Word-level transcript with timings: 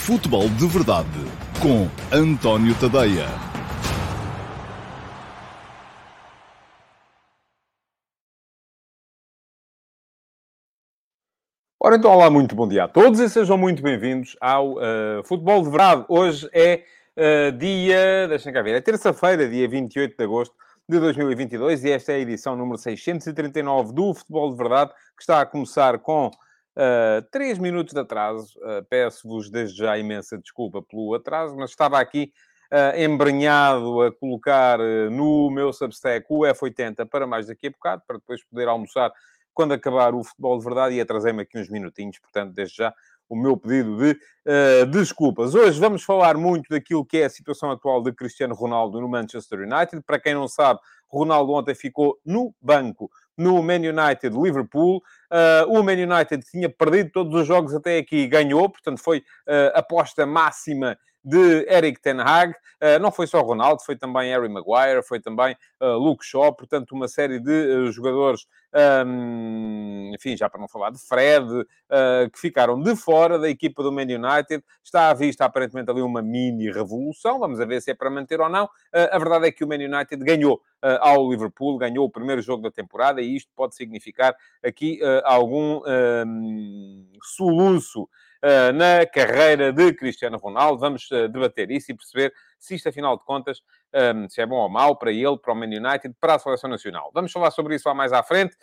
Futebol 0.00 0.48
de 0.48 0.66
Verdade 0.66 1.08
com 1.60 1.86
António 2.10 2.74
Tadeia. 2.80 3.26
Ora 11.78 11.96
então, 11.96 12.10
olá, 12.10 12.30
muito 12.30 12.56
bom 12.56 12.66
dia 12.66 12.84
a 12.84 12.88
todos 12.88 13.20
e 13.20 13.28
sejam 13.28 13.58
muito 13.58 13.82
bem-vindos 13.82 14.36
ao 14.40 14.72
uh, 14.72 15.22
Futebol 15.24 15.62
de 15.62 15.68
Verdade. 15.68 16.06
Hoje 16.08 16.48
é 16.54 16.82
uh, 17.16 17.52
dia, 17.52 18.26
deixem 18.26 18.54
cá 18.54 18.62
ver, 18.62 18.76
é 18.76 18.80
terça-feira, 18.80 19.46
dia 19.46 19.68
28 19.68 20.16
de 20.16 20.24
agosto 20.24 20.54
de 20.88 20.98
2022 20.98 21.84
e 21.84 21.90
esta 21.90 22.12
é 22.12 22.14
a 22.16 22.20
edição 22.20 22.56
número 22.56 22.78
639 22.78 23.92
do 23.92 24.14
Futebol 24.14 24.50
de 24.50 24.56
Verdade, 24.56 24.92
que 25.14 25.22
está 25.22 25.42
a 25.42 25.46
começar 25.46 25.98
com 25.98 26.30
uh, 26.76 27.22
3 27.30 27.58
minutos 27.58 27.94
de 27.94 28.00
atraso. 28.00 28.58
Uh, 28.58 28.84
Peço-vos 28.88 29.50
desde 29.50 29.78
já 29.78 29.98
imensa 29.98 30.38
desculpa 30.38 30.82
pelo 30.82 31.14
atraso, 31.14 31.56
mas 31.56 31.70
estava 31.70 31.98
aqui 32.00 32.32
uh, 32.72 32.98
embrenhado 32.98 34.02
a 34.02 34.12
colocar 34.12 34.78
no 35.10 35.50
meu 35.50 35.72
Substack 35.72 36.26
o 36.28 36.40
F80 36.40 37.06
para 37.08 37.26
mais 37.26 37.46
daqui 37.46 37.68
a 37.68 37.70
bocado, 37.70 38.02
para 38.06 38.18
depois 38.18 38.44
poder 38.44 38.68
almoçar 38.68 39.12
quando 39.52 39.72
acabar 39.72 40.14
o 40.14 40.24
futebol 40.24 40.58
de 40.58 40.64
verdade 40.64 40.94
e 40.94 41.00
atrasei-me 41.00 41.42
aqui 41.42 41.58
uns 41.58 41.68
minutinhos, 41.68 42.18
portanto, 42.18 42.52
desde 42.54 42.76
já 42.76 42.94
o 43.30 43.36
meu 43.36 43.56
pedido 43.56 43.96
de 43.96 44.10
uh, 44.12 44.86
desculpas. 44.86 45.54
Hoje 45.54 45.78
vamos 45.78 46.02
falar 46.02 46.36
muito 46.36 46.68
daquilo 46.68 47.06
que 47.06 47.18
é 47.18 47.26
a 47.26 47.30
situação 47.30 47.70
atual 47.70 48.02
de 48.02 48.12
Cristiano 48.12 48.56
Ronaldo 48.56 49.00
no 49.00 49.08
Manchester 49.08 49.60
United. 49.60 50.02
Para 50.04 50.18
quem 50.18 50.34
não 50.34 50.48
sabe, 50.48 50.80
Ronaldo 51.08 51.52
ontem 51.52 51.74
ficou 51.74 52.18
no 52.26 52.52
banco 52.60 53.08
no 53.40 53.62
Man 53.62 53.76
United 53.76 54.36
Liverpool. 54.36 55.02
Uh, 55.30 55.66
o 55.68 55.82
Man 55.82 55.92
United 55.92 56.44
tinha 56.50 56.68
perdido 56.68 57.10
todos 57.10 57.34
os 57.40 57.46
jogos 57.46 57.74
até 57.74 57.98
aqui 57.98 58.18
e 58.18 58.28
ganhou, 58.28 58.68
portanto, 58.68 58.98
foi 58.98 59.18
uh, 59.18 59.72
aposta 59.74 60.26
máxima 60.26 60.98
de 61.24 61.66
Eric 61.68 62.00
Ten 62.00 62.20
Hag. 62.20 62.54
Uh, 62.82 62.98
não 62.98 63.12
foi 63.12 63.26
só 63.26 63.40
Ronaldo, 63.42 63.82
foi 63.82 63.94
também 63.94 64.30
Harry 64.30 64.48
Maguire, 64.48 65.02
foi 65.02 65.20
também 65.20 65.54
uh, 65.80 65.98
Luke 65.98 66.24
Shaw, 66.24 66.54
portanto, 66.54 66.92
uma 66.92 67.08
série 67.08 67.38
de 67.38 67.50
uh, 67.50 67.92
jogadores, 67.92 68.46
um, 69.06 70.12
enfim, 70.14 70.34
já 70.34 70.48
para 70.48 70.60
não 70.60 70.68
falar 70.68 70.90
de 70.90 70.98
Fred, 70.98 71.46
que 72.32 72.38
ficaram 72.38 72.80
de 72.80 72.94
fora 72.94 73.38
da 73.38 73.48
equipa 73.48 73.82
do 73.82 73.90
Man 73.90 74.02
United. 74.02 74.64
Está 74.82 75.10
à 75.10 75.14
vista, 75.14 75.44
aparentemente, 75.44 75.90
ali 75.90 76.00
uma 76.00 76.22
mini 76.22 76.70
revolução. 76.70 77.38
Vamos 77.38 77.58
ver 77.58 77.82
se 77.82 77.90
é 77.90 77.94
para 77.94 78.08
manter 78.08 78.40
ou 78.40 78.48
não. 78.48 78.68
a 78.92 79.18
verdade 79.18 79.48
é 79.48 79.52
que 79.52 79.64
o 79.64 79.68
Man 79.68 79.74
United 79.74 80.24
ganhou 80.24 80.62
ao 81.00 81.28
Liverpool, 81.28 81.78
ganhou 81.78 82.06
o 82.06 82.10
primeiro 82.10 82.40
jogo 82.40 82.62
da 82.62 82.70
temporada 82.70 83.20
e 83.20 83.36
isto 83.36 83.50
pode 83.56 83.74
significar 83.74 84.36
aqui 84.62 85.00
algum 85.24 85.82
soluço 87.22 88.02
uh, 88.02 88.08
na 88.74 89.06
carreira 89.06 89.72
de 89.72 89.92
Cristiano 89.92 90.38
Ronaldo. 90.38 90.80
Vamos 90.80 91.10
uh, 91.10 91.28
debater 91.28 91.70
isso 91.70 91.90
e 91.90 91.94
perceber 91.94 92.32
se 92.58 92.74
isto, 92.74 92.88
afinal 92.88 93.16
de 93.16 93.24
contas, 93.24 93.62
um, 94.14 94.28
se 94.28 94.40
é 94.40 94.46
bom 94.46 94.56
ou 94.56 94.68
mau 94.68 94.96
para 94.96 95.10
ele, 95.10 95.38
para 95.38 95.52
o 95.52 95.56
Man 95.56 95.66
United, 95.66 96.14
para 96.20 96.34
a 96.34 96.38
Seleção 96.38 96.68
Nacional. 96.68 97.10
Vamos 97.12 97.32
falar 97.32 97.50
sobre 97.50 97.74
isso 97.74 97.88
lá 97.88 97.94
mais 97.94 98.12
à 98.12 98.22
frente. 98.22 98.56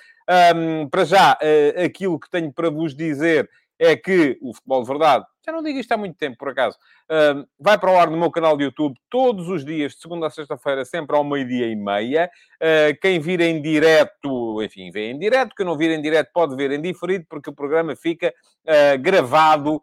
Um, 0.55 0.87
para 0.87 1.03
já, 1.03 1.33
uh, 1.33 1.83
aquilo 1.83 2.19
que 2.19 2.29
tenho 2.29 2.51
para 2.53 2.69
vos 2.69 2.95
dizer 2.95 3.49
é 3.79 3.95
que 3.95 4.37
o 4.41 4.53
Futebol 4.53 4.81
de 4.81 4.87
Verdade, 4.87 5.25
já 5.45 5.51
não 5.51 5.63
digo 5.63 5.79
isto 5.79 5.91
há 5.91 5.97
muito 5.97 6.17
tempo, 6.17 6.37
por 6.37 6.49
acaso, 6.49 6.77
vai 7.59 7.77
para 7.77 7.91
o 7.91 7.97
ar 7.97 8.09
no 8.09 8.17
meu 8.17 8.29
canal 8.29 8.57
de 8.57 8.65
YouTube 8.65 8.97
todos 9.09 9.47
os 9.47 9.63
dias, 9.63 9.93
de 9.93 10.01
segunda 10.01 10.27
a 10.27 10.29
sexta-feira, 10.29 10.83
sempre 10.83 11.15
ao 11.15 11.23
meio-dia 11.23 11.67
e 11.67 11.75
meia. 11.75 12.29
Uh, 12.55 12.99
quem 13.01 13.19
vir 13.19 13.39
em 13.39 13.61
direto, 13.61 14.61
enfim, 14.61 14.91
vê 14.91 15.11
em 15.11 15.17
direto. 15.17 15.55
Quem 15.55 15.65
não 15.65 15.77
vir 15.77 15.91
em 15.91 16.01
direto 16.01 16.31
pode 16.33 16.55
ver 16.55 16.71
em 16.71 16.81
diferido, 16.81 17.25
porque 17.29 17.49
o 17.49 17.53
programa 17.53 17.95
fica 17.95 18.33
uh, 18.65 19.01
gravado 19.01 19.81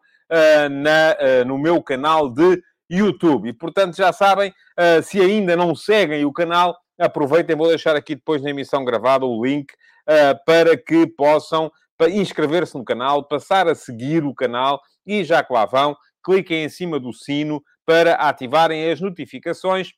na, 0.71 1.45
no 1.45 1.57
meu 1.59 1.81
canal 1.83 2.29
de 2.29 2.61
YouTube. 2.91 3.51
E, 3.51 3.53
portanto, 3.53 3.95
já 3.95 4.13
sabem, 4.13 4.53
se 5.05 5.21
ainda 5.21 5.55
não 5.55 5.77
seguem 5.77 6.25
o 6.25 6.33
canal, 6.33 6.77
aproveitem, 6.99 7.55
vou 7.55 7.69
deixar 7.69 7.95
aqui 7.95 8.17
depois 8.17 8.43
na 8.43 8.51
emissão 8.51 8.85
gravada 8.85 9.25
o 9.25 9.45
link 9.45 9.73
para 10.45 10.77
que 10.77 11.07
possam 11.07 11.71
inscrever-se 12.09 12.77
no 12.77 12.85
canal, 12.85 13.27
passar 13.27 13.69
a 13.69 13.75
seguir 13.75 14.25
o 14.25 14.35
canal 14.35 14.81
e 15.07 15.25
já 15.25 15.43
que 15.43 15.53
lá 15.53 15.67
vão, 15.67 15.97
cliquem 16.25 16.65
em 16.65 16.69
cima 16.69 16.99
do 16.99 17.13
sino 17.13 17.63
para 17.85 18.15
ativarem 18.15 18.91
as 18.91 19.01
notificações 19.01 19.93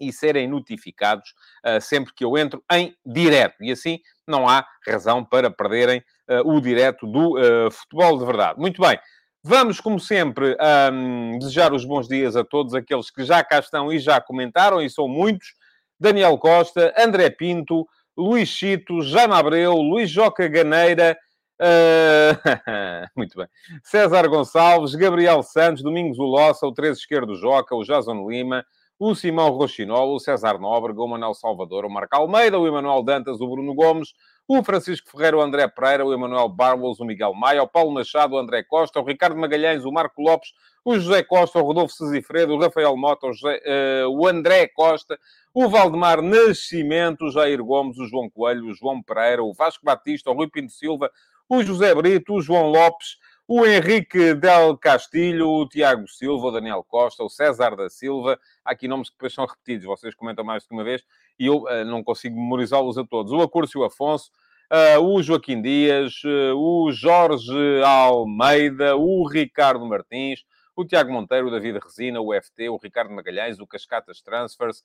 e 0.00 0.12
serem 0.12 0.48
notificados 0.48 1.30
uh, 1.66 1.80
sempre 1.80 2.12
que 2.14 2.24
eu 2.24 2.36
entro 2.38 2.62
em 2.70 2.94
direto. 3.04 3.62
E 3.62 3.72
assim 3.72 3.98
não 4.26 4.48
há 4.48 4.66
razão 4.86 5.24
para 5.24 5.50
perderem 5.50 6.02
uh, 6.28 6.48
o 6.48 6.60
direto 6.60 7.06
do 7.06 7.38
uh, 7.38 7.70
futebol 7.70 8.18
de 8.18 8.24
verdade. 8.24 8.60
Muito 8.60 8.80
bem. 8.80 8.98
Vamos, 9.42 9.80
como 9.80 10.00
sempre, 10.00 10.56
um, 10.92 11.38
desejar 11.38 11.72
os 11.72 11.84
bons 11.84 12.08
dias 12.08 12.36
a 12.36 12.44
todos 12.44 12.74
aqueles 12.74 13.10
que 13.10 13.24
já 13.24 13.42
cá 13.42 13.60
estão 13.60 13.92
e 13.92 13.98
já 13.98 14.20
comentaram, 14.20 14.82
e 14.82 14.90
são 14.90 15.08
muitos. 15.08 15.54
Daniel 15.98 16.36
Costa, 16.38 16.92
André 16.98 17.30
Pinto, 17.30 17.86
Luís 18.18 18.48
Chito, 18.48 19.00
Jaime 19.00 19.34
Abreu, 19.34 19.74
Luís 19.76 20.10
Joca 20.10 20.48
Ganeira, 20.48 21.16
uh... 21.60 22.34
muito 23.16 23.38
bem, 23.38 23.46
César 23.84 24.26
Gonçalves, 24.26 24.96
Gabriel 24.96 25.40
Santos, 25.44 25.84
Domingos 25.84 26.18
Ulossa, 26.18 26.66
o 26.66 26.72
13 26.74 26.98
esquerdo 26.98 27.36
Joca, 27.36 27.76
o 27.76 27.84
Jason 27.84 28.28
Lima, 28.28 28.64
o 28.98 29.14
Simão 29.14 29.50
Rochinol, 29.50 30.16
o 30.16 30.18
César 30.18 30.58
Nóbrega, 30.58 31.00
o 31.00 31.06
Manuel 31.06 31.32
Salvador, 31.32 31.84
o 31.84 31.90
Marco 31.90 32.16
Almeida, 32.16 32.58
o 32.58 32.66
Emanuel 32.66 33.04
Dantas, 33.04 33.40
o 33.40 33.48
Bruno 33.48 33.72
Gomes, 33.72 34.08
o 34.50 34.64
Francisco 34.64 35.10
Ferreira, 35.10 35.36
o 35.36 35.42
André 35.42 35.68
Pereira, 35.68 36.06
o 36.06 36.12
Emanuel 36.14 36.48
Barbols, 36.48 36.98
o 36.98 37.04
Miguel 37.04 37.34
Maia, 37.34 37.62
o 37.62 37.68
Paulo 37.68 37.92
Machado, 37.92 38.34
o 38.34 38.38
André 38.38 38.62
Costa, 38.62 38.98
o 38.98 39.04
Ricardo 39.04 39.36
Magalhães, 39.36 39.84
o 39.84 39.92
Marco 39.92 40.22
Lopes, 40.22 40.54
o 40.82 40.98
José 40.98 41.22
Costa, 41.22 41.58
o 41.58 41.62
Rodolfo 41.62 41.92
Sesifredo, 41.92 42.54
o 42.54 42.58
Rafael 42.58 42.96
Mota, 42.96 43.26
o, 43.26 43.32
José, 43.34 43.60
uh, 44.06 44.08
o 44.08 44.26
André 44.26 44.66
Costa, 44.68 45.18
o 45.52 45.68
Valdemar 45.68 46.22
Nascimento, 46.22 47.26
o 47.26 47.30
Jair 47.30 47.62
Gomes, 47.62 47.98
o 47.98 48.06
João 48.06 48.30
Coelho, 48.30 48.68
o 48.68 48.72
João 48.72 49.02
Pereira, 49.02 49.44
o 49.44 49.52
Vasco 49.52 49.84
Batista, 49.84 50.30
o 50.30 50.34
Rui 50.34 50.48
Pinto 50.48 50.72
Silva, 50.72 51.10
o 51.46 51.62
José 51.62 51.94
Brito, 51.94 52.32
o 52.32 52.40
João 52.40 52.70
Lopes, 52.70 53.18
o 53.46 53.66
Henrique 53.66 54.32
Del 54.32 54.78
Castilho, 54.78 55.46
o 55.48 55.68
Tiago 55.68 56.08
Silva, 56.08 56.46
o 56.46 56.50
Daniel 56.50 56.82
Costa, 56.88 57.22
o 57.22 57.28
César 57.28 57.76
da 57.76 57.90
Silva. 57.90 58.40
Há 58.64 58.72
aqui 58.72 58.88
nomes 58.88 59.10
que 59.10 59.16
depois 59.16 59.34
são 59.34 59.44
repetidos, 59.44 59.84
vocês 59.84 60.14
comentam 60.14 60.42
mais 60.42 60.62
do 60.62 60.68
que 60.68 60.74
uma 60.74 60.84
vez 60.84 61.04
e 61.38 61.46
eu 61.46 61.62
uh, 61.62 61.84
não 61.84 62.02
consigo 62.02 62.36
memorizá-los 62.36 62.98
a 62.98 63.04
todos. 63.04 63.32
O 63.32 63.40
Acúrcio 63.40 63.84
Afonso, 63.84 64.30
uh, 64.72 65.00
o 65.00 65.22
Joaquim 65.22 65.62
Dias, 65.62 66.14
uh, 66.24 66.56
o 66.56 66.90
Jorge 66.92 67.82
Almeida, 67.84 68.96
o 68.96 69.26
Ricardo 69.26 69.86
Martins, 69.86 70.44
o 70.74 70.84
Tiago 70.84 71.12
Monteiro, 71.12 71.48
o 71.48 71.50
David 71.50 71.78
Resina, 71.82 72.20
o 72.20 72.32
FT, 72.32 72.68
o 72.68 72.76
Ricardo 72.76 73.12
Magalhães, 73.12 73.58
o 73.58 73.66
Cascatas 73.66 74.20
Transfers, 74.20 74.84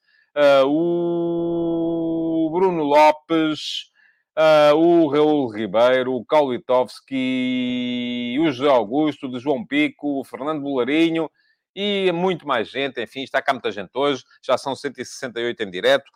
o 0.66 2.50
Bruno 2.52 2.84
Lopes, 2.84 3.94
uh, 4.38 4.76
o 4.76 5.08
Raul 5.08 5.48
Ribeiro, 5.50 6.14
o 6.14 6.26
Kaulitovski, 6.26 7.16
o 8.40 8.52
José 8.52 8.70
Augusto, 8.70 9.28
o 9.28 9.40
João 9.40 9.66
Pico, 9.66 10.20
o 10.20 10.24
Fernando 10.24 10.62
Bolarinho, 10.62 11.30
e 11.76 12.12
muito 12.12 12.48
mais 12.48 12.70
gente, 12.70 13.02
enfim, 13.02 13.24
está 13.24 13.42
cá 13.42 13.54
muita 13.54 13.72
gente 13.72 13.90
hoje, 13.94 14.24
já 14.42 14.58
são 14.58 14.76
168 14.76 15.64
em 15.64 15.72
direto. 15.72 16.12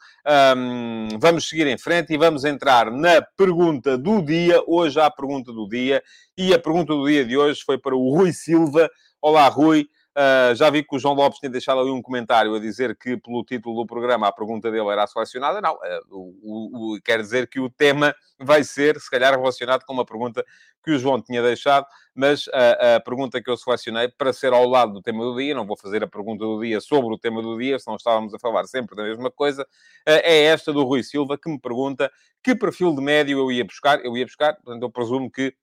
Um, 0.55 1.07
vamos 1.19 1.47
seguir 1.47 1.67
em 1.67 1.77
frente 1.77 2.13
e 2.13 2.17
vamos 2.17 2.45
entrar 2.45 2.91
na 2.91 3.21
pergunta 3.21 3.97
do 3.97 4.21
dia. 4.21 4.61
Hoje 4.67 4.99
há 4.99 5.05
a 5.07 5.11
pergunta 5.11 5.51
do 5.51 5.67
dia, 5.67 6.03
e 6.37 6.53
a 6.53 6.59
pergunta 6.59 6.93
do 6.93 7.07
dia 7.07 7.25
de 7.25 7.37
hoje 7.37 7.61
foi 7.65 7.77
para 7.77 7.95
o 7.95 8.15
Rui 8.15 8.31
Silva. 8.31 8.89
Olá, 9.21 9.47
Rui. 9.47 9.87
Uh, 10.17 10.55
já 10.55 10.67
vi 10.71 10.83
que 10.83 10.95
o 10.95 10.97
João 10.97 11.13
Lopes 11.13 11.37
tinha 11.37 11.51
deixado 11.51 11.79
ali 11.79 11.91
um 11.91 12.01
comentário 12.01 12.55
a 12.55 12.59
dizer 12.59 12.97
que, 12.97 13.17
pelo 13.17 13.43
título 13.43 13.83
do 13.83 13.85
programa, 13.85 14.27
a 14.27 14.31
pergunta 14.31 14.71
dele 14.71 14.89
era 14.89 15.05
selecionada. 15.05 15.61
Não, 15.61 15.75
uh, 15.75 15.79
o, 16.09 16.95
o, 16.95 17.01
quer 17.05 17.21
dizer 17.21 17.47
que 17.47 17.59
o 17.59 17.69
tema 17.69 18.15
vai 18.39 18.63
ser, 18.63 18.99
se 18.99 19.11
calhar, 19.11 19.37
relacionado 19.37 19.85
com 19.85 19.93
uma 19.93 20.03
pergunta 20.03 20.43
que 20.83 20.89
o 20.89 20.97
João 20.97 21.21
tinha 21.21 21.43
deixado, 21.43 21.85
mas 22.15 22.47
uh, 22.47 22.95
a 22.95 22.99
pergunta 22.99 23.39
que 23.39 23.47
eu 23.47 23.55
selecionei 23.55 24.07
para 24.07 24.33
ser 24.33 24.53
ao 24.53 24.67
lado 24.67 24.93
do 24.93 25.03
tema 25.03 25.23
do 25.23 25.37
dia, 25.37 25.53
não 25.53 25.67
vou 25.67 25.77
fazer 25.77 26.03
a 26.03 26.07
pergunta 26.07 26.43
do 26.43 26.61
dia 26.61 26.81
sobre 26.81 27.13
o 27.13 27.19
tema 27.19 27.39
do 27.43 27.55
dia, 27.55 27.77
senão 27.77 27.95
estávamos 27.95 28.33
a 28.33 28.39
falar 28.39 28.65
sempre 28.65 28.95
da 28.95 29.03
mesma 29.03 29.29
coisa, 29.29 29.67
é 30.03 30.45
esta 30.45 30.73
do 30.73 30.83
Rui 30.83 31.03
Silva, 31.03 31.37
que 31.37 31.47
me 31.47 31.59
pergunta 31.59 32.11
que 32.43 32.55
perfil 32.55 32.95
de 32.95 33.03
médio 33.03 33.37
eu 33.37 33.51
ia 33.51 33.63
buscar. 33.63 34.03
Eu 34.03 34.17
ia 34.17 34.25
buscar, 34.25 34.55
portanto, 34.55 34.81
eu 34.81 34.89
presumo 34.89 35.29
que 35.29 35.53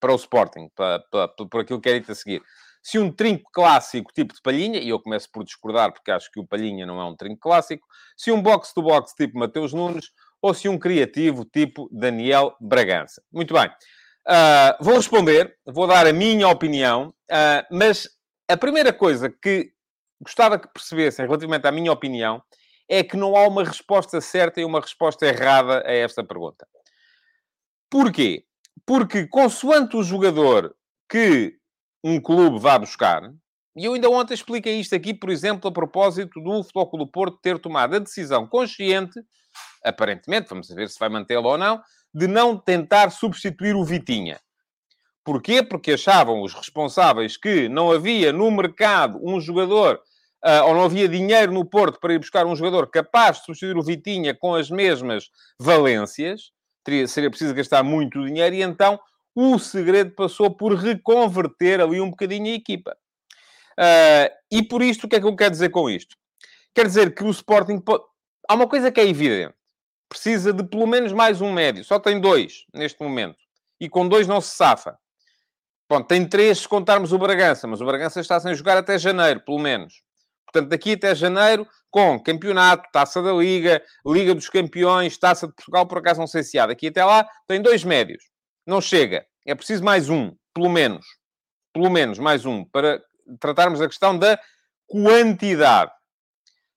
para 0.00 0.12
o 0.12 0.16
Sporting, 0.16 0.70
para, 0.74 1.00
para, 1.10 1.28
por 1.28 1.60
aquilo 1.60 1.80
que 1.80 1.88
é 1.90 1.98
dito 1.98 2.12
a 2.12 2.14
seguir 2.14 2.42
se 2.82 2.98
um 2.98 3.12
trinco 3.12 3.48
clássico 3.52 4.12
tipo 4.12 4.34
de 4.34 4.42
Palhinha, 4.42 4.80
e 4.80 4.88
eu 4.88 4.98
começo 4.98 5.30
por 5.30 5.44
discordar 5.44 5.92
porque 5.92 6.10
acho 6.10 6.30
que 6.30 6.40
o 6.40 6.46
Palhinha 6.46 6.84
não 6.84 7.00
é 7.00 7.04
um 7.04 7.14
trinco 7.14 7.40
clássico, 7.40 7.86
se 8.16 8.32
um 8.32 8.42
box-to-box 8.42 9.14
tipo 9.14 9.38
Mateus 9.38 9.72
Nunes, 9.72 10.10
ou 10.42 10.52
se 10.52 10.68
um 10.68 10.76
criativo 10.76 11.44
tipo 11.44 11.88
Daniel 11.92 12.56
Bragança. 12.60 13.22
Muito 13.32 13.54
bem. 13.54 13.68
Uh, 14.26 14.84
vou 14.84 14.96
responder, 14.96 15.56
vou 15.64 15.86
dar 15.86 16.06
a 16.06 16.12
minha 16.12 16.48
opinião, 16.48 17.14
uh, 17.30 17.66
mas 17.70 18.08
a 18.48 18.56
primeira 18.56 18.92
coisa 18.92 19.30
que 19.30 19.72
gostava 20.20 20.58
que 20.58 20.68
percebessem 20.68 21.24
relativamente 21.24 21.66
à 21.66 21.72
minha 21.72 21.92
opinião 21.92 22.42
é 22.88 23.02
que 23.02 23.16
não 23.16 23.36
há 23.36 23.46
uma 23.46 23.64
resposta 23.64 24.20
certa 24.20 24.60
e 24.60 24.64
uma 24.64 24.80
resposta 24.80 25.26
errada 25.26 25.82
a 25.86 25.92
esta 25.92 26.24
pergunta. 26.24 26.66
Porquê? 27.88 28.44
Porque, 28.84 29.26
consoante 29.26 29.96
o 29.96 30.02
jogador 30.02 30.74
que 31.08 31.56
um 32.02 32.20
clube 32.20 32.58
vá 32.58 32.78
buscar, 32.78 33.32
e 33.74 33.86
eu 33.86 33.94
ainda 33.94 34.10
ontem 34.10 34.34
expliquei 34.34 34.78
isto 34.78 34.94
aqui, 34.94 35.14
por 35.14 35.30
exemplo, 35.30 35.68
a 35.68 35.72
propósito 35.72 36.40
do 36.40 36.62
Futebol 36.62 36.98
do 36.98 37.06
Porto 37.06 37.38
ter 37.40 37.58
tomado 37.58 37.96
a 37.96 37.98
decisão 37.98 38.46
consciente, 38.46 39.18
aparentemente, 39.82 40.48
vamos 40.50 40.68
ver 40.68 40.90
se 40.90 40.98
vai 40.98 41.08
mantê-lo 41.08 41.48
ou 41.48 41.56
não, 41.56 41.80
de 42.14 42.26
não 42.26 42.56
tentar 42.58 43.10
substituir 43.10 43.74
o 43.74 43.84
Vitinha. 43.84 44.38
Porquê? 45.24 45.62
Porque 45.62 45.92
achavam 45.92 46.42
os 46.42 46.52
responsáveis 46.52 47.36
que 47.36 47.68
não 47.68 47.90
havia 47.90 48.32
no 48.32 48.50
mercado 48.50 49.18
um 49.22 49.40
jogador, 49.40 50.00
uh, 50.44 50.66
ou 50.66 50.74
não 50.74 50.84
havia 50.84 51.08
dinheiro 51.08 51.52
no 51.52 51.64
Porto 51.64 51.98
para 51.98 52.12
ir 52.12 52.18
buscar 52.18 52.44
um 52.44 52.54
jogador 52.54 52.90
capaz 52.90 53.38
de 53.38 53.46
substituir 53.46 53.78
o 53.78 53.82
Vitinha 53.82 54.34
com 54.34 54.54
as 54.54 54.68
mesmas 54.68 55.30
valências. 55.58 56.50
Teria, 56.84 57.08
seria 57.08 57.30
preciso 57.30 57.54
gastar 57.54 57.82
muito 57.82 58.22
dinheiro 58.26 58.54
e 58.54 58.62
então 58.62 59.00
o 59.34 59.58
segredo 59.58 60.12
passou 60.12 60.50
por 60.50 60.74
reconverter 60.74 61.80
ali 61.80 62.00
um 62.00 62.10
bocadinho 62.10 62.46
a 62.46 62.56
equipa. 62.56 62.96
Uh, 63.72 64.28
e 64.50 64.62
por 64.62 64.82
isto, 64.82 65.04
o 65.04 65.08
que 65.08 65.16
é 65.16 65.20
que 65.20 65.26
eu 65.26 65.36
quero 65.36 65.50
dizer 65.50 65.70
com 65.70 65.88
isto? 65.88 66.16
Quer 66.74 66.86
dizer 66.86 67.14
que 67.14 67.24
o 67.24 67.30
Sporting... 67.30 67.78
Pode... 67.78 68.04
Há 68.48 68.54
uma 68.54 68.68
coisa 68.68 68.90
que 68.90 69.00
é 69.00 69.06
evidente. 69.06 69.54
Precisa 70.08 70.52
de 70.52 70.62
pelo 70.64 70.86
menos 70.86 71.12
mais 71.12 71.40
um 71.40 71.52
médio. 71.52 71.84
Só 71.84 71.98
tem 71.98 72.20
dois 72.20 72.66
neste 72.74 73.02
momento. 73.02 73.38
E 73.80 73.88
com 73.88 74.06
dois 74.06 74.26
não 74.26 74.40
se 74.40 74.54
safa. 74.54 74.98
Tem 76.08 76.26
três 76.26 76.60
se 76.60 76.68
contarmos 76.68 77.12
o 77.12 77.18
Bragança, 77.18 77.66
mas 77.66 77.80
o 77.80 77.84
Bragança 77.84 78.20
está 78.20 78.40
sem 78.40 78.54
jogar 78.54 78.78
até 78.78 78.98
janeiro, 78.98 79.40
pelo 79.40 79.58
menos. 79.58 80.02
Portanto, 80.46 80.70
daqui 80.70 80.92
até 80.92 81.14
janeiro, 81.14 81.66
com 81.90 82.18
campeonato, 82.18 82.88
taça 82.92 83.22
da 83.22 83.32
Liga, 83.32 83.82
Liga 84.06 84.34
dos 84.34 84.48
Campeões, 84.48 85.18
taça 85.18 85.46
de 85.46 85.54
Portugal, 85.54 85.86
por 85.86 85.98
acaso 85.98 86.20
não 86.20 86.26
sei 86.26 86.42
se 86.42 86.58
há. 86.58 86.66
Daqui 86.66 86.88
até 86.88 87.04
lá, 87.04 87.28
tem 87.46 87.60
dois 87.60 87.84
médios. 87.84 88.31
Não 88.66 88.80
chega. 88.80 89.26
É 89.46 89.54
preciso 89.54 89.82
mais 89.82 90.08
um, 90.08 90.34
pelo 90.54 90.68
menos. 90.68 91.06
Pelo 91.72 91.90
menos 91.90 92.18
mais 92.18 92.44
um, 92.44 92.64
para 92.64 93.02
tratarmos 93.40 93.80
a 93.80 93.88
questão 93.88 94.18
da 94.18 94.38
quantidade. 94.86 95.90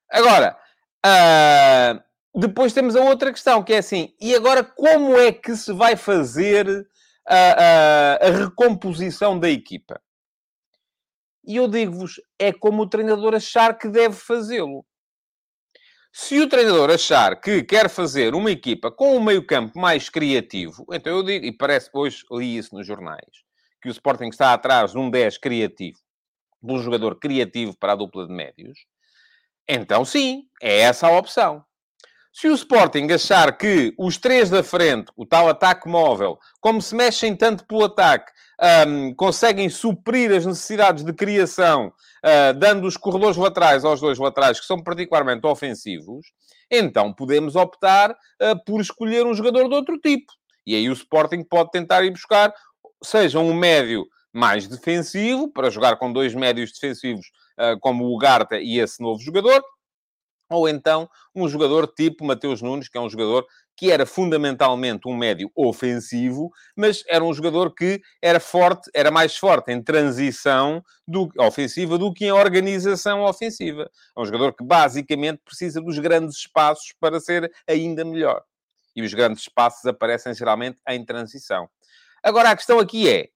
Agora, 0.10 0.58
uh, 1.06 2.40
depois 2.40 2.74
temos 2.74 2.96
a 2.96 3.02
outra 3.02 3.32
questão, 3.32 3.64
que 3.64 3.74
é 3.74 3.78
assim, 3.80 4.14
e 4.20 4.36
agora 4.36 4.64
como 4.64 5.18
é 5.18 5.32
que 5.32 5.56
se 5.56 5.74
vai 5.74 5.96
fazer 5.96 6.88
a, 7.28 7.36
a, 7.36 8.28
a 8.28 8.32
recomposição 8.32 9.40
da 9.40 9.50
equipa. 9.50 10.02
E 11.48 11.58
eu 11.58 11.68
digo-vos, 11.68 12.20
é 12.40 12.52
como 12.52 12.84
o 12.84 12.90
treinador 12.90 13.36
achar 13.36 13.78
que 13.78 13.88
deve 13.88 14.16
fazê-lo. 14.16 14.86
Se 16.18 16.40
o 16.40 16.48
treinador 16.48 16.92
achar 16.92 17.42
que 17.42 17.62
quer 17.62 17.90
fazer 17.90 18.34
uma 18.36 18.50
equipa 18.50 18.90
com 18.90 19.18
um 19.18 19.22
meio-campo 19.22 19.78
mais 19.78 20.08
criativo, 20.08 20.86
então 20.94 21.18
eu 21.18 21.22
digo, 21.22 21.46
e 21.46 21.52
parece 21.52 21.90
hoje 21.92 22.24
li 22.32 22.56
isso 22.56 22.74
nos 22.74 22.88
jornais, 22.88 23.20
que 23.82 23.90
o 23.90 23.92
Sporting 23.92 24.30
está 24.30 24.54
atrás 24.54 24.94
de 24.94 24.98
um 24.98 25.10
10 25.10 25.38
criativo, 25.38 25.98
de 26.64 26.72
um 26.72 26.82
jogador 26.82 27.20
criativo 27.20 27.78
para 27.78 27.92
a 27.92 27.96
dupla 27.98 28.26
de 28.26 28.34
médios, 28.34 28.80
então 29.68 30.06
sim, 30.06 30.44
é 30.62 30.84
essa 30.84 31.06
a 31.06 31.18
opção. 31.18 31.62
Se 32.32 32.48
o 32.48 32.54
Sporting 32.54 33.12
achar 33.12 33.58
que 33.58 33.94
os 34.00 34.18
três 34.18 34.50
da 34.50 34.64
frente, 34.64 35.12
o 35.18 35.26
tal 35.26 35.50
ataque 35.50 35.90
móvel, 35.90 36.40
como 36.62 36.82
se 36.82 36.96
mexem 36.96 37.36
tanto 37.36 37.66
pelo 37.66 37.84
ataque, 37.84 38.32
um, 38.88 39.14
conseguem 39.16 39.70
suprir 39.70 40.32
as 40.32 40.46
necessidades 40.46 41.04
de 41.04 41.12
criação, 41.14 41.92
uh, 42.26 42.58
dando 42.58 42.88
os 42.88 42.98
corredores 42.98 43.38
laterais 43.38 43.86
aos 43.86 44.02
dois 44.02 44.18
laterais, 44.18 44.60
que 44.60 44.66
são 44.66 44.82
particularmente 44.82 45.46
ofensivos, 45.46 46.26
então 46.72 47.14
podemos 47.14 47.56
optar 47.56 48.12
uh, 48.12 48.66
por 48.66 48.82
escolher 48.82 49.26
um 49.26 49.34
jogador 49.34 49.70
de 49.70 49.76
outro 49.76 50.00
tipo. 50.00 50.34
E 50.66 50.76
aí 50.76 50.90
o 50.90 50.94
Sporting 50.94 51.44
pode 51.44 51.70
tentar 51.70 52.04
ir 52.04 52.12
buscar, 52.12 52.54
seja 53.04 53.40
um 53.40 53.54
médio 53.54 54.08
mais 54.34 54.68
defensivo, 54.68 55.52
para 55.52 55.70
jogar 55.70 55.98
com 55.98 56.12
dois 56.12 56.34
médios 56.34 56.72
defensivos, 56.72 57.28
uh, 57.60 57.80
como 57.80 58.06
o 58.06 58.18
Garta 58.18 58.58
e 58.60 58.80
esse 58.80 59.02
novo 59.02 59.22
jogador, 59.22 59.64
ou 60.50 60.68
então 60.68 61.10
um 61.34 61.48
jogador 61.48 61.88
tipo 61.88 62.26
Mateus 62.26 62.62
Nunes, 62.62 62.90
que 62.90 62.98
é 62.98 63.02
um 63.02 63.10
jogador 63.10 63.46
que 63.78 63.92
era 63.92 64.06
fundamentalmente 64.06 65.08
um 65.08 65.16
médio 65.16 65.52
ofensivo, 65.54 66.52
mas 66.76 67.04
era 67.08 67.24
um 67.24 67.34
jogador 67.34 67.74
que 67.74 68.02
era 68.22 68.40
forte, 68.40 68.90
era 68.94 69.12
mais 69.12 69.36
forte 69.36 69.72
em 69.72 69.82
transição 69.82 70.84
do, 71.08 71.30
ofensiva 71.38 71.98
do 71.98 72.14
que 72.14 72.26
em 72.26 72.32
organização 72.32 73.24
ofensiva. 73.24 73.90
É 74.18 74.22
um 74.22 74.26
jogador 74.26 74.54
que 74.54 74.64
basicamente 74.64 75.42
precisa 75.44 75.82
dos 75.82 76.00
grandes 76.00 76.38
espaços 76.38 76.94
para 77.00 77.20
ser 77.20 77.52
ainda 77.68 78.06
melhor. 78.06 78.44
E 78.96 79.02
os 79.02 79.14
grandes 79.14 79.42
espaços 79.42 79.86
aparecem 79.86 80.34
geralmente 80.34 80.80
em 80.88 81.04
transição. 81.04 81.70
Agora 82.24 82.52
a 82.52 82.56
questão 82.56 82.80
aqui 82.80 83.10
é: 83.10 83.30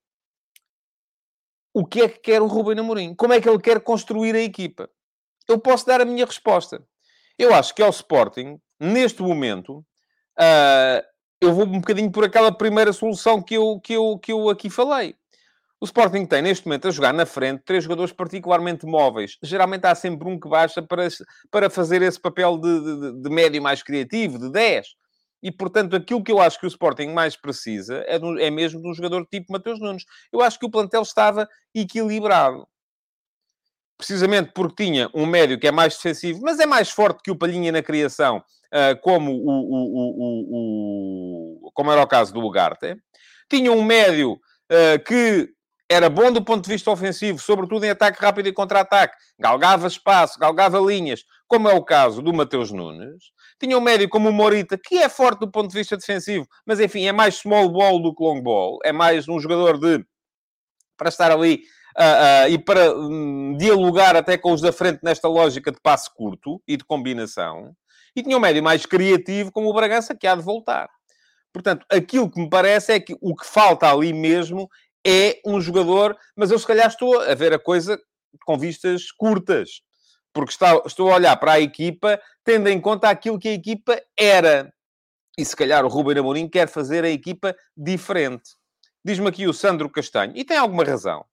o 1.73 1.85
que 1.85 2.01
é 2.01 2.07
que 2.07 2.19
quer 2.19 2.41
o 2.41 2.47
Ruben 2.47 2.79
Amorim? 2.79 3.13
Como 3.13 3.33
é 3.33 3.41
que 3.41 3.49
ele 3.49 3.59
quer 3.59 3.81
construir 3.81 4.35
a 4.35 4.41
equipa? 4.41 4.89
Eu 5.47 5.59
posso 5.59 5.85
dar 5.85 5.99
a 5.99 6.05
minha 6.05 6.25
resposta. 6.25 6.81
Eu 7.37 7.53
acho 7.53 7.75
que 7.75 7.81
ao 7.81 7.89
Sporting, 7.89 8.59
neste 8.79 9.21
momento, 9.21 9.85
uh, 10.39 11.05
eu 11.41 11.53
vou 11.53 11.65
um 11.65 11.79
bocadinho 11.79 12.11
por 12.11 12.23
aquela 12.23 12.51
primeira 12.51 12.93
solução 12.93 13.41
que 13.41 13.55
eu, 13.55 13.79
que, 13.79 13.93
eu, 13.93 14.17
que 14.17 14.31
eu 14.31 14.49
aqui 14.49 14.69
falei. 14.69 15.15
O 15.81 15.85
Sporting 15.85 16.25
tem, 16.25 16.41
neste 16.41 16.67
momento, 16.67 16.89
a 16.89 16.91
jogar 16.91 17.13
na 17.13 17.25
frente 17.25 17.63
três 17.63 17.85
jogadores 17.85 18.11
particularmente 18.11 18.85
móveis. 18.85 19.37
Geralmente 19.41 19.85
há 19.85 19.95
sempre 19.95 20.27
um 20.27 20.37
que 20.37 20.49
baixa 20.49 20.81
para, 20.81 21.07
para 21.49 21.69
fazer 21.69 22.01
esse 22.01 22.19
papel 22.19 22.57
de, 22.57 22.81
de, 22.81 23.21
de 23.21 23.29
médio 23.29 23.61
mais 23.61 23.81
criativo, 23.81 24.37
de 24.37 24.51
10. 24.51 24.87
E, 25.41 25.49
portanto, 25.49 25.95
aquilo 25.95 26.21
que 26.21 26.33
eu 26.33 26.41
acho 26.41 26.59
que 26.59 26.65
o 26.65 26.67
Sporting 26.67 27.07
mais 27.07 27.37
precisa 27.37 28.03
é, 28.07 28.19
do, 28.19 28.37
é 28.37 28.49
mesmo 28.49 28.81
de 28.81 28.89
um 28.89 28.93
jogador 28.93 29.25
tipo 29.25 29.53
Mateus 29.53 29.79
Nunes. 29.79 30.03
Eu 30.33 30.41
acho 30.41 30.59
que 30.59 30.65
o 30.65 30.69
plantel 30.69 31.01
estava 31.01 31.47
equilibrado 31.73 32.67
precisamente 33.99 34.51
porque 34.55 34.85
tinha 34.85 35.09
um 35.13 35.25
médio 35.25 35.59
que 35.59 35.67
é 35.67 35.71
mais 35.73 35.93
defensivo, 35.93 36.39
mas 36.41 36.57
é 36.57 36.65
mais 36.65 36.89
forte 36.89 37.21
que 37.21 37.29
o 37.29 37.35
Palhinha 37.35 37.69
na 37.69 37.83
criação, 37.83 38.37
uh, 38.37 38.97
como, 39.01 39.33
o, 39.33 39.49
o, 40.15 40.47
o, 41.65 41.71
como 41.73 41.91
era 41.91 42.01
o 42.01 42.07
caso 42.07 42.33
do 42.33 42.39
Ugarte. 42.39 42.95
Tinha 43.49 43.73
um 43.73 43.83
médio 43.83 44.35
uh, 44.71 45.03
que 45.05 45.49
era 45.89 46.09
bom 46.09 46.31
do 46.31 46.41
ponto 46.41 46.63
de 46.63 46.71
vista 46.71 46.89
ofensivo, 46.89 47.39
sobretudo 47.39 47.83
em 47.83 47.89
ataque 47.89 48.21
rápido 48.21 48.47
e 48.47 48.53
contra-ataque. 48.53 49.17
Galgava 49.37 49.85
espaço, 49.85 50.39
galgava 50.39 50.79
linhas, 50.79 51.25
como 51.45 51.67
é 51.67 51.73
o 51.73 51.83
caso 51.83 52.21
do 52.21 52.31
Mateus 52.31 52.71
Nunes. 52.71 53.33
Tinha 53.59 53.77
um 53.77 53.81
médio 53.81 54.07
como 54.07 54.29
o 54.29 54.31
Morita, 54.31 54.77
que 54.77 54.99
é 54.99 55.09
forte 55.09 55.39
do 55.39 55.51
ponto 55.51 55.71
de 55.71 55.77
vista 55.77 55.97
defensivo, 55.97 56.47
mas 56.65 56.79
enfim, 56.79 57.05
é 57.05 57.11
mais 57.11 57.35
small 57.35 57.67
ball 57.69 58.01
do 58.01 58.15
que 58.15 58.23
long 58.23 58.41
ball. 58.41 58.79
É 58.85 58.93
mais 58.93 59.27
um 59.27 59.41
jogador 59.41 59.77
de... 59.77 60.05
para 60.95 61.09
estar 61.09 61.33
ali 61.33 61.63
e 62.49 62.57
para 62.59 62.95
um, 62.95 63.55
dialogar 63.57 64.15
até 64.15 64.37
com 64.37 64.53
os 64.53 64.61
da 64.61 64.71
frente 64.71 64.99
nesta 65.03 65.27
lógica 65.27 65.71
de 65.71 65.79
passe 65.81 66.09
curto 66.13 66.61
e 66.67 66.77
de 66.77 66.83
combinação. 66.83 67.73
E 68.15 68.23
tinha 68.23 68.37
um 68.37 68.39
médio 68.39 68.63
mais 68.63 68.85
criativo, 68.85 69.51
como 69.51 69.69
o 69.69 69.73
Bragança, 69.73 70.15
que 70.15 70.27
há 70.27 70.35
de 70.35 70.41
voltar. 70.41 70.89
Portanto, 71.53 71.85
aquilo 71.89 72.29
que 72.29 72.39
me 72.39 72.49
parece 72.49 72.93
é 72.93 72.99
que 72.99 73.15
o 73.21 73.35
que 73.35 73.45
falta 73.45 73.91
ali 73.91 74.13
mesmo 74.13 74.69
é 75.05 75.39
um 75.45 75.59
jogador, 75.59 76.15
mas 76.35 76.51
eu 76.51 76.59
se 76.59 76.67
calhar 76.67 76.87
estou 76.87 77.19
a 77.19 77.33
ver 77.33 77.53
a 77.53 77.59
coisa 77.59 77.99
com 78.45 78.57
vistas 78.57 79.11
curtas, 79.11 79.81
porque 80.33 80.51
está, 80.51 80.81
estou 80.85 81.11
a 81.11 81.15
olhar 81.15 81.35
para 81.37 81.53
a 81.53 81.59
equipa 81.59 82.19
tendo 82.43 82.69
em 82.69 82.79
conta 82.79 83.09
aquilo 83.09 83.39
que 83.39 83.47
a 83.47 83.53
equipa 83.53 83.99
era. 84.17 84.71
E 85.37 85.45
se 85.45 85.55
calhar 85.55 85.85
o 85.85 85.87
Ruben 85.87 86.19
Amorim 86.19 86.47
quer 86.47 86.67
fazer 86.67 87.03
a 87.03 87.09
equipa 87.09 87.55
diferente. 87.75 88.51
Diz-me 89.03 89.29
aqui 89.29 89.47
o 89.47 89.53
Sandro 89.53 89.89
Castanho, 89.89 90.33
e 90.35 90.43
tem 90.43 90.57
alguma 90.57 90.83
razão 90.83 91.25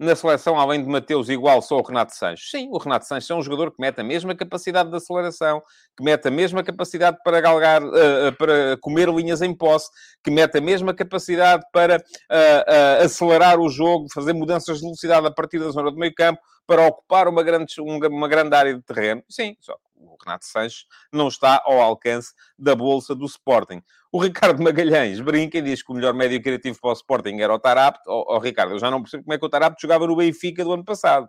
na 0.00 0.16
seleção, 0.16 0.58
além 0.58 0.82
de 0.82 0.88
Mateus, 0.88 1.28
igual 1.28 1.60
só 1.60 1.78
o 1.78 1.82
Renato 1.82 2.16
Sanches? 2.16 2.50
Sim, 2.50 2.70
o 2.72 2.78
Renato 2.78 3.04
Sanches 3.04 3.28
é 3.28 3.34
um 3.34 3.42
jogador 3.42 3.70
que 3.70 3.78
mete 3.78 4.00
a 4.00 4.04
mesma 4.04 4.34
capacidade 4.34 4.88
de 4.88 4.96
aceleração, 4.96 5.62
que 5.94 6.02
mete 6.02 6.26
a 6.26 6.30
mesma 6.30 6.62
capacidade 6.64 7.18
para 7.22 7.38
galgar, 7.38 7.82
uh, 7.84 8.34
para 8.38 8.78
comer 8.80 9.10
linhas 9.10 9.42
em 9.42 9.54
posse, 9.54 9.90
que 10.24 10.30
mete 10.30 10.56
a 10.56 10.60
mesma 10.60 10.94
capacidade 10.94 11.62
para 11.70 11.98
uh, 11.98 12.00
uh, 12.00 13.04
acelerar 13.04 13.60
o 13.60 13.68
jogo, 13.68 14.06
fazer 14.10 14.32
mudanças 14.32 14.78
de 14.78 14.84
velocidade 14.84 15.26
a 15.26 15.30
partir 15.30 15.58
da 15.58 15.70
zona 15.70 15.90
do 15.90 15.98
meio 15.98 16.14
campo, 16.14 16.40
para 16.66 16.86
ocupar 16.86 17.28
uma 17.28 17.42
grande, 17.42 17.74
uma 17.78 18.28
grande 18.28 18.56
área 18.56 18.74
de 18.74 18.80
terreno. 18.80 19.22
Sim, 19.28 19.54
só 19.60 19.76
o 20.00 20.16
Renato 20.22 20.44
Sanches 20.44 20.86
não 21.12 21.28
está 21.28 21.62
ao 21.64 21.80
alcance 21.80 22.32
da 22.58 22.74
bolsa 22.74 23.14
do 23.14 23.26
Sporting. 23.26 23.82
O 24.12 24.18
Ricardo 24.18 24.60
Magalhães 24.62 25.20
brinca 25.20 25.58
e 25.58 25.62
diz 25.62 25.82
que 25.82 25.92
o 25.92 25.94
melhor 25.94 26.14
médio 26.14 26.42
criativo 26.42 26.78
para 26.80 26.90
o 26.90 26.92
Sporting 26.94 27.40
era 27.40 27.54
o 27.54 27.58
Tarapto. 27.58 28.02
Oh, 28.08 28.34
oh, 28.34 28.38
Ricardo, 28.38 28.74
eu 28.74 28.78
já 28.78 28.90
não 28.90 29.02
percebo 29.02 29.24
como 29.24 29.34
é 29.34 29.38
que 29.38 29.46
o 29.46 29.48
Tarapto 29.48 29.80
jogava 29.80 30.06
no 30.06 30.16
Benfica 30.16 30.64
do 30.64 30.72
ano 30.72 30.84
passado. 30.84 31.28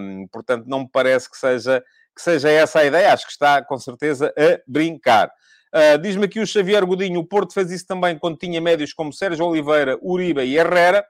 Um, 0.00 0.26
portanto, 0.28 0.64
não 0.66 0.80
me 0.80 0.88
parece 0.90 1.30
que 1.30 1.36
seja, 1.36 1.82
que 2.14 2.22
seja 2.22 2.50
essa 2.50 2.80
a 2.80 2.84
ideia. 2.84 3.12
Acho 3.12 3.26
que 3.26 3.32
está, 3.32 3.62
com 3.62 3.78
certeza, 3.78 4.32
a 4.36 4.60
brincar. 4.66 5.30
Uh, 5.74 5.98
Diz-me 6.00 6.24
aqui 6.24 6.40
o 6.40 6.46
Xavier 6.46 6.84
Godinho, 6.86 7.20
o 7.20 7.26
Porto 7.26 7.52
fez 7.52 7.70
isso 7.70 7.86
também 7.86 8.18
quando 8.18 8.38
tinha 8.38 8.58
médios 8.58 8.94
como 8.94 9.12
Sérgio 9.12 9.44
Oliveira, 9.44 9.98
Uribe 10.00 10.42
e 10.42 10.56
Herrera 10.56 11.04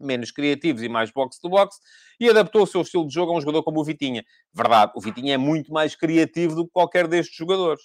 menos 0.00 0.30
criativos 0.30 0.82
e 0.82 0.88
mais 0.88 1.10
box-to-box, 1.10 1.76
e 2.18 2.28
adaptou 2.28 2.62
o 2.62 2.66
seu 2.66 2.82
estilo 2.82 3.06
de 3.06 3.14
jogo 3.14 3.32
a 3.32 3.36
um 3.36 3.40
jogador 3.40 3.62
como 3.62 3.80
o 3.80 3.84
Vitinha. 3.84 4.24
Verdade, 4.52 4.92
o 4.94 5.00
Vitinha 5.00 5.34
é 5.34 5.38
muito 5.38 5.72
mais 5.72 5.94
criativo 5.94 6.54
do 6.54 6.64
que 6.64 6.72
qualquer 6.72 7.06
destes 7.06 7.36
jogadores. 7.36 7.82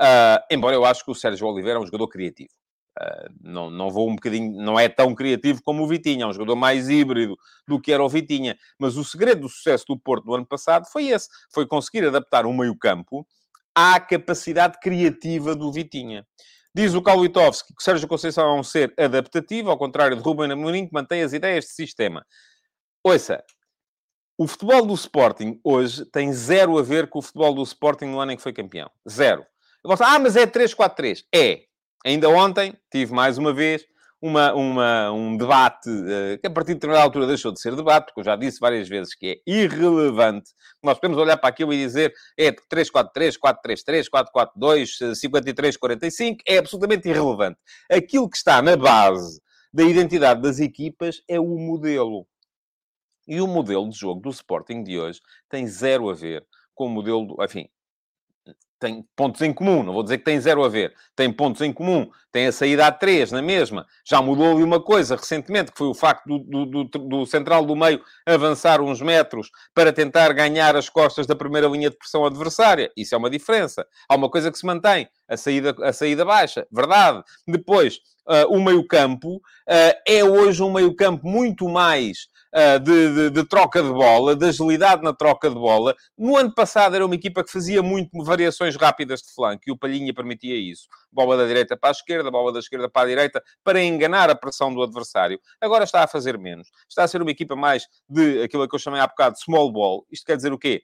Uh, 0.00 0.40
embora 0.50 0.74
eu 0.74 0.84
acho 0.84 1.04
que 1.04 1.10
o 1.10 1.14
Sérgio 1.14 1.46
Oliveira 1.46 1.78
é 1.78 1.82
um 1.82 1.86
jogador 1.86 2.08
criativo. 2.08 2.50
Uh, 2.98 3.32
não, 3.40 3.70
não 3.70 3.90
vou 3.90 4.08
um 4.08 4.14
bocadinho, 4.14 4.52
não 4.62 4.78
é 4.78 4.88
tão 4.88 5.14
criativo 5.14 5.62
como 5.62 5.82
o 5.82 5.88
Vitinha, 5.88 6.24
é 6.24 6.26
um 6.26 6.32
jogador 6.32 6.56
mais 6.56 6.88
híbrido 6.88 7.36
do 7.66 7.80
que 7.80 7.92
era 7.92 8.02
o 8.02 8.08
Vitinha. 8.08 8.56
Mas 8.78 8.96
o 8.96 9.04
segredo 9.04 9.42
do 9.42 9.48
sucesso 9.48 9.84
do 9.88 9.98
Porto 9.98 10.26
no 10.26 10.34
ano 10.34 10.46
passado 10.46 10.86
foi 10.90 11.08
esse: 11.08 11.28
foi 11.52 11.66
conseguir 11.66 12.06
adaptar 12.06 12.46
o 12.46 12.52
meio-campo 12.52 13.26
à 13.74 13.98
capacidade 13.98 14.78
criativa 14.80 15.54
do 15.54 15.72
Vitinha. 15.72 16.26
Diz 16.74 16.94
o 16.94 17.02
Kaulitovski 17.02 17.74
que 17.74 17.82
Sérgio 17.82 18.08
Conceição 18.08 18.56
é 18.56 18.60
um 18.60 18.62
ser 18.62 18.94
adaptativo, 18.98 19.70
ao 19.70 19.76
contrário 19.76 20.16
de 20.16 20.22
Ruben 20.22 20.50
Amorim, 20.50 20.86
que 20.86 20.92
mantém 20.92 21.22
as 21.22 21.32
ideias 21.32 21.66
de 21.66 21.72
sistema. 21.72 22.24
Ouça, 23.04 23.44
o 24.38 24.46
futebol 24.46 24.86
do 24.86 24.94
Sporting 24.94 25.60
hoje 25.62 26.04
tem 26.06 26.32
zero 26.32 26.78
a 26.78 26.82
ver 26.82 27.08
com 27.08 27.18
o 27.18 27.22
futebol 27.22 27.54
do 27.54 27.62
Sporting 27.62 28.06
no 28.06 28.20
ano 28.20 28.32
em 28.32 28.36
que 28.36 28.42
foi 28.42 28.52
campeão. 28.52 28.90
Zero. 29.08 29.44
Eu 29.84 29.96
falar, 29.96 30.14
ah, 30.14 30.18
mas 30.18 30.36
é 30.36 30.46
3-4-3. 30.46 31.24
É. 31.34 31.64
Ainda 32.04 32.28
ontem 32.28 32.74
tive 32.90 33.12
mais 33.12 33.36
uma 33.36 33.52
vez 33.52 33.84
uma, 34.22 34.54
uma, 34.54 35.10
um 35.10 35.36
debate 35.36 35.90
uh, 35.90 36.38
que 36.40 36.46
a 36.46 36.50
partir 36.50 36.68
de 36.68 36.74
determinada 36.74 37.04
altura 37.04 37.26
deixou 37.26 37.50
de 37.50 37.60
ser 37.60 37.74
debate, 37.74 38.06
porque 38.06 38.20
eu 38.20 38.24
já 38.24 38.36
disse 38.36 38.60
várias 38.60 38.88
vezes 38.88 39.16
que 39.16 39.42
é 39.46 39.50
irrelevante. 39.50 40.52
Nós 40.80 40.96
podemos 40.96 41.20
olhar 41.20 41.36
para 41.36 41.48
aquilo 41.48 41.74
e 41.74 41.76
dizer 41.76 42.14
é 42.38 42.52
3-4-3, 42.52 43.36
4-3-3, 43.36 44.06
4-4-2, 44.56 45.12
53-45, 45.12 46.36
é 46.46 46.58
absolutamente 46.58 47.08
irrelevante. 47.08 47.58
Aquilo 47.90 48.30
que 48.30 48.36
está 48.36 48.62
na 48.62 48.76
base 48.76 49.42
da 49.74 49.82
identidade 49.82 50.40
das 50.40 50.60
equipas 50.60 51.20
é 51.28 51.40
o 51.40 51.58
modelo. 51.58 52.24
E 53.26 53.40
o 53.40 53.48
modelo 53.48 53.88
de 53.88 53.98
jogo 53.98 54.20
do 54.20 54.30
Sporting 54.30 54.84
de 54.84 55.00
hoje 55.00 55.20
tem 55.48 55.66
zero 55.66 56.08
a 56.08 56.14
ver 56.14 56.46
com 56.74 56.86
o 56.86 56.88
modelo, 56.88 57.26
do, 57.26 57.42
enfim, 57.42 57.68
tem 58.82 59.06
pontos 59.14 59.40
em 59.42 59.52
comum, 59.52 59.84
não 59.84 59.92
vou 59.92 60.02
dizer 60.02 60.18
que 60.18 60.24
tem 60.24 60.40
zero 60.40 60.64
a 60.64 60.68
ver, 60.68 60.92
tem 61.14 61.32
pontos 61.32 61.62
em 61.62 61.72
comum, 61.72 62.10
tem 62.32 62.48
a 62.48 62.52
saída 62.52 62.84
a 62.84 62.90
três 62.90 63.30
na 63.30 63.40
mesma. 63.40 63.86
Já 64.04 64.20
mudou 64.20 64.50
ali 64.50 64.64
uma 64.64 64.80
coisa 64.80 65.14
recentemente, 65.14 65.70
que 65.70 65.78
foi 65.78 65.86
o 65.86 65.94
facto 65.94 66.26
do, 66.26 66.66
do, 66.66 66.84
do, 66.84 66.98
do, 66.98 67.26
central 67.26 67.64
do 67.64 67.76
meio 67.76 68.02
avançar 68.26 68.80
uns 68.80 69.00
metros 69.00 69.50
para 69.72 69.92
tentar 69.92 70.32
ganhar 70.32 70.74
as 70.74 70.88
costas 70.88 71.28
da 71.28 71.36
primeira 71.36 71.68
linha 71.68 71.90
de 71.90 71.96
pressão 71.96 72.26
adversária. 72.26 72.90
Isso 72.96 73.14
é 73.14 73.18
uma 73.18 73.30
diferença. 73.30 73.86
Há 74.08 74.16
uma 74.16 74.28
coisa 74.28 74.50
que 74.50 74.58
se 74.58 74.66
mantém, 74.66 75.08
a 75.28 75.36
saída, 75.36 75.76
a 75.80 75.92
saída 75.92 76.24
baixa, 76.24 76.66
verdade. 76.72 77.22
Depois, 77.46 78.00
uh, 78.26 78.52
o 78.52 78.60
meio-campo 78.60 79.36
uh, 79.36 79.40
é 80.04 80.24
hoje 80.24 80.60
um 80.60 80.72
meio-campo 80.72 81.24
muito 81.24 81.68
mais 81.68 82.26
de, 82.78 83.14
de, 83.14 83.30
de, 83.30 83.44
troca 83.44 83.82
de 83.82 83.88
bola, 83.88 84.36
de 84.36 84.46
agilidade 84.46 85.02
na 85.02 85.12
troca 85.12 85.48
de 85.48 85.54
bola. 85.54 85.94
No 86.16 86.36
ano 86.36 86.54
passado 86.54 86.94
era 86.94 87.04
uma 87.04 87.14
equipa 87.14 87.42
que 87.42 87.50
fazia 87.50 87.82
muito 87.82 88.10
variações 88.22 88.76
rápidas 88.76 89.20
de 89.20 89.32
flanco 89.34 89.62
e 89.66 89.72
o 89.72 89.76
Palhinha 89.76 90.12
permitia 90.12 90.54
isso. 90.54 90.86
Bola 91.10 91.36
da 91.36 91.46
direita 91.46 91.76
para 91.76 91.90
a 91.90 91.92
esquerda, 91.92 92.30
bola 92.30 92.52
da 92.52 92.58
esquerda 92.58 92.88
para 92.88 93.06
a 93.06 93.08
direita, 93.08 93.42
para 93.64 93.82
enganar 93.82 94.28
a 94.28 94.34
pressão 94.34 94.72
do 94.72 94.82
adversário. 94.82 95.40
Agora 95.60 95.84
está 95.84 96.04
a 96.04 96.06
fazer 96.06 96.38
menos. 96.38 96.68
Está 96.88 97.04
a 97.04 97.08
ser 97.08 97.22
uma 97.22 97.30
equipa 97.30 97.56
mais 97.56 97.86
de 98.08 98.42
aquilo 98.42 98.68
que 98.68 98.74
eu 98.74 98.78
chamei 98.78 99.00
há 99.00 99.06
bocado 99.06 99.38
small 99.38 99.72
ball. 99.72 100.06
Isto 100.10 100.26
quer 100.26 100.36
dizer 100.36 100.52
o 100.52 100.58
quê? 100.58 100.82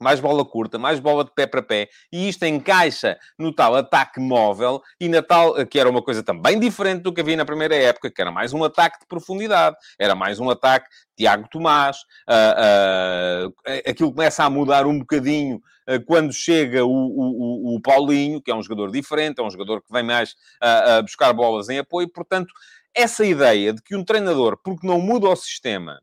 Mais 0.00 0.20
bola 0.20 0.44
curta, 0.44 0.78
mais 0.78 1.00
bola 1.00 1.24
de 1.24 1.30
pé 1.32 1.46
para 1.46 1.62
pé, 1.62 1.88
e 2.12 2.28
isto 2.28 2.44
encaixa 2.44 3.18
no 3.38 3.52
tal 3.52 3.74
ataque 3.76 4.20
móvel 4.20 4.82
e 5.00 5.08
na 5.08 5.22
tal, 5.22 5.66
que 5.66 5.78
era 5.78 5.88
uma 5.88 6.02
coisa 6.02 6.22
também 6.22 6.58
diferente 6.58 7.02
do 7.02 7.12
que 7.12 7.20
havia 7.20 7.36
na 7.36 7.44
primeira 7.44 7.76
época, 7.76 8.10
que 8.10 8.20
era 8.20 8.30
mais 8.30 8.52
um 8.52 8.64
ataque 8.64 9.00
de 9.00 9.06
profundidade, 9.06 9.76
era 9.98 10.14
mais 10.14 10.38
um 10.40 10.50
ataque 10.50 10.88
Tiago 11.18 11.48
Tomás, 11.50 11.96
uh, 12.28 13.48
uh, 13.48 13.54
aquilo 13.84 14.12
começa 14.12 14.44
a 14.44 14.50
mudar 14.50 14.86
um 14.86 15.00
bocadinho 15.00 15.56
uh, 15.88 16.04
quando 16.06 16.32
chega 16.32 16.84
o, 16.84 16.90
o, 16.90 17.74
o, 17.74 17.80
Paulinho, 17.80 18.40
que 18.40 18.52
é 18.52 18.54
um 18.54 18.62
jogador 18.62 18.92
diferente, 18.92 19.40
é 19.40 19.42
um 19.42 19.50
jogador 19.50 19.82
que 19.82 19.92
vem 19.92 20.04
mais 20.04 20.36
a 20.60 21.02
buscar 21.02 21.32
bolas 21.32 21.68
em 21.68 21.78
apoio, 21.78 22.08
portanto, 22.08 22.54
essa 22.94 23.24
ideia 23.24 23.72
de 23.72 23.82
que 23.82 23.96
um 23.96 24.04
treinador, 24.04 24.56
porque 24.62 24.86
não 24.86 25.00
muda 25.00 25.28
o 25.28 25.36
sistema, 25.36 26.00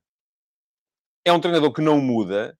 é 1.24 1.32
um 1.32 1.40
treinador 1.40 1.72
que 1.74 1.82
não 1.82 2.00
muda, 2.00 2.58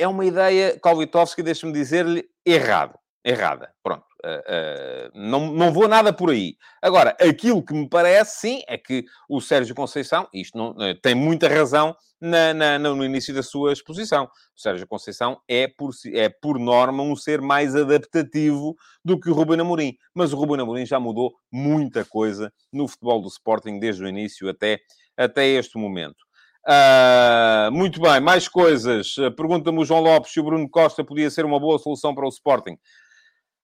é 0.00 0.08
uma 0.08 0.24
ideia, 0.24 0.80
Kolvitovski, 0.80 1.42
deixa-me 1.42 1.74
dizer-lhe, 1.74 2.24
errado. 2.44 2.98
Errada. 3.22 3.70
Pronto. 3.82 4.04
Uh, 4.24 4.28
uh, 4.28 5.10
não, 5.14 5.52
não 5.52 5.72
vou 5.72 5.86
nada 5.86 6.10
por 6.10 6.30
aí. 6.30 6.56
Agora, 6.80 7.14
aquilo 7.20 7.62
que 7.62 7.74
me 7.74 7.86
parece, 7.86 8.40
sim, 8.40 8.62
é 8.66 8.78
que 8.78 9.04
o 9.28 9.40
Sérgio 9.42 9.74
Conceição, 9.74 10.26
isto 10.32 10.56
não, 10.56 10.70
uh, 10.70 10.94
tem 11.02 11.14
muita 11.14 11.48
razão 11.48 11.94
na, 12.18 12.54
na, 12.54 12.78
no 12.78 13.04
início 13.04 13.34
da 13.34 13.42
sua 13.42 13.74
exposição. 13.74 14.24
O 14.56 14.60
Sérgio 14.60 14.86
Conceição 14.86 15.38
é 15.46 15.68
por, 15.68 15.90
é, 16.14 16.30
por 16.30 16.58
norma, 16.58 17.02
um 17.02 17.14
ser 17.14 17.42
mais 17.42 17.76
adaptativo 17.76 18.74
do 19.04 19.20
que 19.20 19.28
o 19.28 19.34
Ruben 19.34 19.60
Amorim. 19.60 19.94
Mas 20.14 20.32
o 20.32 20.36
Ruben 20.36 20.60
Amorim 20.60 20.86
já 20.86 20.98
mudou 20.98 21.34
muita 21.52 22.06
coisa 22.06 22.50
no 22.72 22.88
futebol 22.88 23.20
do 23.20 23.28
Sporting 23.28 23.78
desde 23.78 24.02
o 24.02 24.08
início 24.08 24.48
até, 24.48 24.78
até 25.16 25.46
este 25.46 25.78
momento. 25.78 26.29
Uh, 26.70 27.72
muito 27.72 28.00
bem, 28.00 28.20
mais 28.20 28.46
coisas. 28.46 29.16
Uh, 29.16 29.32
Pergunta-me 29.32 29.80
o 29.80 29.84
João 29.84 30.00
Lopes 30.02 30.32
se 30.32 30.38
o 30.38 30.44
Bruno 30.44 30.70
Costa 30.70 31.02
podia 31.02 31.28
ser 31.28 31.44
uma 31.44 31.58
boa 31.58 31.80
solução 31.80 32.14
para 32.14 32.24
o 32.24 32.28
Sporting. 32.28 32.78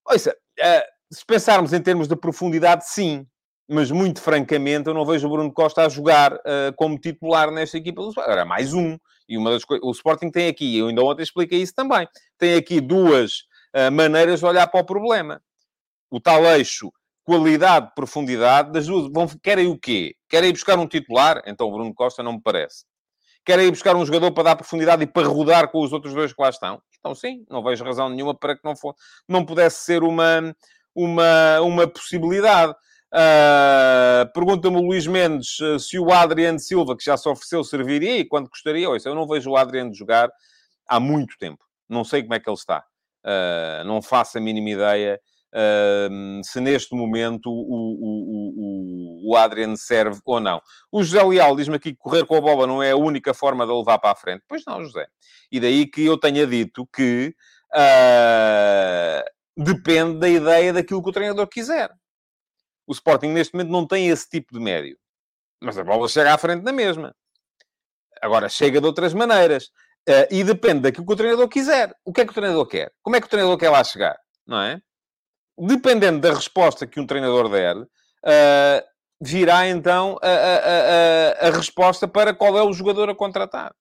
Ouça, 0.04 0.36
uh, 0.58 1.14
se 1.14 1.24
pensarmos 1.24 1.72
em 1.72 1.80
termos 1.80 2.08
de 2.08 2.16
profundidade, 2.16 2.88
sim. 2.88 3.24
Mas, 3.68 3.92
muito 3.92 4.20
francamente, 4.20 4.88
eu 4.88 4.94
não 4.94 5.06
vejo 5.06 5.26
o 5.28 5.30
Bruno 5.30 5.52
Costa 5.52 5.86
a 5.86 5.88
jogar 5.88 6.34
uh, 6.34 6.72
como 6.74 6.98
titular 6.98 7.52
nesta 7.52 7.78
equipa 7.78 8.02
do 8.02 8.08
Sporting. 8.08 8.30
Era 8.30 8.44
mais 8.44 8.74
um. 8.74 8.98
E 9.28 9.38
uma 9.38 9.50
das. 9.52 9.62
O 9.82 9.92
Sporting 9.92 10.30
tem 10.30 10.48
aqui, 10.48 10.76
eu 10.76 10.88
ainda 10.88 11.02
ontem 11.02 11.22
expliquei 11.22 11.60
isso 11.60 11.74
também, 11.74 12.08
tem 12.38 12.54
aqui 12.54 12.80
duas 12.80 13.44
maneiras 13.92 14.38
de 14.38 14.46
olhar 14.46 14.68
para 14.68 14.80
o 14.80 14.84
problema. 14.84 15.42
O 16.08 16.20
tal 16.20 16.44
eixo 16.44 16.92
qualidade, 17.24 17.90
profundidade, 17.94 18.70
das 18.70 18.86
duas. 18.86 19.12
Vão, 19.12 19.26
querem 19.42 19.66
o 19.66 19.76
quê? 19.76 20.14
Querem 20.28 20.50
ir 20.50 20.52
buscar 20.52 20.78
um 20.78 20.86
titular? 20.86 21.42
Então 21.44 21.66
o 21.66 21.72
Bruno 21.72 21.92
Costa 21.92 22.22
não 22.22 22.34
me 22.34 22.40
parece. 22.40 22.84
Querem 23.46 23.68
ir 23.68 23.70
buscar 23.70 23.94
um 23.94 24.04
jogador 24.04 24.32
para 24.32 24.42
dar 24.42 24.56
profundidade 24.56 25.04
e 25.04 25.06
para 25.06 25.28
rodar 25.28 25.70
com 25.70 25.80
os 25.80 25.92
outros 25.92 26.12
dois 26.12 26.32
que 26.32 26.42
lá 26.42 26.50
estão? 26.50 26.82
Então 26.98 27.14
sim, 27.14 27.46
não 27.48 27.62
vejo 27.62 27.84
razão 27.84 28.08
nenhuma 28.08 28.34
para 28.34 28.56
que 28.56 28.64
não, 28.64 28.74
for, 28.74 28.92
não 29.28 29.46
pudesse 29.46 29.84
ser 29.84 30.02
uma, 30.02 30.52
uma, 30.92 31.60
uma 31.60 31.86
possibilidade. 31.86 32.72
Uh, 33.12 34.26
Pergunta-me 34.34 34.76
o 34.76 34.82
Luís 34.82 35.06
Mendes 35.06 35.60
uh, 35.60 35.78
se 35.78 35.96
o 35.96 36.10
Adriano 36.10 36.58
Silva, 36.58 36.96
que 36.96 37.04
já 37.04 37.16
se 37.16 37.28
ofereceu, 37.28 37.62
serviria 37.62 38.18
e 38.18 38.24
quando 38.24 38.48
gostaria. 38.48 38.90
Ouça, 38.90 39.08
eu 39.08 39.14
não 39.14 39.28
vejo 39.28 39.48
o 39.48 39.56
Adriano 39.56 39.94
jogar 39.94 40.28
há 40.88 40.98
muito 40.98 41.38
tempo. 41.38 41.64
Não 41.88 42.02
sei 42.02 42.22
como 42.22 42.34
é 42.34 42.40
que 42.40 42.50
ele 42.50 42.56
está. 42.56 42.84
Uh, 43.24 43.84
não 43.84 44.02
faço 44.02 44.38
a 44.38 44.40
mínima 44.40 44.70
ideia 44.70 45.20
se 46.44 46.60
neste 46.60 46.94
momento 46.94 47.50
o, 47.50 47.52
o, 47.52 49.28
o, 49.28 49.30
o 49.30 49.36
Adrian 49.36 49.74
serve 49.76 50.20
ou 50.24 50.40
não. 50.40 50.60
O 50.92 51.02
José 51.02 51.22
Leal 51.22 51.56
diz-me 51.56 51.76
aqui 51.76 51.92
que 51.92 51.98
correr 51.98 52.26
com 52.26 52.36
a 52.36 52.40
bola 52.40 52.66
não 52.66 52.82
é 52.82 52.90
a 52.90 52.96
única 52.96 53.32
forma 53.32 53.66
de 53.66 53.72
levar 53.72 53.98
para 53.98 54.10
a 54.10 54.16
frente. 54.16 54.42
Pois 54.46 54.62
não, 54.66 54.84
José. 54.84 55.06
E 55.50 55.58
daí 55.58 55.86
que 55.86 56.04
eu 56.04 56.18
tenha 56.18 56.46
dito 56.46 56.86
que 56.94 57.34
uh, 57.74 59.24
depende 59.56 60.18
da 60.18 60.28
ideia 60.28 60.72
daquilo 60.72 61.02
que 61.02 61.08
o 61.08 61.12
treinador 61.12 61.46
quiser. 61.46 61.90
O 62.86 62.92
Sporting 62.92 63.28
neste 63.28 63.54
momento 63.54 63.70
não 63.70 63.86
tem 63.86 64.08
esse 64.08 64.28
tipo 64.28 64.52
de 64.52 64.60
médio. 64.60 64.96
Mas 65.62 65.78
a 65.78 65.84
bola 65.84 66.08
chega 66.08 66.34
à 66.34 66.38
frente 66.38 66.62
na 66.62 66.72
mesma. 66.72 67.14
Agora, 68.20 68.48
chega 68.48 68.80
de 68.80 68.86
outras 68.86 69.14
maneiras. 69.14 69.70
Uh, 70.08 70.28
e 70.30 70.44
depende 70.44 70.82
daquilo 70.82 71.04
que 71.04 71.12
o 71.12 71.16
treinador 71.16 71.48
quiser. 71.48 71.92
O 72.04 72.12
que 72.12 72.20
é 72.20 72.24
que 72.24 72.30
o 72.30 72.34
treinador 72.34 72.66
quer? 72.66 72.92
Como 73.02 73.16
é 73.16 73.20
que 73.20 73.26
o 73.26 73.30
treinador 73.30 73.58
quer 73.58 73.70
lá 73.70 73.82
chegar? 73.82 74.16
Não 74.46 74.60
é? 74.60 74.80
Dependendo 75.58 76.20
da 76.20 76.34
resposta 76.34 76.86
que 76.86 77.00
um 77.00 77.06
treinador 77.06 77.48
der, 77.48 77.76
uh, 77.76 77.86
virá 79.20 79.66
então 79.66 80.18
a, 80.22 80.28
a, 80.28 81.46
a, 81.46 81.48
a, 81.48 81.50
resposta 81.50 82.06
para 82.06 82.34
qual 82.34 82.58
é 82.58 82.62
o 82.62 82.72
jogador 82.72 83.08
a 83.08 83.14
contratar. 83.14 83.74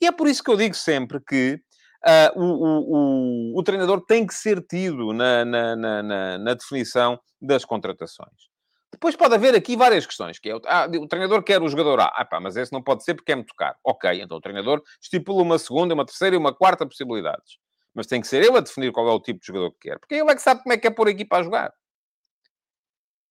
E 0.00 0.06
é 0.06 0.12
por 0.12 0.28
isso 0.28 0.42
que 0.42 0.50
eu 0.50 0.56
digo 0.56 0.74
sempre 0.74 1.18
que 1.20 1.60
uh, 2.04 2.38
o, 2.38 2.44
o, 2.44 3.54
o, 3.54 3.58
o, 3.58 3.62
treinador 3.62 4.04
tem 4.04 4.26
que 4.26 4.34
ser 4.34 4.60
tido 4.60 5.12
na, 5.12 5.44
na, 5.44 5.76
na, 5.76 6.38
na, 6.38 6.54
definição 6.54 7.18
das 7.40 7.64
contratações. 7.64 8.52
Depois 8.92 9.16
pode 9.16 9.34
haver 9.34 9.54
aqui 9.54 9.76
várias 9.76 10.06
questões, 10.06 10.38
que 10.38 10.50
é, 10.50 10.54
ah, 10.66 10.86
o 11.00 11.08
treinador 11.08 11.42
quer 11.42 11.60
o 11.60 11.68
jogador 11.68 12.00
A. 12.00 12.12
Ah, 12.14 12.24
pá, 12.24 12.38
mas 12.38 12.56
esse 12.56 12.72
não 12.72 12.82
pode 12.82 13.02
ser 13.02 13.14
porque 13.14 13.32
é 13.32 13.34
muito 13.34 13.54
caro. 13.56 13.76
Ok, 13.82 14.20
então 14.20 14.36
o 14.36 14.40
treinador 14.40 14.82
estipula 15.02 15.42
uma 15.42 15.58
segunda, 15.58 15.94
uma 15.94 16.06
terceira 16.06 16.36
e 16.36 16.38
uma 16.38 16.54
quarta 16.54 16.86
possibilidades. 16.86 17.58
Mas 17.94 18.06
tem 18.06 18.20
que 18.20 18.26
ser 18.26 18.42
ele 18.42 18.56
a 18.56 18.60
definir 18.60 18.92
qual 18.92 19.08
é 19.08 19.12
o 19.12 19.20
tipo 19.20 19.40
de 19.40 19.46
jogador 19.46 19.70
que 19.72 19.88
quer. 19.88 19.98
Porque 19.98 20.14
ele 20.14 20.30
é 20.30 20.34
que 20.34 20.42
sabe 20.42 20.62
como 20.62 20.72
é 20.72 20.76
que 20.76 20.86
é 20.86 20.90
pôr 20.90 21.08
a 21.08 21.10
equipa 21.10 21.38
a 21.38 21.42
jogar. 21.42 21.72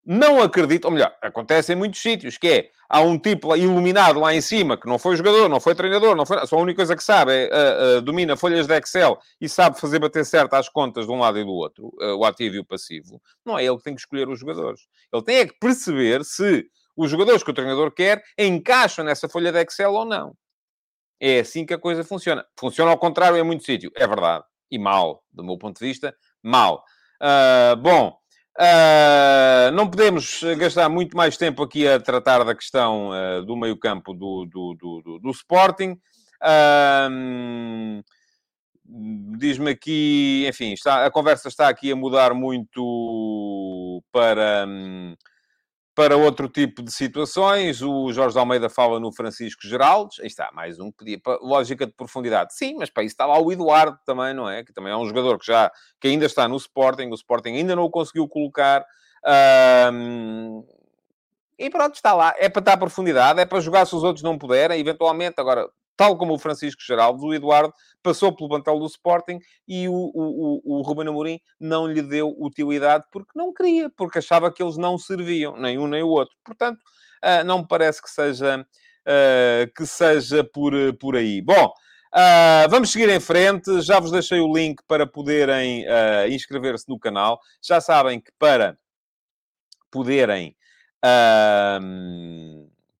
Não 0.06 0.42
acredito, 0.42 0.86
ou 0.86 0.92
melhor, 0.92 1.16
acontece 1.22 1.72
em 1.72 1.78
muitos 1.78 2.02
sítios, 2.02 2.38
que 2.38 2.48
é, 2.48 2.70
há 2.90 3.00
um 3.00 3.18
tipo 3.18 3.56
iluminado 3.56 4.20
lá 4.20 4.36
em 4.36 4.42
cima, 4.42 4.78
que 4.78 4.86
não 4.86 5.00
foi 5.00 5.16
jogador, 5.16 5.48
não 5.48 5.62
foi 5.62 5.74
treinador, 5.76 6.14
não 6.14 6.26
foi, 6.26 6.46
só 6.46 6.58
a 6.58 6.62
única 6.62 6.78
coisa 6.78 6.94
que 6.94 7.04
sabe 7.04 7.32
é, 7.32 7.46
uh, 7.46 8.00
uh, 8.00 8.02
domina 8.02 8.36
folhas 8.36 8.68
de 8.68 8.78
Excel 8.78 9.18
e 9.40 9.48
sabe 9.48 9.80
fazer 9.80 10.00
bater 10.00 10.26
certo 10.26 10.56
as 10.56 10.68
contas 10.68 11.06
de 11.06 11.12
um 11.12 11.20
lado 11.20 11.40
e 11.40 11.44
do 11.46 11.52
outro, 11.52 11.88
uh, 12.02 12.18
o 12.18 12.26
ativo 12.26 12.56
e 12.56 12.60
o 12.60 12.66
passivo. 12.66 13.22
Não 13.46 13.58
é 13.58 13.64
ele 13.64 13.78
que 13.78 13.84
tem 13.84 13.96
que 13.96 14.02
escolher 14.02 14.28
os 14.28 14.42
jogadores. 14.42 14.82
Ele 15.12 15.24
tem 15.24 15.38
é 15.38 15.46
que 15.48 15.58
perceber 15.58 16.26
se 16.26 16.66
os 16.98 17.10
jogadores 17.10 17.42
que 17.42 17.52
o 17.52 17.54
treinador 17.54 17.90
quer 17.90 18.22
encaixam 18.38 19.06
nessa 19.06 19.30
folha 19.30 19.54
de 19.54 19.62
Excel 19.62 19.94
ou 19.94 20.04
não. 20.04 20.36
É 21.18 21.40
assim 21.40 21.66
que 21.66 21.74
a 21.74 21.80
coisa 21.80 22.04
funciona. 22.04 22.46
Funciona 22.60 22.92
ao 22.92 22.98
contrário 22.98 23.38
em 23.38 23.44
muito 23.44 23.64
sítio, 23.64 23.90
é 23.96 24.06
verdade 24.06 24.44
e 24.74 24.80
mal, 24.80 25.24
do 25.32 25.44
meu 25.44 25.58
ponto 25.58 25.80
de 25.80 25.86
vista, 25.86 26.16
mal. 26.42 26.84
Uh, 27.22 27.76
bom, 27.78 28.18
Uh, 28.56 29.72
não 29.74 29.90
podemos 29.90 30.44
gastar 30.60 30.88
muito 30.88 31.18
mais 31.18 31.36
tempo 31.36 31.64
aqui 31.64 31.88
a 31.88 32.00
tratar 32.00 32.44
da 32.44 32.54
questão 32.54 33.10
uh, 33.10 33.44
do 33.44 33.58
meio-campo 33.58 34.14
do, 34.14 34.46
do, 34.46 34.76
do, 34.76 35.20
do, 35.20 35.32
Sporting. 35.32 35.98
Diz-me 39.40 39.72
aqui, 39.72 40.46
enfim, 40.48 40.74
está, 40.74 41.04
a 41.04 41.10
conversa 41.10 41.48
está 41.48 41.68
aqui 41.68 41.92
a 41.92 41.96
mudar 41.96 42.36
muito 42.36 44.04
para. 44.12 44.66
Um, 44.68 45.16
para 45.96 46.18
outro 46.18 46.50
tipo 46.50 46.82
de 46.82 46.92
situações, 46.92 47.82
o 47.82 48.12
Jorge 48.12 48.38
Almeida 48.38 48.70
fala 48.70 49.00
no 49.00 49.14
Francisco 49.14 49.68
Geraldes. 49.68 50.20
Aí 50.20 50.28
está, 50.28 50.52
mais 50.52 50.80
um 50.80 50.92
que. 50.92 51.22
Lógica 51.42 51.86
de 51.86 51.94
profundidade. 51.94 52.56
Sim, 52.56 52.76
mas 52.80 52.90
para 52.90 53.04
isso 53.04 53.14
está 53.14 53.26
lá 53.26 53.40
o 53.40 53.52
Eduardo 53.52 54.00
também, 54.06 54.34
não 54.34 54.50
é? 54.50 54.64
Que 54.64 54.74
também 54.74 54.92
é 54.92 54.98
um 54.98 55.06
jogador 55.06 55.38
que 55.38 55.46
já... 55.46 55.72
Que 56.02 56.08
ainda 56.08 56.26
está 56.26 56.48
no 56.48 56.58
Sporting. 56.58 57.10
O 57.10 57.16
Sporting 57.16 57.50
ainda 57.50 57.76
não 57.76 57.84
o 57.84 57.92
conseguiu 57.92 58.28
colocar. 58.28 58.84
Um... 59.92 60.66
E 61.60 61.70
pronto, 61.70 61.96
está 61.96 62.14
lá. 62.14 62.34
É 62.38 62.50
para 62.50 62.62
estar 62.62 62.78
profundidade. 62.78 63.40
É 63.40 63.46
para 63.46 63.62
jogar 63.62 63.86
se 63.86 63.96
os 63.96 64.04
outros 64.04 64.24
não 64.24 64.38
puderem. 64.38 64.80
Eventualmente, 64.80 65.36
agora 65.40 65.70
tal 65.96 66.18
como 66.18 66.34
o 66.34 66.40
Francisco 66.40 66.82
Geraldo, 66.82 67.26
o 67.26 67.34
Eduardo 67.34 67.74
passou 68.02 68.36
pelo 68.36 68.50
plantel 68.50 68.80
do 68.80 68.86
Sporting 68.86 69.40
e 69.68 69.88
o, 69.88 69.94
o, 69.94 70.62
o, 70.64 70.80
o 70.80 70.82
Ruben 70.82 71.08
Amorim 71.08 71.40
não 71.60 71.88
lhe 71.88 72.02
deu 72.02 72.36
utilidade 72.38 73.06
porque 73.12 73.32
não 73.36 73.54
queria, 73.54 73.90
porque 73.90 74.20
achava 74.20 74.52
que 74.52 74.62
eles 74.62 74.78
não 74.78 74.98
serviam, 74.98 75.58
nem 75.58 75.78
um 75.78 75.88
nem 75.88 76.04
o 76.04 76.10
outro. 76.10 76.36
Portanto, 76.44 76.80
uh, 77.24 77.44
não 77.46 77.60
me 77.60 77.68
parece 77.68 78.02
que 78.02 78.10
seja, 78.10 78.60
uh, 78.60 79.74
que 79.76 79.86
seja 79.86 80.44
por, 80.44 80.74
por 81.00 81.16
aí. 81.16 81.42
Bom, 81.42 81.68
uh, 81.68 82.70
vamos 82.70 82.92
seguir 82.92 83.10
em 83.10 83.20
frente. 83.20 83.82
Já 83.82 84.00
vos 84.00 84.12
deixei 84.12 84.40
o 84.40 84.54
link 84.54 84.82
para 84.88 85.08
poderem 85.08 85.86
inscrever-se 86.30 86.90
no 86.90 87.00
canal. 87.00 87.40
Já 87.62 87.80
sabem 87.80 88.20
que 88.20 88.32
para 88.38 88.78
poderem 89.90 90.56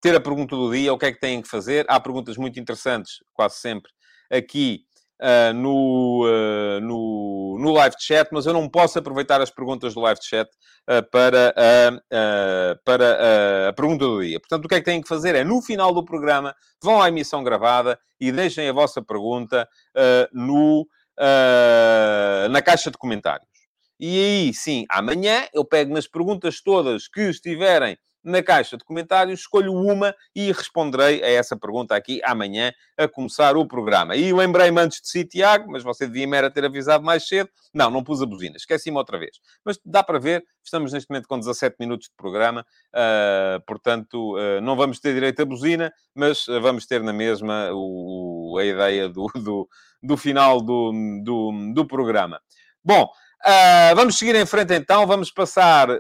ter 0.04 0.14
a 0.14 0.20
pergunta 0.20 0.54
do 0.54 0.70
dia, 0.70 0.94
o 0.94 0.98
que 0.98 1.06
é 1.06 1.14
que 1.14 1.20
têm 1.20 1.42
que 1.42 1.48
fazer. 1.48 1.86
Há 1.88 1.98
perguntas 1.98 2.36
muito 2.36 2.60
interessantes, 2.60 3.24
quase 3.34 3.56
sempre, 3.56 3.90
aqui 4.30 4.82
uh, 5.22 5.54
no, 5.54 6.26
uh, 6.26 6.82
no, 6.82 7.58
no 7.58 7.72
live 7.72 7.96
chat, 7.98 8.28
mas 8.34 8.46
eu 8.46 8.52
não 8.52 8.68
posso 8.68 9.00
aproveitar 9.00 9.40
as 9.40 9.50
perguntas 9.50 9.94
do 9.94 10.02
live 10.02 10.20
chat 10.22 10.50
uh, 10.90 11.10
para, 11.10 11.56
para 12.84 13.70
a 13.70 13.74
pergunta 13.74 14.06
do 14.06 14.22
dia. 14.22 14.42
Portanto, 14.42 14.66
o 14.66 14.68
que 14.68 14.76
é 14.76 14.80
que 14.80 14.86
têm 14.86 15.02
que 15.02 15.08
fazer 15.08 15.36
é, 15.36 15.44
no 15.46 15.62
final 15.62 15.94
do 15.94 16.04
programa, 16.04 16.54
vão 16.84 17.02
à 17.02 17.08
emissão 17.08 17.42
gravada 17.42 17.98
e 18.20 18.30
deixem 18.30 18.68
a 18.68 18.74
vossa 18.74 19.02
pergunta 19.02 19.66
no, 20.34 20.86
na 22.50 22.62
caixa 22.62 22.92
de 22.92 22.98
comentários. 22.98 23.48
E 23.98 24.20
aí, 24.20 24.54
sim, 24.54 24.86
amanhã 24.90 25.48
eu 25.54 25.64
pego 25.64 25.94
nas 25.94 26.08
perguntas 26.08 26.60
todas 26.62 27.08
que 27.08 27.22
estiverem 27.22 27.98
na 28.24 28.42
caixa 28.42 28.78
de 28.78 28.84
comentários, 28.84 29.42
escolho 29.42 29.74
uma 29.74 30.16
e 30.36 30.52
responderei 30.52 31.24
a 31.24 31.30
essa 31.30 31.58
pergunta 31.58 31.96
aqui 31.96 32.22
amanhã, 32.24 32.72
a 32.98 33.08
começar 33.08 33.58
o 33.58 33.68
programa. 33.68 34.16
E 34.16 34.32
lembrei-me 34.32 34.80
antes 34.80 35.02
de 35.02 35.10
si, 35.10 35.26
Tiago, 35.26 35.72
mas 35.72 35.84
você 35.84 36.08
devia-me 36.08 36.50
ter 36.50 36.66
avisado 36.66 37.04
mais 37.04 37.28
cedo. 37.28 37.50
Não, 37.74 37.90
não 37.92 38.04
pus 38.04 38.22
a 38.22 38.26
buzina, 38.26 38.56
esqueci-me 38.56 38.98
outra 38.98 39.18
vez. 39.18 39.40
Mas 39.66 39.80
dá 39.84 40.04
para 40.04 40.20
ver, 40.20 40.44
estamos 40.64 40.94
neste 40.94 41.10
momento 41.10 41.28
com 41.28 41.38
17 41.38 41.76
minutos 41.80 42.08
de 42.08 42.16
programa, 42.16 42.66
uh, 42.94 43.62
portanto, 43.66 44.38
uh, 44.38 44.62
não 44.62 44.76
vamos 44.76 45.00
ter 45.00 45.14
direito 45.14 45.42
à 45.42 45.46
buzina, 45.46 45.92
mas 46.16 46.46
vamos 46.62 46.86
ter 46.86 47.02
na 47.04 47.14
mesma 47.14 47.70
o, 47.74 48.58
a 48.60 48.64
ideia 48.64 49.10
do, 49.10 49.28
do, 49.36 49.68
do 50.02 50.18
final 50.18 50.62
do, 50.62 50.92
do, 51.24 51.74
do 51.74 51.86
programa. 51.86 52.40
Bom, 52.84 53.10
Uh, 53.46 53.94
vamos 53.94 54.18
seguir 54.18 54.36
em 54.36 54.46
frente 54.46 54.74
então, 54.74 55.06
vamos 55.06 55.30
passar 55.30 55.90
uh, 55.90 56.00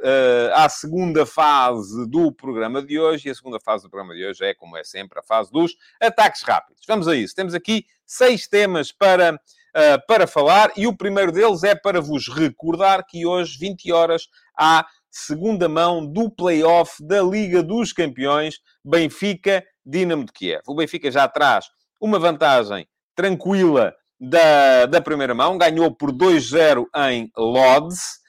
à 0.53 0.69
segunda 0.69 1.25
fase 1.25 2.07
do 2.07 2.31
programa 2.31 2.81
de 2.81 2.97
hoje. 2.97 3.27
E 3.27 3.31
a 3.31 3.35
segunda 3.35 3.59
fase 3.59 3.83
do 3.83 3.89
programa 3.89 4.15
de 4.15 4.25
hoje 4.25 4.45
é, 4.45 4.53
como 4.53 4.77
é 4.77 4.83
sempre, 4.85 5.19
a 5.19 5.21
fase 5.21 5.51
dos 5.51 5.75
ataques 6.01 6.41
rápidos. 6.43 6.81
Vamos 6.87 7.05
a 7.05 7.13
isso. 7.13 7.35
Temos 7.35 7.53
aqui 7.53 7.85
seis 8.05 8.47
temas 8.47 8.93
para, 8.93 9.33
uh, 9.33 10.07
para 10.07 10.25
falar 10.25 10.71
e 10.77 10.87
o 10.87 10.95
primeiro 10.95 11.33
deles 11.33 11.65
é 11.65 11.75
para 11.75 11.99
vos 11.99 12.29
recordar 12.29 13.05
que 13.05 13.25
hoje, 13.25 13.57
20 13.59 13.91
horas, 13.91 14.29
há 14.57 14.87
segunda 15.11 15.67
mão 15.67 16.05
do 16.05 16.31
play-off 16.31 17.05
da 17.05 17.21
Liga 17.21 17.61
dos 17.61 17.91
Campeões 17.91 18.61
Benfica-Dinamo 18.85 20.23
de 20.23 20.31
Kiev. 20.31 20.61
O 20.65 20.75
Benfica 20.75 21.11
já 21.11 21.27
traz 21.27 21.65
uma 21.99 22.17
vantagem 22.17 22.87
tranquila 23.13 23.93
da, 24.23 24.85
da 24.85 25.01
primeira 25.01 25.35
mão, 25.35 25.57
ganhou 25.57 25.93
por 25.93 26.11
2-0 26.11 26.85
em 27.09 27.29
Lodz. 27.37 28.21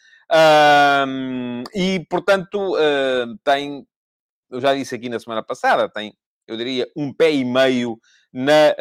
Um, 1.06 1.62
e, 1.72 2.04
portanto, 2.10 2.74
uh, 2.74 3.38
tem, 3.44 3.86
eu 4.50 4.60
já 4.60 4.74
disse 4.74 4.94
aqui 4.94 5.08
na 5.08 5.20
semana 5.20 5.42
passada, 5.42 5.88
tem, 5.88 6.12
eu 6.48 6.56
diria, 6.56 6.88
um 6.96 7.12
pé 7.12 7.32
e 7.32 7.44
meio 7.44 7.98
na 8.32 8.74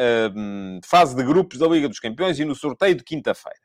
fase 0.84 1.15
de 1.15 1.23
grupos 1.23 1.60
da 1.60 1.67
Liga 1.67 1.88
dos 1.88 1.99
Campeões 1.99 2.39
e 2.39 2.45
no 2.45 2.56
sorteio 2.56 2.95
de 2.95 3.04
quinta-feira. 3.04 3.60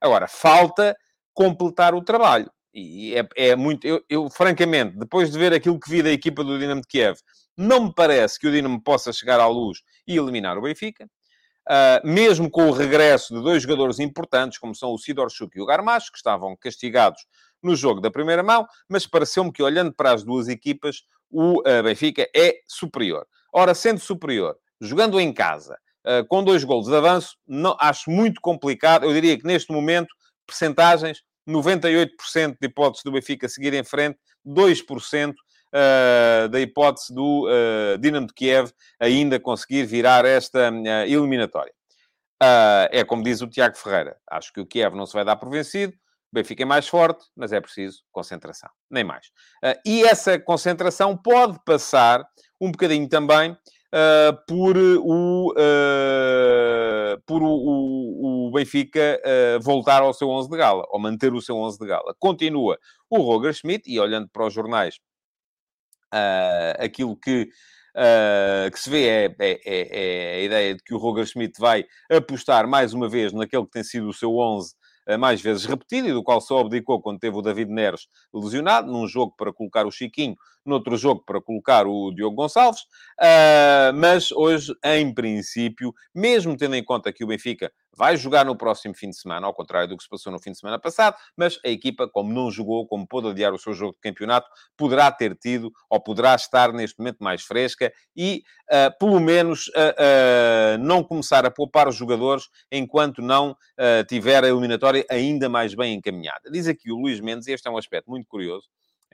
Agora, 0.00 0.26
falta 0.26 0.96
completar 1.34 1.94
o 1.94 2.02
trabalho. 2.02 2.50
E 2.72 3.14
é, 3.14 3.28
é 3.36 3.56
muito... 3.56 3.86
Eu, 3.86 4.02
eu, 4.08 4.30
francamente, 4.30 4.96
depois 4.96 5.30
de 5.30 5.38
ver 5.38 5.52
aquilo 5.52 5.78
que 5.78 5.90
vi 5.90 6.02
da 6.02 6.10
equipa 6.10 6.42
do 6.42 6.58
Dinamo 6.58 6.80
de 6.80 6.88
Kiev, 6.88 7.18
não 7.56 7.84
me 7.84 7.94
parece 7.94 8.38
que 8.38 8.46
o 8.46 8.52
Dinamo 8.52 8.82
possa 8.82 9.12
chegar 9.12 9.38
à 9.38 9.46
luz 9.46 9.80
e 10.08 10.16
eliminar 10.16 10.56
o 10.56 10.62
Benfica. 10.62 11.06
Uh, 11.68 12.06
mesmo 12.06 12.48
com 12.48 12.68
o 12.68 12.72
regresso 12.72 13.34
de 13.34 13.42
dois 13.42 13.62
jogadores 13.62 13.98
importantes, 13.98 14.56
como 14.56 14.72
são 14.72 14.92
o 14.92 14.98
Sidorchuk 14.98 15.58
e 15.58 15.60
o 15.60 15.66
Garmacho, 15.66 16.12
que 16.12 16.18
estavam 16.18 16.56
castigados 16.56 17.26
no 17.62 17.74
jogo 17.74 18.00
da 18.00 18.10
primeira 18.10 18.42
mão, 18.42 18.66
mas 18.88 19.06
pareceu-me 19.06 19.52
que, 19.52 19.62
olhando 19.62 19.92
para 19.92 20.12
as 20.12 20.22
duas 20.22 20.46
equipas, 20.46 21.02
o 21.30 21.60
uh, 21.60 21.82
Benfica 21.82 22.28
é 22.34 22.60
superior. 22.68 23.26
Ora, 23.52 23.74
sendo 23.74 23.98
superior, 23.98 24.56
jogando 24.80 25.18
em 25.18 25.32
casa, 25.32 25.78
uh, 26.06 26.26
com 26.28 26.44
dois 26.44 26.62
golos 26.62 26.86
de 26.86 26.94
avanço, 26.94 27.36
não, 27.46 27.76
acho 27.80 28.10
muito 28.10 28.40
complicado. 28.40 29.04
Eu 29.04 29.12
diria 29.12 29.36
que, 29.36 29.46
neste 29.46 29.72
momento, 29.72 30.14
percentagens, 30.46 31.22
98% 31.48 32.56
de 32.60 32.66
hipóteses 32.66 33.04
do 33.04 33.12
Benfica 33.12 33.48
seguir 33.48 33.74
em 33.74 33.84
frente, 33.84 34.18
2% 34.46 35.30
uh, 35.30 35.34
da 36.50 36.60
hipótese 36.60 37.14
do 37.14 37.46
uh, 37.46 37.98
Dinamo 37.98 38.26
de 38.26 38.34
Kiev 38.34 38.70
ainda 38.98 39.38
conseguir 39.38 39.84
virar 39.84 40.24
esta 40.24 40.70
uh, 40.70 40.86
eliminatória. 41.06 41.72
é 42.90 43.04
como 43.04 43.22
diz 43.22 43.40
o 43.42 43.46
Tiago 43.46 43.76
Ferreira. 43.76 44.16
Acho 44.30 44.52
que 44.52 44.60
o 44.60 44.66
Kiev 44.66 44.94
não 44.94 45.06
se 45.06 45.12
vai 45.12 45.24
dar 45.24 45.36
por 45.36 45.50
vencido. 45.50 45.92
O 46.32 46.34
Benfica 46.34 46.62
é 46.62 46.66
mais 46.66 46.88
forte, 46.88 47.24
mas 47.36 47.52
é 47.52 47.60
preciso 47.60 48.02
concentração. 48.12 48.70
Nem 48.90 49.04
mais. 49.04 49.30
e 49.86 50.02
essa 50.04 50.38
concentração 50.38 51.16
pode 51.16 51.58
passar 51.64 52.26
um 52.60 52.70
bocadinho 52.70 53.08
também 53.08 53.56
Uh, 53.96 54.36
por 54.48 54.76
o, 54.76 55.52
uh, 55.52 57.22
por 57.24 57.40
o, 57.40 57.46
o, 57.46 58.48
o 58.48 58.50
Benfica 58.50 59.20
uh, 59.24 59.62
voltar 59.62 60.02
ao 60.02 60.12
seu 60.12 60.28
11 60.28 60.50
de 60.50 60.56
gala, 60.56 60.84
ou 60.90 60.98
manter 60.98 61.32
o 61.32 61.40
seu 61.40 61.56
11 61.56 61.78
de 61.78 61.86
gala. 61.86 62.14
Continua 62.18 62.78
o 63.08 63.18
Roger 63.18 63.54
Schmidt, 63.54 63.88
e 63.90 64.00
olhando 64.00 64.28
para 64.28 64.44
os 64.44 64.52
jornais, 64.52 64.98
uh, 66.12 66.82
aquilo 66.84 67.16
que, 67.16 67.48
uh, 67.94 68.70
que 68.70 68.78
se 68.78 68.90
vê 68.90 69.06
é, 69.06 69.24
é, 69.38 69.60
é, 69.64 69.64
é, 69.64 70.34
a 70.36 70.40
ideia 70.40 70.74
de 70.74 70.82
que 70.82 70.94
o 70.94 70.98
Roger 70.98 71.26
Schmidt 71.26 71.60
vai 71.60 71.84
apostar 72.10 72.66
mais 72.68 72.92
uma 72.92 73.08
vez 73.08 73.32
naquele 73.32 73.64
que 73.64 73.72
tem 73.72 73.84
sido 73.84 74.08
o 74.08 74.14
seu 74.14 74.36
11 74.36 74.74
uh, 75.08 75.18
mais 75.18 75.40
vezes 75.40 75.64
repetido 75.64 76.08
e 76.08 76.12
do 76.12 76.22
qual 76.22 76.40
só 76.40 76.60
abdicou 76.60 77.00
quando 77.00 77.20
teve 77.20 77.36
o 77.36 77.42
David 77.42 77.70
Neres 77.70 78.06
lesionado, 78.32 78.90
num 78.90 79.06
jogo 79.06 79.34
para 79.36 79.52
colocar 79.52 79.86
o 79.86 79.90
Chiquinho 79.90 80.36
noutro 80.64 80.96
jogo 80.96 81.22
para 81.24 81.40
colocar 81.40 81.86
o 81.86 82.10
Diogo 82.12 82.34
Gonçalves, 82.34 82.82
mas 83.94 84.32
hoje, 84.32 84.74
em 84.84 85.14
princípio, 85.14 85.94
mesmo 86.12 86.56
tendo 86.56 86.74
em 86.74 86.82
conta 86.82 87.12
que 87.12 87.22
o 87.22 87.26
Benfica 87.28 87.70
vai 87.96 88.16
jogar 88.16 88.44
no 88.44 88.56
próximo 88.56 88.94
fim 88.94 89.08
de 89.10 89.18
semana, 89.18 89.46
ao 89.46 89.54
contrário 89.54 89.88
do 89.88 89.96
que 89.96 90.02
se 90.02 90.08
passou 90.08 90.30
no 90.32 90.38
fim 90.38 90.52
de 90.52 90.58
semana 90.58 90.78
passado, 90.78 91.16
mas 91.36 91.58
a 91.64 91.68
equipa, 91.68 92.08
como 92.08 92.32
não 92.32 92.50
jogou, 92.50 92.86
como 92.86 93.06
pôde 93.06 93.28
adiar 93.28 93.54
o 93.54 93.58
seu 93.58 93.72
jogo 93.72 93.94
de 93.94 94.00
campeonato, 94.00 94.48
poderá 94.76 95.10
ter 95.10 95.34
tido, 95.36 95.72
ou 95.88 96.00
poderá 96.00 96.34
estar 96.34 96.72
neste 96.72 96.98
momento 96.98 97.18
mais 97.20 97.42
fresca 97.42 97.92
e, 98.14 98.42
uh, 98.70 98.98
pelo 98.98 99.18
menos, 99.18 99.68
uh, 99.68 100.78
não 100.80 101.02
começar 101.02 101.46
a 101.46 101.50
poupar 101.50 101.88
os 101.88 101.96
jogadores 101.96 102.48
enquanto 102.70 103.22
não 103.22 103.56
tiver 104.08 104.44
a 104.44 104.48
eliminatória 104.48 105.04
ainda 105.10 105.48
mais 105.48 105.74
bem 105.74 105.94
encaminhada. 105.94 106.50
Diz 106.50 106.66
aqui 106.66 106.90
o 106.90 106.96
Luís 106.96 107.20
Mendes, 107.20 107.46
e 107.46 107.52
este 107.52 107.68
é 107.68 107.70
um 107.70 107.76
aspecto 107.76 108.10
muito 108.10 108.26
curioso, 108.26 108.68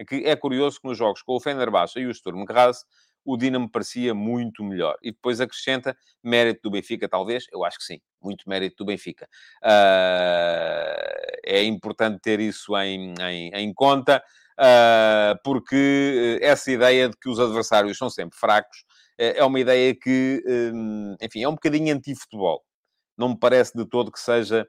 que 0.07 0.25
é 0.25 0.35
curioso 0.35 0.81
que 0.81 0.89
nos 0.89 0.97
jogos 0.97 1.23
com 1.23 1.35
o 1.35 1.41
Fenerbahçe 1.41 2.01
e 2.01 2.07
o 2.07 2.15
Sturm 2.15 2.45
Graz, 2.45 2.85
o 3.25 3.37
Dinamo 3.37 3.71
parecia 3.71 4.15
muito 4.15 4.65
melhor. 4.65 4.97
E 5.03 5.13
depois 5.13 5.41
acrescenta 5.41 5.97
mérito 6.23 6.63
do 6.65 6.71
Benfica, 6.71 7.09
talvez? 7.09 7.47
Eu 7.53 7.65
acho 7.65 7.79
que 7.79 7.85
sim, 7.85 8.01
muito 8.21 8.49
mérito 8.49 8.77
do 8.79 8.87
Benfica. 8.87 9.29
Uh, 9.63 11.33
é 11.45 11.63
importante 11.65 12.21
ter 12.21 12.41
isso 12.41 12.77
em, 12.79 13.15
em, 13.21 13.51
em 13.55 13.75
conta, 13.75 14.23
uh, 14.59 15.39
porque 15.45 16.39
essa 16.41 16.71
ideia 16.71 17.09
de 17.09 17.17
que 17.17 17.29
os 17.29 17.39
adversários 17.39 17.97
são 17.97 18.11
sempre 18.11 18.39
fracos 18.39 18.79
uh, 19.21 19.37
é 19.37 19.45
uma 19.45 19.61
ideia 19.61 19.95
que, 19.95 20.43
um, 20.75 21.17
enfim, 21.21 21.43
é 21.43 21.49
um 21.49 21.55
bocadinho 21.55 21.95
anti-futebol. 21.95 22.63
Não 23.17 23.31
me 23.31 23.39
parece 23.39 23.77
de 23.77 23.85
todo 23.87 24.11
que 24.11 24.19
seja, 24.19 24.67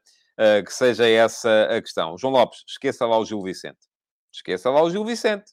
que 0.66 0.74
seja 0.74 1.08
essa 1.08 1.63
a 1.72 1.82
questão. 1.82 2.18
João 2.18 2.34
Lopes, 2.34 2.63
esqueça 2.68 3.06
lá 3.06 3.18
o 3.18 3.26
Gil 3.26 3.42
Vicente. 3.42 3.88
Esqueça 4.32 4.70
lá 4.70 4.84
o 4.84 4.92
Gil 4.92 5.06
Vicente. 5.06 5.53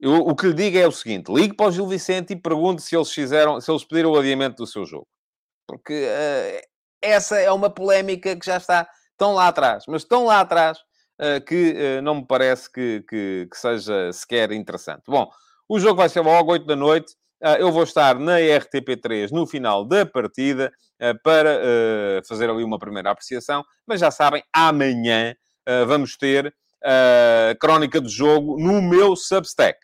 Eu, 0.00 0.14
o 0.14 0.34
que 0.34 0.46
lhe 0.46 0.54
digo 0.54 0.78
é 0.78 0.86
o 0.86 0.92
seguinte: 0.92 1.32
ligue 1.32 1.54
para 1.54 1.66
o 1.66 1.72
Gil 1.72 1.86
Vicente 1.86 2.32
e 2.32 2.36
pergunte 2.36 2.82
se 2.82 2.96
eles 2.96 3.10
fizeram, 3.10 3.60
se 3.60 3.70
eles 3.70 3.84
pediram 3.84 4.12
o 4.12 4.18
adiamento 4.18 4.56
do 4.56 4.66
seu 4.66 4.84
jogo. 4.84 5.06
Porque 5.66 5.92
uh, 5.92 6.66
essa 7.02 7.38
é 7.38 7.50
uma 7.50 7.68
polémica 7.68 8.36
que 8.36 8.46
já 8.46 8.56
está 8.56 8.88
tão 9.16 9.34
lá 9.34 9.48
atrás, 9.48 9.84
mas 9.88 10.04
tão 10.04 10.26
lá 10.26 10.40
atrás 10.40 10.78
uh, 11.20 11.44
que 11.44 11.72
uh, 11.72 12.02
não 12.02 12.16
me 12.16 12.26
parece 12.26 12.72
que, 12.72 13.04
que, 13.08 13.48
que, 13.50 13.58
seja 13.58 14.12
sequer 14.12 14.52
interessante. 14.52 15.02
Bom, 15.08 15.28
o 15.68 15.80
jogo 15.80 15.96
vai 15.96 16.08
ser 16.08 16.20
logo 16.20 16.52
8 16.52 16.64
da 16.64 16.76
noite. 16.76 17.14
eu 17.58 17.70
vou 17.70 17.82
estar 17.82 18.18
na 18.18 18.38
RTP3 18.38 19.30
no 19.32 19.46
final 19.46 19.84
da 19.84 20.06
partida 20.06 20.72
para 21.22 21.60
fazer 22.26 22.48
ali 22.50 22.64
uma 22.64 22.78
primeira 22.78 23.10
apreciação, 23.10 23.62
mas 23.86 24.00
já 24.00 24.10
sabem, 24.10 24.42
amanhã 24.52 25.34
vamos 25.86 26.16
ter 26.16 26.52
crónica 27.60 28.00
do 28.00 28.08
jogo 28.08 28.58
no 28.58 28.80
meu 28.80 29.14
Substack. 29.14 29.78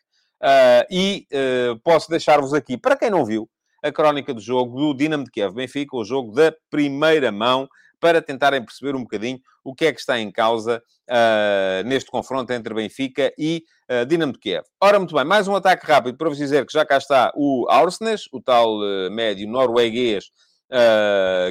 Uh, 0.45 0.85
e 0.91 1.27
uh, 1.33 1.79
posso 1.79 2.11
deixar-vos 2.11 2.53
aqui, 2.53 2.77
para 2.77 2.97
quem 2.97 3.09
não 3.09 3.25
viu, 3.25 3.49
a 3.83 3.91
crónica 3.91 4.35
do 4.35 4.43
jogo 4.43 4.79
do 4.79 4.95
Dinamo 4.95 5.25
de 5.25 5.31
Kiev 5.31 5.55
Benfica, 5.55 5.97
o 5.97 6.05
jogo 6.05 6.33
da 6.33 6.55
primeira 6.69 7.33
mão, 7.33 7.67
para 7.99 8.21
tentarem 8.21 8.63
perceber 8.63 8.95
um 8.95 9.01
bocadinho 9.05 9.41
o 9.65 9.75
que 9.75 9.87
é 9.87 9.93
que 9.93 10.01
está 10.01 10.21
em 10.21 10.31
causa 10.31 10.83
uh, 11.09 11.89
neste 11.89 12.11
confronto 12.11 12.53
entre 12.53 12.75
Benfica 12.75 13.33
e 13.39 13.65
uh, 13.91 14.05
Dinamo 14.05 14.35
de 14.35 14.39
Kiev. 14.39 14.67
Ora, 14.79 14.99
muito 14.99 15.15
bem, 15.15 15.25
mais 15.25 15.49
um 15.49 15.57
ataque 15.57 15.87
rápido 15.87 16.19
para 16.19 16.29
vos 16.29 16.37
dizer 16.37 16.67
que 16.67 16.73
já 16.75 16.85
cá 16.85 16.99
está 16.99 17.33
o 17.35 17.67
Aursnes, 17.71 18.29
o 18.31 18.39
tal 18.39 18.79
médio 19.11 19.49
norueguês 19.49 20.27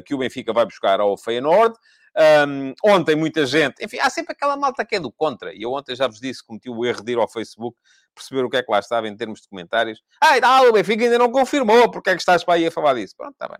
que 0.06 0.14
o 0.14 0.18
Benfica 0.18 0.54
vai 0.54 0.66
buscar 0.66 1.00
ao 1.00 1.18
Feyenoord. 1.18 1.76
Um, 2.16 2.74
ontem 2.84 3.16
muita 3.16 3.44
gente, 3.46 3.84
enfim, 3.84 3.98
há 4.00 4.10
sempre 4.10 4.34
aquela 4.34 4.56
malta 4.56 4.86
que 4.86 4.96
é 4.96 5.00
do 5.00 5.12
contra. 5.12 5.54
E 5.54 5.64
eu 5.64 5.72
ontem 5.72 5.96
já 5.96 6.08
vos 6.08 6.20
disse, 6.20 6.46
cometi 6.46 6.70
o 6.70 6.86
erro 6.86 7.04
de 7.04 7.14
ir 7.14 7.18
ao 7.18 7.28
Facebook 7.28 7.76
perceber 8.14 8.44
o 8.44 8.50
que 8.50 8.58
é 8.58 8.64
que 8.64 8.72
lá 8.72 8.80
estava 8.80 9.08
em 9.08 9.16
termos 9.16 9.42
de 9.42 9.48
comentários. 9.48 10.02
Ah, 10.22 10.62
o 10.62 10.72
Benfica 10.72 11.04
ainda 11.04 11.18
não 11.18 11.32
confirmou, 11.32 11.90
porque 11.90 12.12
é 12.12 12.14
que 12.14 12.22
estás 12.22 12.44
para 12.44 12.56
aí 12.56 12.68
a 12.68 12.72
falar 12.72 12.94
disso? 12.94 13.16
Pronto, 13.18 13.34
está 13.34 13.48
bem. 13.48 13.58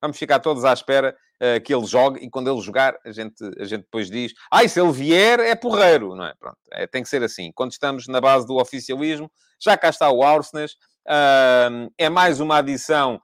Vamos 0.00 0.18
ficar 0.18 0.38
todos 0.38 0.64
à 0.64 0.72
espera 0.72 1.16
uh, 1.40 1.60
que 1.62 1.74
ele 1.74 1.86
jogue 1.86 2.20
e 2.20 2.30
quando 2.30 2.50
ele 2.50 2.60
jogar, 2.60 2.94
a 3.04 3.10
gente, 3.10 3.42
a 3.58 3.64
gente 3.64 3.82
depois 3.82 4.10
diz: 4.10 4.32
ah, 4.50 4.66
se 4.68 4.80
ele 4.80 4.92
vier, 4.92 5.40
é 5.40 5.54
porreiro, 5.54 6.14
não 6.14 6.26
é? 6.26 6.34
Pronto, 6.38 6.58
é, 6.72 6.86
tem 6.86 7.02
que 7.02 7.08
ser 7.08 7.22
assim. 7.22 7.50
Quando 7.54 7.72
estamos 7.72 8.06
na 8.06 8.20
base 8.20 8.46
do 8.46 8.56
oficialismo, 8.56 9.30
já 9.58 9.76
cá 9.76 9.88
está 9.88 10.10
o 10.10 10.22
Arsenas, 10.22 10.72
uh, 11.08 11.90
é 11.96 12.08
mais 12.08 12.38
uma 12.38 12.58
adição 12.58 13.20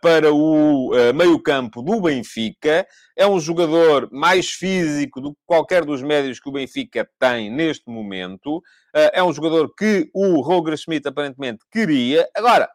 para 0.00 0.32
o 0.32 0.94
uh, 0.94 1.14
meio-campo 1.14 1.82
do 1.82 2.00
Benfica. 2.00 2.86
É 3.16 3.26
um 3.26 3.38
jogador 3.38 4.08
mais 4.10 4.50
físico 4.50 5.20
do 5.20 5.32
que 5.32 5.40
qualquer 5.44 5.84
dos 5.84 6.02
médios 6.02 6.40
que 6.40 6.48
o 6.48 6.52
Benfica 6.52 7.08
tem 7.18 7.50
neste 7.50 7.90
momento. 7.90 8.58
Uh, 8.58 9.10
é 9.12 9.22
um 9.22 9.32
jogador 9.32 9.72
que 9.74 10.08
o 10.14 10.40
Roger 10.40 10.76
Schmidt 10.76 11.06
aparentemente 11.06 11.64
queria. 11.70 12.28
Agora, 12.34 12.68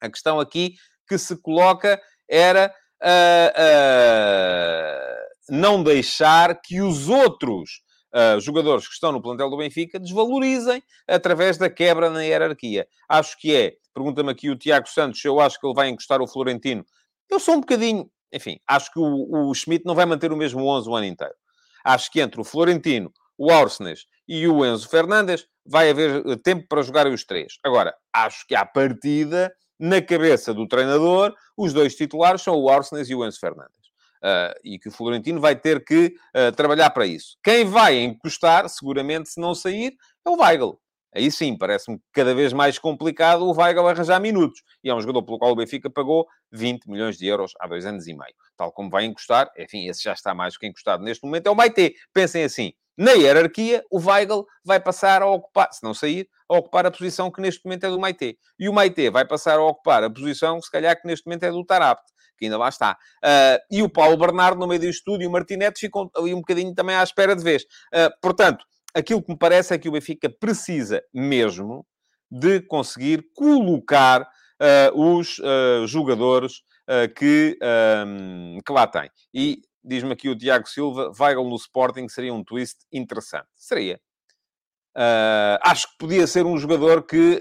a 0.00 0.08
questão 0.08 0.38
aqui 0.38 0.74
que 1.08 1.18
se 1.18 1.36
coloca 1.42 2.00
era 2.28 2.72
não 5.48 5.82
deixar 5.82 6.60
que 6.60 6.80
os 6.80 7.08
outros 7.08 7.80
uh, 8.14 8.40
jogadores 8.40 8.86
que 8.86 8.94
estão 8.94 9.12
no 9.12 9.22
plantel 9.22 9.50
do 9.50 9.56
Benfica 9.56 9.98
desvalorizem 9.98 10.82
através 11.08 11.58
da 11.58 11.68
quebra 11.68 12.10
na 12.10 12.22
hierarquia. 12.22 12.86
Acho 13.08 13.38
que 13.38 13.54
é, 13.54 13.74
pergunta-me 13.94 14.30
aqui 14.30 14.50
o 14.50 14.56
Tiago 14.56 14.88
Santos, 14.88 15.24
eu 15.24 15.40
acho 15.40 15.58
que 15.58 15.66
ele 15.66 15.74
vai 15.74 15.88
encostar 15.88 16.20
o 16.20 16.26
Florentino. 16.26 16.84
Eu 17.28 17.38
sou 17.38 17.54
um 17.54 17.60
bocadinho, 17.60 18.10
enfim, 18.32 18.58
acho 18.66 18.92
que 18.92 18.98
o, 18.98 19.48
o 19.48 19.54
Schmidt 19.54 19.84
não 19.86 19.94
vai 19.94 20.06
manter 20.06 20.32
o 20.32 20.36
mesmo 20.36 20.64
11 20.64 20.88
o 20.88 20.94
ano 20.94 21.06
inteiro. 21.06 21.34
Acho 21.84 22.10
que 22.10 22.20
entre 22.20 22.40
o 22.40 22.44
Florentino, 22.44 23.12
o 23.38 23.50
Orsnes 23.50 24.04
e 24.28 24.46
o 24.46 24.64
Enzo 24.64 24.88
Fernandes 24.88 25.46
vai 25.64 25.90
haver 25.90 26.26
eh, 26.26 26.36
tempo 26.36 26.66
para 26.68 26.82
jogar 26.82 27.06
os 27.06 27.24
três. 27.24 27.54
Agora, 27.64 27.94
acho 28.12 28.46
que 28.46 28.54
à 28.54 28.66
partida, 28.66 29.50
na 29.78 30.02
cabeça 30.02 30.52
do 30.52 30.68
treinador, 30.68 31.34
os 31.56 31.72
dois 31.72 31.94
titulares 31.94 32.42
são 32.42 32.54
o 32.54 32.66
Orsnes 32.66 33.08
e 33.08 33.14
o 33.14 33.24
Enzo 33.24 33.40
Fernandes. 33.40 33.80
Uh, 34.22 34.52
e 34.62 34.78
que 34.78 34.88
o 34.88 34.92
Florentino 34.92 35.40
vai 35.40 35.56
ter 35.56 35.82
que 35.82 36.14
uh, 36.36 36.54
trabalhar 36.54 36.90
para 36.90 37.06
isso. 37.06 37.38
Quem 37.42 37.64
vai 37.64 37.98
encostar, 37.98 38.68
seguramente, 38.68 39.30
se 39.30 39.40
não 39.40 39.54
sair, 39.54 39.94
é 40.26 40.28
o 40.28 40.36
Weigl. 40.38 40.78
Aí 41.14 41.30
sim, 41.30 41.56
parece-me 41.56 42.00
cada 42.12 42.34
vez 42.34 42.52
mais 42.52 42.78
complicado 42.78 43.42
o 43.42 43.52
Weigl 43.52 43.86
arranjar 43.86 44.20
minutos. 44.20 44.62
E 44.82 44.90
é 44.90 44.94
um 44.94 45.00
jogador 45.00 45.22
pelo 45.22 45.38
qual 45.38 45.52
o 45.52 45.56
Benfica 45.56 45.90
pagou 45.90 46.26
20 46.52 46.86
milhões 46.86 47.16
de 47.18 47.26
euros 47.26 47.52
há 47.60 47.66
dois 47.66 47.84
anos 47.84 48.06
e 48.06 48.14
meio. 48.14 48.34
Tal 48.56 48.72
como 48.72 48.90
vai 48.90 49.04
encostar, 49.04 49.50
enfim, 49.58 49.88
esse 49.88 50.02
já 50.02 50.12
está 50.12 50.34
mais 50.34 50.54
do 50.54 50.60
que 50.60 50.66
encostado 50.66 51.02
neste 51.02 51.24
momento, 51.24 51.46
é 51.46 51.50
o 51.50 51.54
Maite. 51.56 51.94
Pensem 52.12 52.44
assim, 52.44 52.72
na 52.96 53.12
hierarquia, 53.12 53.82
o 53.90 53.98
Weigl 53.98 54.46
vai 54.64 54.78
passar 54.78 55.22
a 55.22 55.26
ocupar, 55.26 55.72
se 55.72 55.82
não 55.82 55.94
sair, 55.94 56.28
a 56.48 56.58
ocupar 56.58 56.86
a 56.86 56.90
posição 56.90 57.30
que 57.30 57.40
neste 57.40 57.64
momento 57.64 57.84
é 57.84 57.90
do 57.90 57.98
Maite. 57.98 58.38
E 58.58 58.68
o 58.68 58.72
Maite 58.72 59.10
vai 59.10 59.24
passar 59.24 59.58
a 59.58 59.64
ocupar 59.64 60.04
a 60.04 60.10
posição, 60.10 60.60
se 60.60 60.70
calhar, 60.70 61.00
que 61.00 61.06
neste 61.06 61.26
momento 61.26 61.44
é 61.44 61.50
do 61.50 61.64
Tarapt 61.64 62.04
que 62.40 62.46
ainda 62.46 62.56
lá 62.56 62.70
está. 62.70 62.96
Uh, 63.22 63.60
e 63.70 63.82
o 63.82 63.88
Paulo 63.88 64.16
Bernardo, 64.16 64.58
no 64.58 64.66
meio 64.66 64.80
disto 64.80 65.04
tudo, 65.04 65.22
e 65.22 65.26
o 65.26 65.30
Martinete 65.30 65.78
ficam 65.78 66.10
ali 66.16 66.32
um 66.32 66.38
bocadinho 66.38 66.74
também 66.74 66.96
à 66.96 67.02
espera 67.02 67.36
de 67.36 67.44
vez. 67.44 67.64
Uh, 67.92 68.10
portanto, 68.22 68.64
aquilo 68.94 69.22
que 69.22 69.32
me 69.32 69.38
parece 69.38 69.74
é 69.74 69.78
que 69.78 69.88
o 69.88 69.92
Benfica 69.92 70.28
precisa 70.28 71.02
mesmo 71.12 71.86
de 72.30 72.60
conseguir 72.60 73.24
colocar 73.34 74.22
uh, 74.22 75.18
os 75.18 75.40
jogadores 75.86 76.62
que, 77.14 77.56
um, 78.04 78.58
que 78.66 78.72
lá 78.72 78.84
tem. 78.84 79.08
E 79.32 79.62
diz-me 79.84 80.12
aqui 80.12 80.28
o 80.28 80.36
Tiago 80.36 80.68
Silva, 80.68 81.12
Weigl 81.16 81.48
no 81.48 81.54
Sporting 81.54 82.08
seria 82.08 82.34
um 82.34 82.42
twist 82.42 82.78
interessante. 82.92 83.46
Seria. 83.54 84.00
acho 85.62 85.86
que 85.86 85.98
podia 85.98 86.26
ser 86.26 86.46
um 86.46 86.58
jogador 86.58 87.04
que, 87.04 87.40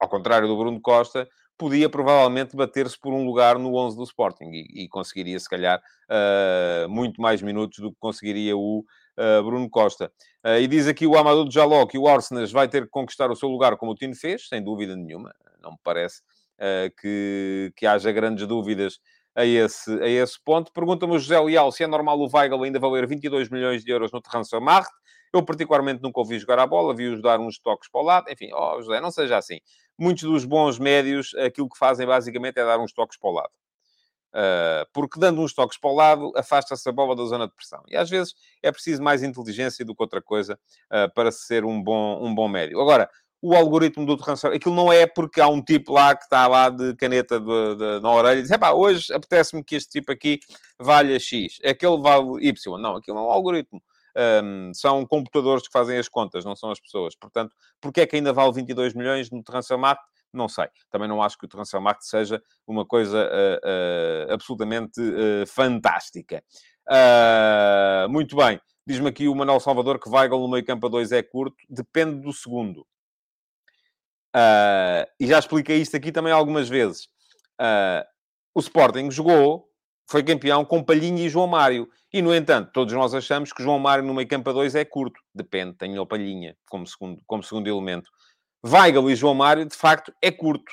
ao 0.00 0.08
contrário 0.08 0.48
do 0.48 0.56
Bruno 0.56 0.80
Costa, 0.80 1.28
podia 1.58 1.88
provavelmente 1.88 2.54
bater-se 2.54 2.98
por 2.98 3.12
um 3.12 3.24
lugar 3.24 3.58
no 3.58 3.74
11 3.74 3.96
do 3.96 4.04
Sporting 4.04 4.50
e, 4.52 4.84
e 4.84 4.88
conseguiria, 4.88 5.38
se 5.38 5.48
calhar, 5.48 5.80
uh, 6.10 6.88
muito 6.88 7.20
mais 7.20 7.40
minutos 7.42 7.78
do 7.78 7.90
que 7.90 7.98
conseguiria 7.98 8.56
o 8.56 8.84
uh, 9.18 9.42
Bruno 9.42 9.68
Costa. 9.68 10.12
Uh, 10.44 10.60
e 10.60 10.66
diz 10.66 10.86
aqui 10.86 11.06
o 11.06 11.16
Amadou 11.16 11.50
Jaló 11.50 11.86
que 11.86 11.98
o 11.98 12.08
Arsenal 12.08 12.46
vai 12.48 12.68
ter 12.68 12.84
que 12.84 12.90
conquistar 12.90 13.30
o 13.30 13.36
seu 13.36 13.48
lugar 13.48 13.76
como 13.76 13.92
o 13.92 13.94
Tino 13.94 14.14
fez, 14.14 14.48
sem 14.48 14.62
dúvida 14.62 14.96
nenhuma. 14.96 15.34
Não 15.60 15.72
me 15.72 15.78
parece 15.82 16.22
que, 17.02 17.70
que 17.76 17.86
haja 17.86 18.10
grandes 18.12 18.46
dúvidas 18.46 18.98
a 19.34 19.44
esse, 19.44 19.90
a 20.00 20.08
esse 20.08 20.40
ponto. 20.42 20.72
Pergunta-me 20.72 21.14
o 21.14 21.18
José 21.18 21.38
Leal 21.38 21.70
se 21.72 21.82
é 21.82 21.86
normal 21.86 22.18
o 22.18 22.30
Weigl 22.32 22.62
ainda 22.62 22.78
valer 22.78 23.06
22 23.06 23.50
milhões 23.50 23.84
de 23.84 23.90
euros 23.90 24.12
no 24.12 24.20
Transfermarkt. 24.20 24.92
Eu, 25.32 25.42
particularmente, 25.42 26.02
nunca 26.02 26.20
ouvi 26.20 26.38
jogar 26.38 26.60
a 26.60 26.66
bola, 26.66 26.94
vi-os 26.94 27.20
dar 27.20 27.40
uns 27.40 27.58
toques 27.58 27.90
para 27.90 28.00
o 28.00 28.04
lado. 28.04 28.30
Enfim, 28.30 28.48
oh, 28.54 28.80
José, 28.80 29.00
não 29.00 29.10
seja 29.10 29.36
assim 29.36 29.58
muitos 29.98 30.24
dos 30.24 30.44
bons 30.44 30.78
médios, 30.78 31.34
aquilo 31.34 31.68
que 31.68 31.78
fazem 31.78 32.06
basicamente 32.06 32.58
é 32.58 32.64
dar 32.64 32.78
uns 32.78 32.92
toques 32.92 33.18
para 33.18 33.30
o 33.30 33.32
lado. 33.32 33.50
Uh, 34.34 34.84
porque 34.92 35.18
dando 35.18 35.40
uns 35.40 35.54
toques 35.54 35.78
para 35.78 35.90
o 35.90 35.94
lado, 35.94 36.32
afasta-se 36.36 36.86
a 36.88 36.92
bola 36.92 37.16
da 37.16 37.24
zona 37.24 37.46
de 37.46 37.54
pressão. 37.54 37.82
E 37.88 37.96
às 37.96 38.10
vezes 38.10 38.34
é 38.62 38.70
preciso 38.70 39.02
mais 39.02 39.22
inteligência 39.22 39.84
do 39.84 39.94
que 39.94 40.02
outra 40.02 40.20
coisa 40.20 40.58
uh, 40.92 41.12
para 41.14 41.32
ser 41.32 41.64
um 41.64 41.82
bom, 41.82 42.22
um 42.22 42.34
bom 42.34 42.48
médio. 42.48 42.80
Agora, 42.80 43.08
o 43.40 43.54
algoritmo 43.54 44.04
do 44.04 44.16
transfer, 44.16 44.52
aquilo 44.52 44.74
não 44.74 44.92
é 44.92 45.06
porque 45.06 45.40
há 45.40 45.48
um 45.48 45.62
tipo 45.62 45.92
lá 45.92 46.14
que 46.14 46.24
está 46.24 46.46
lá 46.46 46.68
de 46.68 46.94
caneta 46.96 47.38
de, 47.38 47.76
de, 47.76 48.00
na 48.00 48.10
orelha 48.10 48.40
e 48.40 48.42
diz, 48.42 48.50
hoje 48.74 49.12
apetece-me 49.12 49.62
que 49.62 49.76
este 49.76 49.90
tipo 49.90 50.12
aqui 50.12 50.40
valha 50.78 51.18
X, 51.18 51.58
aquele 51.64 51.98
vale 51.98 52.46
Y. 52.46 52.78
Não, 52.78 52.96
aquilo 52.96 53.18
é 53.18 53.20
um 53.20 53.30
algoritmo 53.30 53.80
um, 54.16 54.72
são 54.72 55.04
computadores 55.06 55.66
que 55.66 55.72
fazem 55.72 55.98
as 55.98 56.08
contas, 56.08 56.44
não 56.44 56.56
são 56.56 56.70
as 56.70 56.80
pessoas. 56.80 57.14
Portanto, 57.14 57.54
porque 57.80 58.00
é 58.00 58.06
que 58.06 58.16
ainda 58.16 58.32
vale 58.32 58.52
22 58.52 58.94
milhões 58.94 59.30
no 59.30 59.42
Transfermarkt? 59.42 60.02
Não 60.36 60.48
sei. 60.48 60.68
Também 60.90 61.08
não 61.08 61.22
acho 61.22 61.38
que 61.38 61.46
o 61.46 61.48
Transfermarkt 61.48 62.04
seja 62.04 62.42
uma 62.66 62.84
coisa 62.84 63.26
uh, 63.26 64.28
uh, 64.28 64.32
absolutamente 64.32 65.00
uh, 65.00 65.46
fantástica. 65.46 66.42
muito 68.10 68.36
bem. 68.36 68.60
Diz-me 68.86 69.08
aqui 69.08 69.26
o 69.26 69.34
Manuel 69.34 69.58
Salvador 69.58 69.98
que 69.98 70.08
Weigl 70.08 70.38
no 70.38 70.48
meio 70.48 70.64
campo 70.64 70.86
a 70.86 70.90
2 70.90 71.10
é 71.12 71.22
curto. 71.22 71.56
Depende 71.68 72.20
do 72.20 72.32
segundo. 72.32 72.86
e 75.18 75.26
já 75.26 75.38
expliquei 75.38 75.78
isto 75.78 75.96
aqui 75.96 76.12
também 76.12 76.32
algumas 76.32 76.68
vezes. 76.68 77.08
o 78.54 78.60
Sporting 78.60 79.10
jogou 79.10 79.66
foi 80.08 80.22
campeão 80.22 80.64
com 80.64 80.82
Palhinha 80.82 81.26
e 81.26 81.28
João 81.28 81.46
Mário. 81.46 81.88
E, 82.12 82.22
no 82.22 82.34
entanto, 82.34 82.70
todos 82.72 82.94
nós 82.94 83.12
achamos 83.12 83.52
que 83.52 83.62
João 83.62 83.78
Mário 83.78 84.04
no 84.04 84.14
meio 84.14 84.28
campo 84.28 84.48
a 84.50 84.52
dois 84.52 84.74
é 84.74 84.84
curto. 84.84 85.20
Depende, 85.34 85.76
tem 85.76 85.98
o 85.98 86.06
Palhinha 86.06 86.56
como 86.68 86.86
segundo, 86.86 87.20
como 87.26 87.42
segundo 87.42 87.66
elemento. 87.66 88.08
Weigl 88.64 89.10
e 89.10 89.16
João 89.16 89.34
Mário, 89.34 89.64
de 89.64 89.76
facto, 89.76 90.12
é 90.22 90.30
curto. 90.30 90.72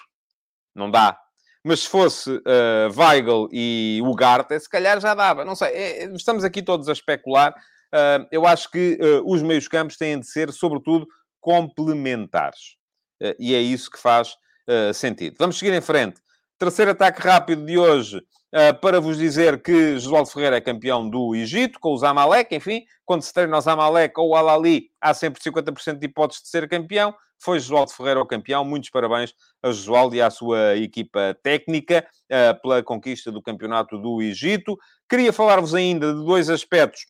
Não 0.75 0.89
dá. 0.89 1.17
Mas 1.63 1.81
se 1.81 1.89
fosse 1.89 2.29
uh, 2.29 2.91
Weigl 2.95 3.47
e 3.51 4.01
Ugarte, 4.03 4.59
se 4.59 4.69
calhar 4.69 4.99
já 4.99 5.13
dava. 5.13 5.45
Não 5.45 5.55
sei, 5.55 5.69
é, 5.69 6.03
é, 6.03 6.05
estamos 6.13 6.43
aqui 6.43 6.61
todos 6.61 6.89
a 6.89 6.93
especular. 6.93 7.53
Uh, 7.93 8.27
eu 8.31 8.45
acho 8.45 8.69
que 8.69 8.97
uh, 9.01 9.31
os 9.31 9.41
meios 9.41 9.67
campos 9.67 9.95
têm 9.95 10.19
de 10.19 10.27
ser, 10.27 10.51
sobretudo, 10.51 11.07
complementares. 11.39 12.77
E 13.39 13.55
é 13.55 13.61
isso 13.61 13.89
que 13.89 13.97
faz 13.97 14.35
sentido. 14.93 15.37
Vamos 15.39 15.57
seguir 15.57 15.73
em 15.73 15.79
frente. 15.79 16.19
Terceiro 16.59 16.91
ataque 16.91 17.21
rápido 17.21 17.65
de 17.65 17.77
hoje 17.77 18.21
para 18.81 19.01
vos 19.01 19.17
dizer 19.17 19.61
que 19.61 19.97
Josualdo 19.97 20.29
Ferreira 20.29 20.57
é 20.57 20.61
campeão 20.61 21.09
do 21.09 21.33
Egito, 21.33 21.79
com 21.79 21.93
o 21.93 21.97
Zamalek, 21.97 22.55
enfim, 22.55 22.85
quando 23.03 23.23
se 23.23 23.33
treina 23.33 23.57
o 23.57 23.61
Zamalek 23.61 24.19
ou 24.19 24.29
o 24.29 24.35
Al-Ali, 24.35 24.91
há 25.01 25.13
sempre 25.13 25.41
50% 25.41 25.97
de 25.97 26.05
hipótese 26.05 26.43
de 26.43 26.49
ser 26.49 26.69
campeão. 26.69 27.15
Foi 27.39 27.59
Josualdo 27.59 27.91
Ferreira 27.91 28.21
o 28.21 28.25
campeão. 28.25 28.63
Muitos 28.63 28.89
parabéns 28.89 29.33
a 29.61 29.67
Josualdo 29.67 30.15
e 30.15 30.21
à 30.21 30.29
sua 30.29 30.77
equipa 30.77 31.37
técnica 31.43 32.07
uh, 32.25 32.61
pela 32.61 32.81
conquista 32.81 33.31
do 33.31 33.41
campeonato 33.41 33.97
do 33.97 34.21
Egito. 34.21 34.77
Queria 35.09 35.33
falar-vos 35.33 35.75
ainda 35.75 36.13
de 36.13 36.23
dois 36.23 36.49
aspectos 36.49 37.05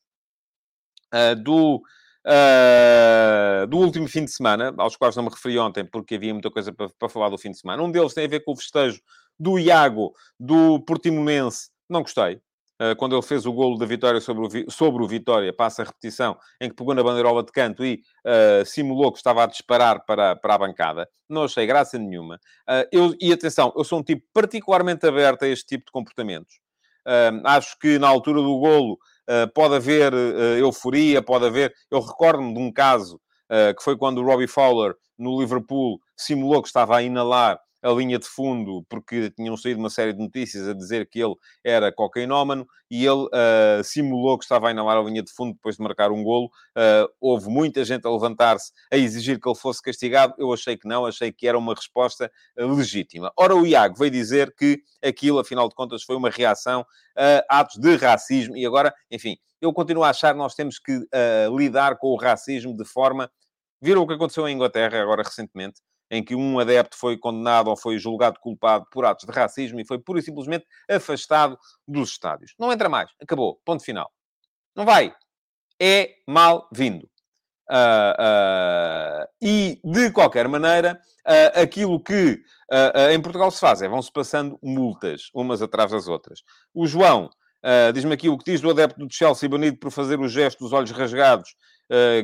uh, 1.13 1.35
do 1.35 1.83
uh, 2.25 3.67
do 3.67 3.77
último 3.77 4.07
fim 4.07 4.25
de 4.25 4.31
semana, 4.31 4.73
aos 4.77 4.95
quais 4.95 5.15
não 5.15 5.23
me 5.23 5.29
referi 5.29 5.57
ontem, 5.59 5.85
porque 5.85 6.15
havia 6.15 6.33
muita 6.33 6.49
coisa 6.49 6.71
para, 6.71 6.89
para 6.97 7.09
falar 7.09 7.29
do 7.29 7.37
fim 7.37 7.51
de 7.51 7.59
semana. 7.59 7.83
Um 7.83 7.91
deles 7.91 8.13
tem 8.13 8.25
a 8.25 8.29
ver 8.29 8.43
com 8.43 8.53
o 8.53 8.55
festejo 8.55 9.01
do 9.39 9.59
Iago, 9.59 10.13
do 10.39 10.79
Portimonense. 10.81 11.69
Não 11.89 12.01
gostei. 12.01 12.41
Uh, 12.81 12.95
quando 12.97 13.15
ele 13.15 13.21
fez 13.21 13.45
o 13.45 13.53
golo 13.53 13.77
da 13.77 13.85
vitória 13.85 14.19
sobre 14.19 14.65
o, 14.65 14.71
sobre 14.71 15.03
o 15.03 15.07
Vitória, 15.07 15.53
passa 15.53 15.83
a 15.83 15.85
repetição, 15.85 16.35
em 16.59 16.69
que 16.69 16.75
pegou 16.75 16.95
na 16.95 17.03
bandeirola 17.03 17.43
de 17.43 17.51
canto 17.51 17.85
e 17.85 18.01
uh, 18.25 18.65
simulou 18.65 19.11
que 19.11 19.19
estava 19.19 19.43
a 19.43 19.45
disparar 19.45 20.03
para, 20.05 20.35
para 20.35 20.55
a 20.55 20.57
bancada. 20.57 21.07
Não 21.29 21.43
achei 21.43 21.65
graça 21.65 21.97
nenhuma. 21.97 22.39
eu, 22.91 23.15
e 23.19 23.31
atenção, 23.31 23.71
eu 23.75 23.83
sou 23.83 23.99
um 23.99 24.03
tipo 24.03 24.23
particularmente 24.33 25.05
aberto 25.05 25.43
a 25.43 25.47
este 25.47 25.65
tipo 25.65 25.85
de 25.85 25.91
comportamentos. 25.91 26.59
acho 27.45 27.77
que 27.79 27.97
na 27.97 28.07
altura 28.07 28.41
do 28.41 28.59
golo 28.59 28.99
pode 29.53 29.75
haver 29.75 30.13
uh, 30.13 30.57
euforia, 30.57 31.21
pode 31.21 31.45
haver. 31.45 31.73
Eu 31.89 31.99
recordo-me 31.99 32.53
de 32.53 32.59
um 32.59 32.71
caso 32.71 33.15
uh, 33.49 33.75
que 33.75 33.83
foi 33.83 33.97
quando 33.97 34.19
o 34.19 34.25
Robbie 34.25 34.47
Fowler, 34.47 34.95
no 35.17 35.39
Liverpool, 35.39 35.99
simulou 36.17 36.61
que 36.61 36.67
estava 36.67 36.97
a 36.97 37.03
inalar 37.03 37.59
a 37.83 37.91
linha 37.91 38.17
de 38.17 38.25
fundo, 38.25 38.85
porque 38.87 39.29
tinham 39.31 39.57
saído 39.57 39.79
uma 39.79 39.89
série 39.89 40.13
de 40.13 40.19
notícias 40.19 40.67
a 40.67 40.73
dizer 40.73 41.09
que 41.09 41.19
ele 41.19 41.35
era 41.63 41.91
cocainómano, 41.91 42.65
e 42.89 43.05
ele 43.05 43.25
uh, 43.25 43.83
simulou 43.83 44.37
que 44.37 44.45
estava 44.45 44.69
a 44.69 44.71
inalar 44.71 44.97
a 44.97 45.01
linha 45.01 45.21
de 45.21 45.31
fundo 45.31 45.53
depois 45.53 45.75
de 45.75 45.83
marcar 45.83 46.11
um 46.11 46.23
golo. 46.23 46.45
Uh, 46.77 47.11
houve 47.19 47.49
muita 47.49 47.83
gente 47.83 48.07
a 48.07 48.09
levantar-se 48.09 48.71
a 48.91 48.97
exigir 48.97 49.39
que 49.39 49.49
ele 49.49 49.57
fosse 49.57 49.81
castigado. 49.81 50.35
Eu 50.37 50.53
achei 50.53 50.77
que 50.77 50.87
não, 50.87 51.05
achei 51.05 51.31
que 51.31 51.47
era 51.47 51.57
uma 51.57 51.73
resposta 51.73 52.31
uh, 52.57 52.73
legítima. 52.73 53.31
Ora, 53.35 53.55
o 53.55 53.65
Iago 53.65 53.97
veio 53.97 54.11
dizer 54.11 54.53
que 54.55 54.81
aquilo, 55.03 55.39
afinal 55.39 55.67
de 55.67 55.75
contas, 55.75 56.03
foi 56.03 56.15
uma 56.15 56.29
reação 56.29 56.85
a 57.49 57.59
atos 57.59 57.79
de 57.79 57.95
racismo, 57.95 58.55
e 58.55 58.65
agora, 58.65 58.93
enfim, 59.11 59.37
eu 59.61 59.71
continuo 59.73 60.03
a 60.03 60.09
achar 60.09 60.33
que 60.33 60.39
nós 60.39 60.55
temos 60.55 60.79
que 60.79 60.99
lidar 61.55 61.97
com 61.97 62.07
o 62.07 62.15
racismo 62.15 62.75
de 62.75 62.85
forma... 62.85 63.29
Viram 63.81 64.01
o 64.01 64.07
que 64.07 64.13
aconteceu 64.13 64.47
em 64.47 64.55
Inglaterra 64.55 65.01
agora 65.01 65.23
recentemente? 65.23 65.81
Em 66.13 66.23
que 66.23 66.35
um 66.35 66.59
adepto 66.59 66.95
foi 66.95 67.17
condenado 67.17 67.69
ou 67.69 67.75
foi 67.75 67.97
julgado 67.97 68.39
culpado 68.39 68.85
por 68.91 69.03
atos 69.03 69.25
de 69.25 69.31
racismo 69.31 69.79
e 69.79 69.85
foi 69.85 69.97
pura 69.97 70.19
e 70.19 70.21
simplesmente 70.21 70.63
afastado 70.89 71.57
dos 71.87 72.11
estádios. 72.11 72.53
Não 72.59 72.71
entra 72.71 72.87
mais. 72.87 73.09
Acabou. 73.19 73.59
Ponto 73.65 73.83
final. 73.83 74.11
Não 74.75 74.85
vai. 74.85 75.11
É 75.81 76.11
mal-vindo. 76.27 77.09
Uh, 77.69 79.23
uh, 79.23 79.27
e, 79.41 79.81
de 79.83 80.11
qualquer 80.11 80.47
maneira, 80.47 81.01
uh, 81.25 81.61
aquilo 81.61 81.99
que 81.99 82.39
em 83.11 83.21
Portugal 83.21 83.49
se 83.51 83.59
faz 83.59 83.81
é 83.83 83.87
vão-se 83.87 84.11
passando 84.11 84.57
multas, 84.63 85.29
umas 85.33 85.61
atrás 85.61 85.91
das 85.91 86.07
outras. 86.07 86.41
O 86.73 86.87
João 86.87 87.29
diz-me 87.93 88.13
aqui 88.13 88.29
o 88.29 88.37
que 88.37 88.51
diz 88.51 88.61
do 88.61 88.69
adepto 88.69 88.99
do 88.99 89.07
Chelsea 89.13 89.47
banido 89.47 89.77
por 89.77 89.91
fazer 89.91 90.19
o 90.19 90.27
gesto 90.27 90.59
dos 90.59 90.73
olhos 90.73 90.89
rasgados 90.89 91.55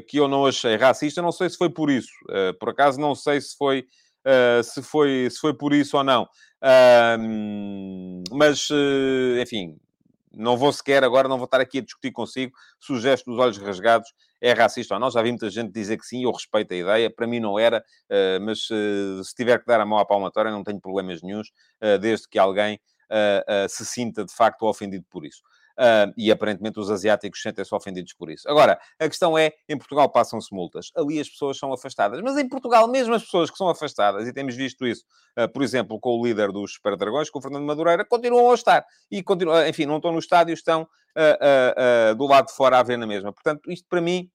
que 0.07 0.17
eu 0.17 0.27
não 0.27 0.45
achei 0.45 0.75
racista. 0.75 1.21
Não 1.21 1.31
sei 1.31 1.49
se 1.49 1.57
foi 1.57 1.69
por 1.69 1.89
isso. 1.89 2.11
Uh, 2.29 2.57
por 2.59 2.69
acaso, 2.69 2.99
não 2.99 3.13
sei 3.15 3.39
se 3.39 3.55
foi, 3.55 3.85
uh, 4.25 4.63
se 4.63 4.81
foi, 4.81 5.27
se 5.29 5.39
foi 5.39 5.53
por 5.53 5.73
isso 5.73 5.97
ou 5.97 6.03
não. 6.03 6.27
mas, 8.31 8.67
enfim, 9.41 9.77
não 10.33 10.57
vou 10.57 10.71
sequer 10.71 11.03
agora, 11.03 11.27
não 11.27 11.37
vou 11.37 11.45
estar 11.45 11.59
aqui 11.59 11.79
a 11.79 11.81
discutir 11.81 12.11
consigo 12.11 12.53
se 12.79 12.93
o 12.93 12.99
gesto 12.99 13.29
dos 13.29 13.39
olhos 13.39 13.57
rasgados 13.57 14.13
é 14.41 14.53
racista 14.53 14.93
ou 14.93 14.99
não. 14.99 15.11
Já 15.11 15.21
vi 15.21 15.29
muita 15.29 15.49
gente 15.49 15.71
dizer 15.71 15.97
que 15.97 16.05
sim, 16.05 16.23
eu 16.23 16.31
respeito 16.31 16.73
a 16.73 16.77
ideia. 16.77 17.09
Para 17.09 17.27
mim 17.27 17.39
não 17.39 17.59
era, 17.59 17.83
mas 18.41 18.67
se 18.67 19.35
tiver 19.35 19.59
que 19.59 19.65
dar 19.65 19.81
a 19.81 19.85
mão 19.85 19.99
à 19.99 20.05
palmatória, 20.05 20.51
não 20.51 20.63
tenho 20.63 20.79
problemas 20.79 21.21
nenhums, 21.21 21.51
desde 21.99 22.27
que 22.27 22.39
alguém 22.39 22.79
se 23.69 23.85
sinta 23.85 24.23
de 24.23 24.33
facto 24.33 24.63
ofendido 24.63 25.05
por 25.09 25.25
isso. 25.25 25.41
Uh, 25.79 26.11
e 26.17 26.29
aparentemente 26.29 26.77
os 26.77 26.91
asiáticos 26.91 27.41
sentem-se 27.41 27.73
ofendidos 27.73 28.11
por 28.11 28.29
isso. 28.29 28.49
Agora, 28.49 28.77
a 28.99 29.07
questão 29.07 29.37
é, 29.37 29.53
em 29.69 29.77
Portugal 29.77 30.09
passam-se 30.09 30.53
multas. 30.53 30.91
Ali 30.93 31.17
as 31.21 31.29
pessoas 31.29 31.57
são 31.57 31.71
afastadas. 31.71 32.19
Mas 32.21 32.37
em 32.37 32.49
Portugal, 32.49 32.85
mesmo 32.85 33.13
as 33.13 33.23
pessoas 33.23 33.49
que 33.49 33.55
são 33.55 33.69
afastadas, 33.69 34.27
e 34.27 34.33
temos 34.33 34.57
visto 34.57 34.85
isso, 34.85 35.05
uh, 35.39 35.47
por 35.47 35.63
exemplo, 35.63 35.97
com 35.97 36.19
o 36.19 36.25
líder 36.25 36.51
dos 36.51 36.73
Super 36.73 36.97
Dragões, 36.97 37.29
com 37.29 37.39
o 37.39 37.41
Fernando 37.41 37.63
Madureira, 37.63 38.03
continuam 38.03 38.51
a 38.51 38.55
estar. 38.55 38.85
E 39.09 39.23
continuam, 39.23 39.65
enfim, 39.65 39.85
não 39.85 39.95
estão 39.95 40.11
no 40.11 40.19
estádio, 40.19 40.53
estão 40.53 40.81
uh, 40.83 42.15
do 42.15 42.27
lado 42.27 42.47
de 42.47 42.53
fora 42.55 42.77
a 42.79 42.83
ver 42.83 42.97
na 42.97 43.07
mesma. 43.07 43.31
Portanto, 43.31 43.71
isto 43.71 43.87
para 43.89 44.01
mim 44.01 44.29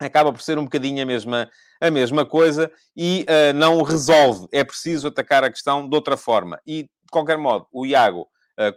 acaba 0.00 0.32
por 0.32 0.42
ser 0.42 0.58
um 0.58 0.64
bocadinho 0.64 1.00
a 1.04 1.06
mesma, 1.06 1.48
a 1.80 1.88
mesma 1.88 2.26
coisa 2.26 2.68
e 2.96 3.24
não 3.54 3.80
resolve. 3.82 4.48
É 4.52 4.64
preciso 4.64 5.06
atacar 5.06 5.44
a 5.44 5.50
questão 5.50 5.88
de 5.88 5.94
outra 5.94 6.16
forma. 6.16 6.60
E, 6.66 6.82
de 6.82 6.88
qualquer 7.12 7.38
modo, 7.38 7.68
o 7.72 7.86
Iago 7.86 8.28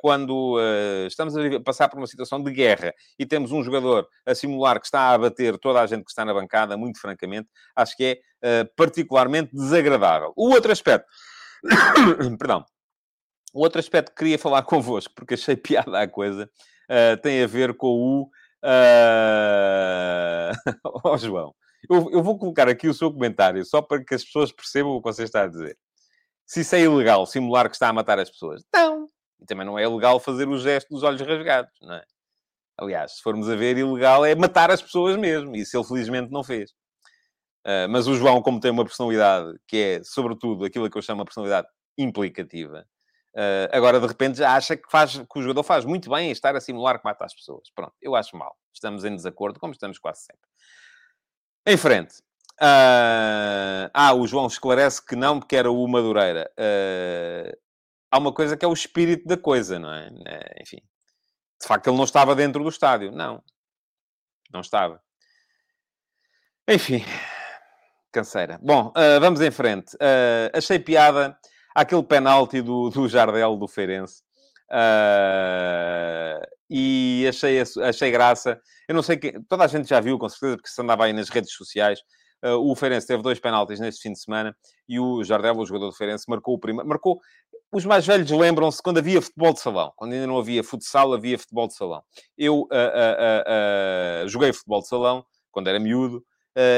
quando 0.01 0.57
eh, 0.59 1.07
estamos 1.07 1.35
a 1.35 1.59
passar 1.59 1.89
por 1.89 1.97
uma 1.97 2.07
situação 2.07 2.41
de 2.41 2.51
guerra 2.51 2.93
e 3.17 3.25
temos 3.25 3.51
um 3.51 3.63
jogador 3.63 4.07
a 4.25 4.33
simular 4.33 4.79
que 4.79 4.87
está 4.87 5.01
a 5.01 5.13
abater 5.13 5.57
toda 5.57 5.81
a 5.81 5.87
gente 5.87 6.03
que 6.03 6.11
está 6.11 6.25
na 6.25 6.33
bancada, 6.33 6.75
muito 6.77 6.99
francamente, 6.99 7.47
acho 7.75 7.95
que 7.95 8.03
é 8.03 8.19
eh, 8.41 8.63
particularmente 8.75 9.53
desagradável. 9.53 10.33
O 10.35 10.49
outro 10.49 10.71
aspecto, 10.71 11.07
perdão, 12.37 12.65
o 13.53 13.61
outro 13.61 13.79
aspecto 13.79 14.09
que 14.09 14.17
queria 14.17 14.39
falar 14.39 14.63
convosco, 14.63 15.13
porque 15.15 15.35
achei 15.35 15.55
piada 15.55 16.01
a 16.01 16.07
coisa, 16.07 16.49
tem 17.21 17.43
a 17.43 17.47
ver 17.47 17.75
com 17.75 17.87
o. 17.87 18.23
Uh... 18.63 20.51
oh, 21.03 21.17
João, 21.17 21.53
eu, 21.89 22.09
eu, 22.11 22.23
vou 22.23 22.37
colocar 22.37 22.67
aqui 22.67 22.87
o 22.87 22.93
seu 22.93 23.11
comentário 23.11 23.63
só 23.65 23.81
para 23.81 24.03
que 24.03 24.15
as 24.15 24.23
pessoas 24.23 24.51
percebam 24.51 24.93
o 24.93 25.01
que 25.01 25.11
você 25.11 25.23
está 25.23 25.43
a 25.43 25.47
dizer. 25.47 25.77
Se 26.45 26.61
isso 26.61 26.75
é 26.75 26.81
ilegal, 26.81 27.25
simular 27.25 27.69
que 27.69 27.75
está 27.75 27.89
a 27.89 27.93
matar 27.93 28.19
as 28.19 28.29
pessoas. 28.29 28.63
Não, 28.73 29.06
e 29.39 29.45
também 29.45 29.65
não 29.65 29.77
é 29.77 29.87
legal 29.87 30.19
fazer 30.19 30.47
o 30.47 30.57
gesto 30.57 30.89
dos 30.89 31.03
olhos 31.03 31.21
rasgados, 31.21 31.73
não 31.81 31.95
é? 31.95 32.03
Aliás, 32.79 33.17
se 33.17 33.23
formos 33.23 33.49
a 33.49 33.55
ver, 33.55 33.77
ilegal 33.77 34.23
é 34.23 34.35
matar 34.35 34.69
as 34.69 34.81
pessoas 34.81 35.17
mesmo. 35.17 35.55
Isso 35.55 35.75
ele 35.75 35.83
felizmente 35.83 36.31
não 36.31 36.43
fez. 36.43 36.71
Uh, 37.65 37.89
mas 37.89 38.07
o 38.07 38.15
João, 38.15 38.41
como 38.41 38.59
tem 38.59 38.69
uma 38.69 38.85
personalidade 38.85 39.57
que 39.67 39.77
é, 39.77 40.03
sobretudo, 40.03 40.63
aquilo 40.63 40.89
que 40.89 40.97
eu 40.97 41.01
chamo 41.01 41.21
de 41.21 41.25
personalidade 41.25 41.67
implicativa, 41.97 42.85
uh, 43.35 43.75
agora 43.75 43.99
de 43.99 44.05
repente 44.05 44.37
já 44.37 44.55
acha 44.55 44.77
que, 44.77 44.89
faz, 44.91 45.17
que 45.17 45.39
o 45.39 45.41
jogador 45.41 45.63
faz 45.63 45.85
muito 45.85 46.09
bem 46.09 46.29
em 46.29 46.31
estar 46.31 46.55
a 46.55 46.61
simular 46.61 46.99
que 46.99 47.03
mata 47.03 47.25
as 47.25 47.33
pessoas. 47.33 47.67
Pronto, 47.73 47.93
eu 47.99 48.15
acho 48.15 48.37
mal. 48.37 48.55
Estamos 48.71 49.03
em 49.03 49.15
desacordo, 49.15 49.59
como 49.59 49.73
estamos 49.73 49.97
quase 49.97 50.21
sempre. 50.21 50.47
Em 51.65 51.77
frente. 51.77 52.19
Uh, 52.61 53.89
ah, 53.93 54.13
o 54.15 54.25
João 54.25 54.47
esclarece 54.47 55.03
que 55.03 55.15
não, 55.15 55.39
porque 55.39 55.55
era 55.55 55.69
o 55.69 55.87
Madureira. 55.87 56.49
Uh, 56.57 57.57
há 58.11 58.17
uma 58.17 58.33
coisa 58.33 58.55
que 58.55 58.65
é 58.65 58.67
o 58.67 58.73
espírito 58.73 59.27
da 59.27 59.37
coisa, 59.37 59.79
não 59.79 59.91
é? 59.91 60.09
é? 60.25 60.61
Enfim, 60.61 60.77
de 61.61 61.67
facto 61.67 61.87
ele 61.87 61.97
não 61.97 62.03
estava 62.03 62.35
dentro 62.35 62.63
do 62.63 62.69
estádio, 62.69 63.11
não, 63.11 63.43
não 64.51 64.61
estava. 64.61 65.01
Enfim, 66.67 67.03
canseira. 68.11 68.59
Bom, 68.61 68.89
uh, 68.89 69.19
vamos 69.19 69.41
em 69.41 69.51
frente. 69.51 69.95
Uh, 69.95 70.51
achei 70.53 70.79
piada 70.79 71.37
aquele 71.73 72.03
penalti 72.03 72.61
do, 72.61 72.89
do 72.89 73.07
Jardel 73.07 73.55
do 73.55 73.67
Feirense. 73.67 74.21
Uh, 74.69 76.45
e 76.69 77.25
achei, 77.29 77.61
achei 77.61 78.11
graça. 78.11 78.59
Eu 78.87 78.95
não 78.95 79.03
sei 79.03 79.17
que 79.17 79.39
toda 79.47 79.63
a 79.63 79.67
gente 79.67 79.87
já 79.87 79.99
viu, 79.99 80.17
com 80.17 80.27
certeza, 80.27 80.57
porque 80.57 80.69
se 80.69 80.81
andava 80.81 81.05
aí 81.05 81.13
nas 81.13 81.29
redes 81.29 81.53
sociais. 81.53 81.99
Uh, 82.43 82.57
o 82.69 82.75
Feirense 82.75 83.07
teve 83.07 83.23
dois 83.23 83.39
penaltis 83.39 83.79
neste 83.79 84.01
fim 84.01 84.11
de 84.11 84.19
semana 84.19 84.55
e 84.87 84.99
o 84.99 85.23
Jardel, 85.23 85.57
o 85.57 85.65
jogador 85.65 85.87
do 85.87 85.95
Feirense, 85.95 86.25
marcou 86.27 86.55
o 86.55 86.59
primeiro. 86.59 86.87
Marcou 86.87 87.19
os 87.71 87.85
mais 87.85 88.05
velhos 88.05 88.29
lembram-se 88.31 88.81
quando 88.81 88.99
havia 88.99 89.21
futebol 89.21 89.53
de 89.53 89.59
salão, 89.59 89.91
quando 89.95 90.13
ainda 90.13 90.27
não 90.27 90.37
havia 90.37 90.63
futsal, 90.63 91.13
havia 91.13 91.37
futebol 91.37 91.67
de 91.67 91.75
salão. 91.75 92.01
Eu 92.37 92.61
uh, 92.61 92.63
uh, 92.63 94.25
uh, 94.25 94.27
joguei 94.29 94.53
futebol 94.53 94.81
de 94.81 94.87
salão 94.87 95.25
quando 95.51 95.67
era 95.67 95.79
miúdo 95.79 96.23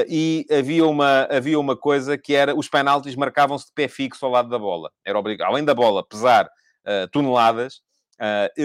e 0.10 0.46
havia 0.52 0.86
uma, 0.86 1.22
havia 1.32 1.58
uma 1.58 1.78
coisa 1.78 2.18
que 2.18 2.36
era 2.36 2.54
os 2.54 2.68
penaltis 2.68 3.16
marcavam-se 3.16 3.68
de 3.68 3.72
pé 3.74 3.88
fixo 3.88 4.26
ao 4.26 4.32
lado 4.32 4.50
da 4.50 4.60
bola. 4.60 4.92
Era 5.06 5.18
obrigado, 5.18 5.50
além 5.50 5.64
da 5.64 5.74
bola 5.74 6.06
pesar 6.06 6.50
toneladas, 7.14 7.82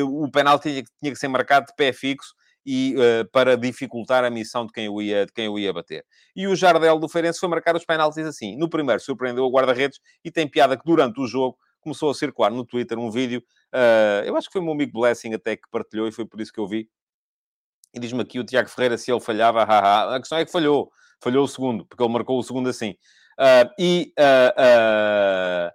o 0.04 0.28
penalti 0.28 0.70
tinha, 0.70 0.84
tinha, 1.00 1.12
que 1.12 1.18
ser 1.18 1.28
marcado 1.28 1.66
de 1.66 1.74
pé 1.76 1.92
fixo 1.92 2.34
e 2.66 2.96
para 3.30 3.56
dificultar 3.56 4.24
a 4.24 4.30
missão 4.30 4.66
de 4.66 4.72
quem, 4.72 4.88
o 4.88 5.00
ia, 5.00 5.24
de 5.24 5.32
quem 5.32 5.48
o 5.48 5.56
ia 5.56 5.72
bater. 5.72 6.04
E 6.34 6.48
o 6.48 6.56
Jardel 6.56 6.98
do 6.98 7.08
Feirense 7.08 7.38
foi 7.38 7.48
marcar 7.48 7.76
os 7.76 7.84
penaltis 7.84 8.26
assim. 8.26 8.56
No 8.56 8.68
primeiro 8.68 9.00
surpreendeu 9.00 9.44
o 9.44 9.52
guarda-redes 9.52 10.00
e 10.24 10.32
tem 10.32 10.48
piada 10.48 10.76
que 10.76 10.84
durante 10.84 11.20
o 11.20 11.28
jogo 11.28 11.56
começou 11.84 12.10
a 12.10 12.14
circular 12.14 12.50
no 12.50 12.64
Twitter 12.64 12.98
um 12.98 13.10
vídeo, 13.10 13.44
uh, 13.72 14.24
eu 14.24 14.36
acho 14.36 14.48
que 14.48 14.52
foi 14.52 14.60
o 14.60 14.64
meu 14.64 14.72
amigo 14.72 15.00
Blessing 15.00 15.34
até 15.34 15.56
que 15.56 15.68
partilhou 15.70 16.08
e 16.08 16.12
foi 16.12 16.26
por 16.26 16.40
isso 16.40 16.52
que 16.52 16.58
eu 16.58 16.66
vi. 16.66 16.88
E 17.94 18.00
diz-me 18.00 18.22
aqui 18.22 18.40
o 18.40 18.44
Tiago 18.44 18.68
Ferreira 18.68 18.98
se 18.98 19.12
ele 19.12 19.20
falhava, 19.20 19.62
haha. 19.64 20.16
a 20.16 20.18
questão 20.18 20.38
é 20.38 20.44
que 20.44 20.50
falhou, 20.50 20.90
falhou 21.20 21.44
o 21.44 21.48
segundo, 21.48 21.86
porque 21.86 22.02
ele 22.02 22.12
marcou 22.12 22.38
o 22.38 22.42
segundo 22.42 22.68
assim. 22.68 22.96
Uh, 23.38 23.70
e 23.78 24.12
uh, 24.18 25.70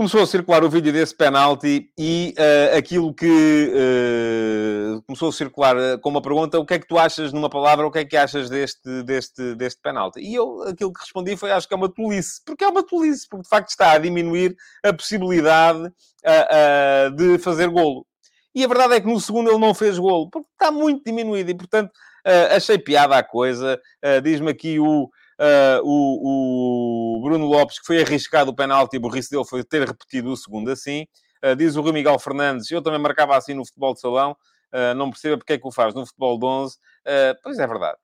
começou 0.00 0.22
a 0.22 0.26
circular 0.26 0.64
o 0.64 0.70
vídeo 0.70 0.90
desse 0.90 1.14
penalti 1.14 1.90
e 1.98 2.34
uh, 2.38 2.78
aquilo 2.78 3.12
que 3.12 3.26
uh, 3.26 5.02
começou 5.02 5.28
a 5.28 5.32
circular 5.32 5.76
uh, 5.76 6.00
com 6.00 6.08
uma 6.08 6.22
pergunta: 6.22 6.58
o 6.58 6.64
que 6.64 6.72
é 6.72 6.78
que 6.78 6.88
tu 6.88 6.96
achas, 6.96 7.34
numa 7.34 7.50
palavra, 7.50 7.86
o 7.86 7.90
que 7.90 7.98
é 7.98 8.04
que 8.06 8.16
achas 8.16 8.48
deste, 8.48 9.02
deste, 9.02 9.54
deste 9.56 9.78
penalti? 9.82 10.18
E 10.18 10.34
eu, 10.34 10.62
aquilo 10.62 10.90
que 10.90 11.02
respondi 11.02 11.36
foi: 11.36 11.52
acho 11.52 11.68
que 11.68 11.74
é 11.74 11.76
uma 11.76 11.92
tolice. 11.92 12.40
Porque 12.46 12.64
é 12.64 12.68
uma 12.68 12.82
tolice, 12.82 13.28
porque 13.28 13.42
de 13.42 13.48
facto 13.50 13.68
está 13.68 13.92
a 13.92 13.98
diminuir 13.98 14.56
a 14.82 14.90
possibilidade 14.90 15.92
de 17.14 17.38
fazer 17.38 17.68
golo. 17.68 18.06
E 18.54 18.64
a 18.64 18.68
verdade 18.68 18.94
é 18.94 19.00
que 19.02 19.06
no 19.06 19.20
segundo 19.20 19.50
ele 19.50 19.58
não 19.58 19.74
fez 19.74 19.98
golo, 19.98 20.30
porque 20.30 20.48
está 20.52 20.70
muito 20.70 21.04
diminuído 21.04 21.50
e, 21.50 21.54
portanto, 21.54 21.92
achei 22.56 22.78
piada 22.78 23.18
a 23.18 23.22
coisa. 23.22 23.78
Diz-me 24.22 24.50
aqui 24.50 24.80
o. 24.80 25.10
O, 25.82 26.99
Bruno 27.20 27.46
Lopes, 27.46 27.78
que 27.78 27.86
foi 27.86 28.02
arriscado 28.02 28.50
o 28.50 28.54
penalti, 28.54 28.96
o 28.96 29.00
burrice 29.00 29.30
dele 29.30 29.44
foi 29.44 29.64
ter 29.64 29.86
repetido 29.86 30.30
o 30.30 30.36
segundo 30.36 30.70
assim. 30.70 31.06
Uh, 31.44 31.56
diz 31.56 31.76
o 31.76 31.82
Rui 31.82 31.92
Miguel 31.92 32.18
Fernandes, 32.18 32.70
eu 32.70 32.82
também 32.82 33.00
marcava 33.00 33.36
assim 33.36 33.54
no 33.54 33.64
futebol 33.64 33.94
de 33.94 34.00
salão, 34.00 34.32
uh, 34.74 34.94
não 34.94 35.10
percebo 35.10 35.38
porque 35.38 35.54
é 35.54 35.58
que 35.58 35.66
o 35.66 35.72
faz 35.72 35.94
no 35.94 36.06
futebol 36.06 36.38
de 36.38 36.46
11. 36.46 36.76
pois 37.42 37.58
é 37.58 37.66
verdade. 37.66 37.98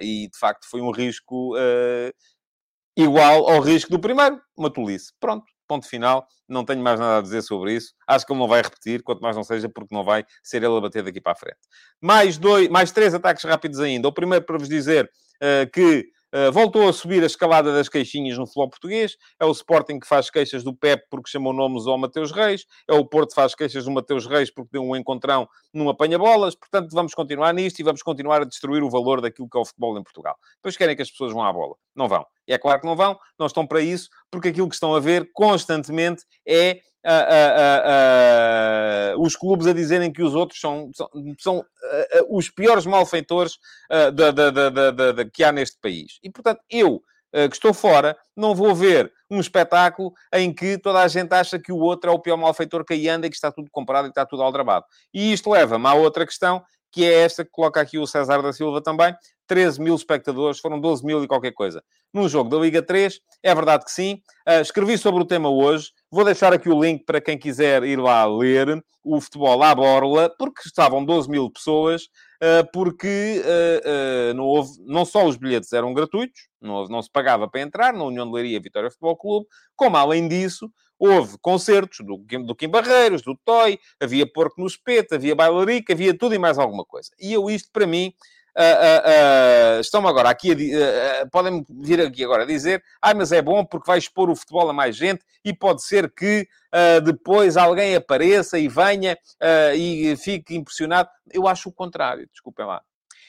e, 0.00 0.28
de 0.28 0.38
facto, 0.38 0.66
foi 0.68 0.80
um 0.80 0.90
risco 0.90 1.54
igual 2.96 3.48
ao 3.50 3.60
risco 3.60 3.90
do 3.90 3.98
primeiro. 3.98 4.40
Uma 4.56 4.70
tolice. 4.70 5.12
Pronto. 5.20 5.44
Ponto 5.68 5.88
final. 5.88 6.26
Não 6.48 6.64
tenho 6.64 6.80
mais 6.80 7.00
nada 7.00 7.18
a 7.18 7.20
dizer 7.20 7.42
sobre 7.42 7.74
isso. 7.74 7.92
Acho 8.06 8.24
que 8.24 8.32
ele 8.32 8.38
não 8.38 8.46
vai 8.46 8.62
repetir, 8.62 9.02
quanto 9.02 9.20
mais 9.20 9.34
não 9.34 9.42
seja, 9.42 9.68
porque 9.68 9.92
não 9.92 10.04
vai 10.04 10.24
ser 10.42 10.58
ele 10.58 10.76
a 10.76 10.80
bater 10.80 11.02
daqui 11.02 11.20
para 11.20 11.32
a 11.32 11.36
frente. 11.36 11.58
Mais, 12.00 12.38
dois, 12.38 12.68
mais 12.68 12.92
três 12.92 13.12
ataques 13.14 13.42
rápidos 13.44 13.80
ainda. 13.80 14.06
O 14.06 14.12
primeiro 14.12 14.44
para 14.44 14.58
vos 14.58 14.68
dizer 14.68 15.10
que 15.72 16.08
Uh, 16.36 16.52
voltou 16.52 16.86
a 16.86 16.92
subir 16.92 17.22
a 17.22 17.26
escalada 17.26 17.72
das 17.72 17.88
queixinhas 17.88 18.36
no 18.36 18.44
futebol 18.44 18.68
português. 18.68 19.16
É 19.40 19.46
o 19.46 19.50
Sporting 19.52 19.98
que 19.98 20.06
faz 20.06 20.28
queixas 20.28 20.62
do 20.62 20.76
Pep 20.76 21.02
porque 21.08 21.30
chamou 21.30 21.50
nomes 21.50 21.86
ao 21.86 21.96
Mateus 21.96 22.30
Reis. 22.30 22.66
É 22.86 22.92
o 22.92 23.06
Porto 23.06 23.30
que 23.30 23.36
faz 23.36 23.54
queixas 23.54 23.86
do 23.86 23.90
Mateus 23.90 24.26
Reis 24.26 24.50
porque 24.50 24.68
deu 24.70 24.82
um 24.82 24.94
encontrão 24.94 25.48
num 25.72 25.88
apanha-bolas. 25.88 26.54
Portanto, 26.54 26.90
vamos 26.92 27.14
continuar 27.14 27.54
nisto 27.54 27.80
e 27.80 27.82
vamos 27.82 28.02
continuar 28.02 28.42
a 28.42 28.44
destruir 28.44 28.82
o 28.82 28.90
valor 28.90 29.22
daquilo 29.22 29.48
que 29.48 29.56
é 29.56 29.60
o 29.62 29.64
futebol 29.64 29.98
em 29.98 30.02
Portugal. 30.02 30.36
Depois 30.56 30.76
querem 30.76 30.94
que 30.94 31.00
as 31.00 31.10
pessoas 31.10 31.32
vão 31.32 31.42
à 31.42 31.50
bola. 31.50 31.74
Não 31.94 32.06
vão. 32.06 32.26
E 32.46 32.52
é 32.52 32.58
claro 32.58 32.82
que 32.82 32.86
não 32.86 32.94
vão. 32.94 33.18
Não 33.38 33.46
estão 33.46 33.66
para 33.66 33.80
isso 33.80 34.10
porque 34.30 34.48
aquilo 34.48 34.68
que 34.68 34.74
estão 34.74 34.94
a 34.94 35.00
ver 35.00 35.30
constantemente 35.32 36.22
é 36.46 36.80
uh, 37.06 39.16
uh, 39.16 39.22
os 39.22 39.36
clubes 39.36 39.66
a 39.66 39.72
dizerem 39.72 40.12
que 40.12 40.22
os 40.22 40.34
outros 40.34 40.60
são, 40.60 40.90
são, 40.94 41.08
são 41.38 41.64
os 42.28 42.50
piores 42.50 42.84
malfeitores 42.84 43.58
da, 44.14 45.24
que 45.32 45.44
há 45.44 45.52
neste 45.52 45.78
país. 45.80 46.18
E, 46.22 46.30
portanto, 46.30 46.60
eu, 46.68 47.00
que 47.32 47.54
estou 47.54 47.72
fora, 47.72 48.16
não 48.36 48.54
vou 48.54 48.74
ver 48.74 49.12
um 49.30 49.40
espetáculo 49.40 50.12
em 50.32 50.52
que 50.52 50.78
toda 50.78 51.00
a 51.00 51.08
gente 51.08 51.32
acha 51.32 51.58
que 51.58 51.72
o 51.72 51.78
outro 51.78 52.10
é 52.10 52.12
o 52.12 52.18
pior 52.18 52.36
malfeitor 52.36 52.84
que 52.84 52.94
aí 52.94 53.08
anda 53.08 53.26
e 53.26 53.30
que 53.30 53.36
está 53.36 53.52
tudo 53.52 53.70
comprado 53.70 54.06
e 54.06 54.08
está 54.08 54.24
tudo 54.24 54.42
aldrabado. 54.42 54.84
E 55.12 55.32
isto 55.32 55.50
leva-me 55.50 55.86
à 55.86 55.94
outra 55.94 56.26
questão, 56.26 56.62
que 56.92 57.04
é 57.04 57.24
esta 57.24 57.44
que 57.44 57.50
coloca 57.50 57.80
aqui 57.80 57.98
o 57.98 58.06
César 58.06 58.42
da 58.42 58.52
Silva 58.52 58.80
também. 58.80 59.14
13 59.46 59.80
mil 59.80 59.94
espectadores, 59.94 60.58
foram 60.58 60.80
12 60.80 61.04
mil 61.04 61.22
e 61.22 61.28
qualquer 61.28 61.52
coisa. 61.52 61.82
Num 62.12 62.28
jogo 62.28 62.50
da 62.50 62.56
Liga 62.56 62.82
3, 62.82 63.20
é 63.42 63.54
verdade 63.54 63.84
que 63.84 63.90
sim. 63.90 64.20
Uh, 64.48 64.60
escrevi 64.60 64.98
sobre 64.98 65.22
o 65.22 65.26
tema 65.26 65.48
hoje. 65.48 65.90
Vou 66.10 66.24
deixar 66.24 66.52
aqui 66.52 66.68
o 66.68 66.82
link 66.82 67.04
para 67.04 67.20
quem 67.20 67.38
quiser 67.38 67.84
ir 67.84 67.98
lá 67.98 68.24
ler 68.26 68.82
o 69.04 69.20
futebol 69.20 69.62
à 69.62 69.74
borla, 69.74 70.28
porque 70.36 70.62
estavam 70.66 71.04
12 71.04 71.30
mil 71.30 71.48
pessoas, 71.48 72.02
uh, 72.42 72.68
porque 72.72 73.40
uh, 73.44 74.34
não, 74.34 74.44
houve, 74.44 74.70
não 74.84 75.04
só 75.04 75.24
os 75.24 75.36
bilhetes 75.36 75.72
eram 75.72 75.94
gratuitos, 75.94 76.48
não, 76.60 76.74
houve, 76.74 76.92
não 76.92 77.00
se 77.00 77.10
pagava 77.10 77.48
para 77.48 77.60
entrar 77.60 77.92
na 77.92 78.04
União 78.04 78.26
de 78.26 78.32
Leiria 78.32 78.60
Vitória 78.60 78.90
Futebol 78.90 79.16
Clube, 79.16 79.46
como 79.76 79.96
além 79.96 80.26
disso, 80.26 80.68
houve 80.98 81.38
concertos 81.38 82.04
do, 82.04 82.16
do 82.16 82.54
Kim 82.54 82.68
Barreiros, 82.68 83.22
do 83.22 83.36
Toy, 83.36 83.78
havia 84.00 84.26
Porco 84.26 84.60
no 84.60 84.66
Espeto, 84.66 85.14
havia 85.14 85.34
Bailarica, 85.34 85.92
havia 85.92 86.16
tudo 86.16 86.34
e 86.34 86.38
mais 86.38 86.58
alguma 86.58 86.84
coisa. 86.84 87.10
E 87.20 87.32
eu 87.32 87.50
isto, 87.50 87.70
para 87.70 87.86
mim, 87.86 88.12
uh, 88.56 89.76
uh, 89.76 89.78
uh, 89.78 89.80
estão 89.80 90.06
agora 90.08 90.30
aqui, 90.30 90.52
a, 90.52 91.26
podem 91.26 91.64
vir 91.68 92.00
aqui 92.00 92.24
agora 92.24 92.44
a 92.44 92.46
dizer, 92.46 92.82
ah, 93.00 93.14
mas 93.14 93.30
é 93.32 93.42
bom 93.42 93.64
porque 93.64 93.86
vai 93.86 93.98
expor 93.98 94.30
o 94.30 94.36
futebol 94.36 94.68
a 94.68 94.72
mais 94.72 94.96
gente 94.96 95.24
e 95.44 95.52
pode 95.52 95.82
ser 95.84 96.10
que 96.10 96.48
depois 97.04 97.56
alguém 97.56 97.94
apareça 97.94 98.58
e 98.58 98.68
venha 98.68 99.16
e 99.74 100.14
fique 100.18 100.54
impressionado. 100.54 101.08
Eu 101.32 101.48
acho 101.48 101.70
o 101.70 101.72
contrário, 101.72 102.28
desculpem 102.30 102.66
lá. 102.66 102.82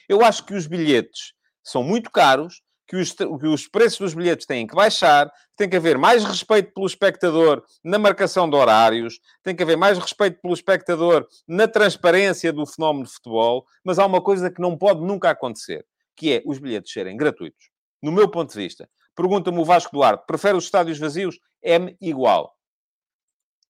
Eu 0.09 0.21
acho 0.21 0.43
que 0.43 0.53
os 0.53 0.67
bilhetes 0.67 1.31
são 1.63 1.81
muito 1.81 2.11
caros, 2.11 2.61
que 2.87 2.95
os, 2.95 3.11
que 3.11 3.47
os 3.47 3.67
preços 3.67 3.99
dos 3.99 4.13
bilhetes 4.13 4.45
têm 4.45 4.65
que 4.65 4.75
baixar, 4.75 5.31
tem 5.55 5.69
que 5.69 5.75
haver 5.75 5.97
mais 5.97 6.23
respeito 6.23 6.73
pelo 6.73 6.85
espectador 6.85 7.63
na 7.83 7.99
marcação 7.99 8.49
de 8.49 8.55
horários, 8.55 9.19
tem 9.43 9.55
que 9.55 9.63
haver 9.63 9.75
mais 9.75 9.97
respeito 9.97 10.39
pelo 10.41 10.53
espectador 10.53 11.27
na 11.47 11.67
transparência 11.67 12.53
do 12.53 12.65
fenómeno 12.65 13.05
de 13.05 13.11
futebol, 13.11 13.65
mas 13.83 13.99
há 13.99 14.05
uma 14.05 14.21
coisa 14.21 14.49
que 14.49 14.61
não 14.61 14.77
pode 14.77 15.01
nunca 15.01 15.29
acontecer, 15.29 15.85
que 16.15 16.33
é 16.33 16.41
os 16.45 16.59
bilhetes 16.59 16.93
serem 16.93 17.17
gratuitos. 17.17 17.69
No 18.01 18.11
meu 18.11 18.29
ponto 18.29 18.53
de 18.53 18.59
vista, 18.59 18.89
pergunta-me 19.15 19.59
o 19.59 19.65
Vasco 19.65 19.91
Duarte, 19.91 20.25
prefere 20.25 20.57
os 20.57 20.65
estádios 20.65 20.97
vazios? 20.97 21.39
É-me 21.61 21.97
igual. 21.99 22.55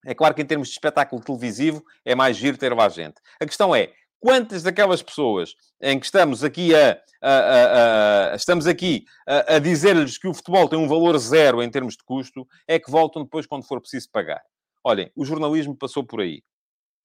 É 0.05 0.13
claro 0.13 0.35
que 0.35 0.41
em 0.41 0.45
termos 0.45 0.67
de 0.67 0.73
espetáculo 0.73 1.21
televisivo 1.21 1.83
é 2.05 2.13
mais 2.13 2.37
giro 2.37 2.57
ter 2.57 2.73
lá 2.73 2.87
gente. 2.87 3.15
A 3.41 3.45
questão 3.45 3.75
é, 3.75 3.91
quantas 4.19 4.63
daquelas 4.63 5.01
pessoas 5.01 5.55
em 5.81 5.99
que 5.99 6.05
estamos 6.05 6.43
aqui 6.43 6.73
a, 6.75 6.99
a, 7.21 7.31
a, 7.31 8.31
a 8.31 8.35
estamos 8.35 8.67
aqui 8.67 9.05
a, 9.25 9.59
dizer-lhes 9.59 10.17
que 10.17 10.27
o 10.27 10.33
futebol 10.33 10.67
tem 10.67 10.79
um 10.79 10.87
valor 10.87 11.17
zero 11.17 11.61
em 11.61 11.69
termos 11.69 11.95
de 11.95 12.03
custo, 12.03 12.47
é 12.67 12.79
que 12.79 12.91
voltam 12.91 13.23
depois 13.23 13.45
quando 13.45 13.67
for 13.67 13.79
preciso 13.79 14.09
pagar. 14.11 14.41
Olhem, 14.83 15.11
o 15.15 15.25
jornalismo 15.25 15.75
passou 15.75 16.03
por 16.03 16.21
aí 16.21 16.41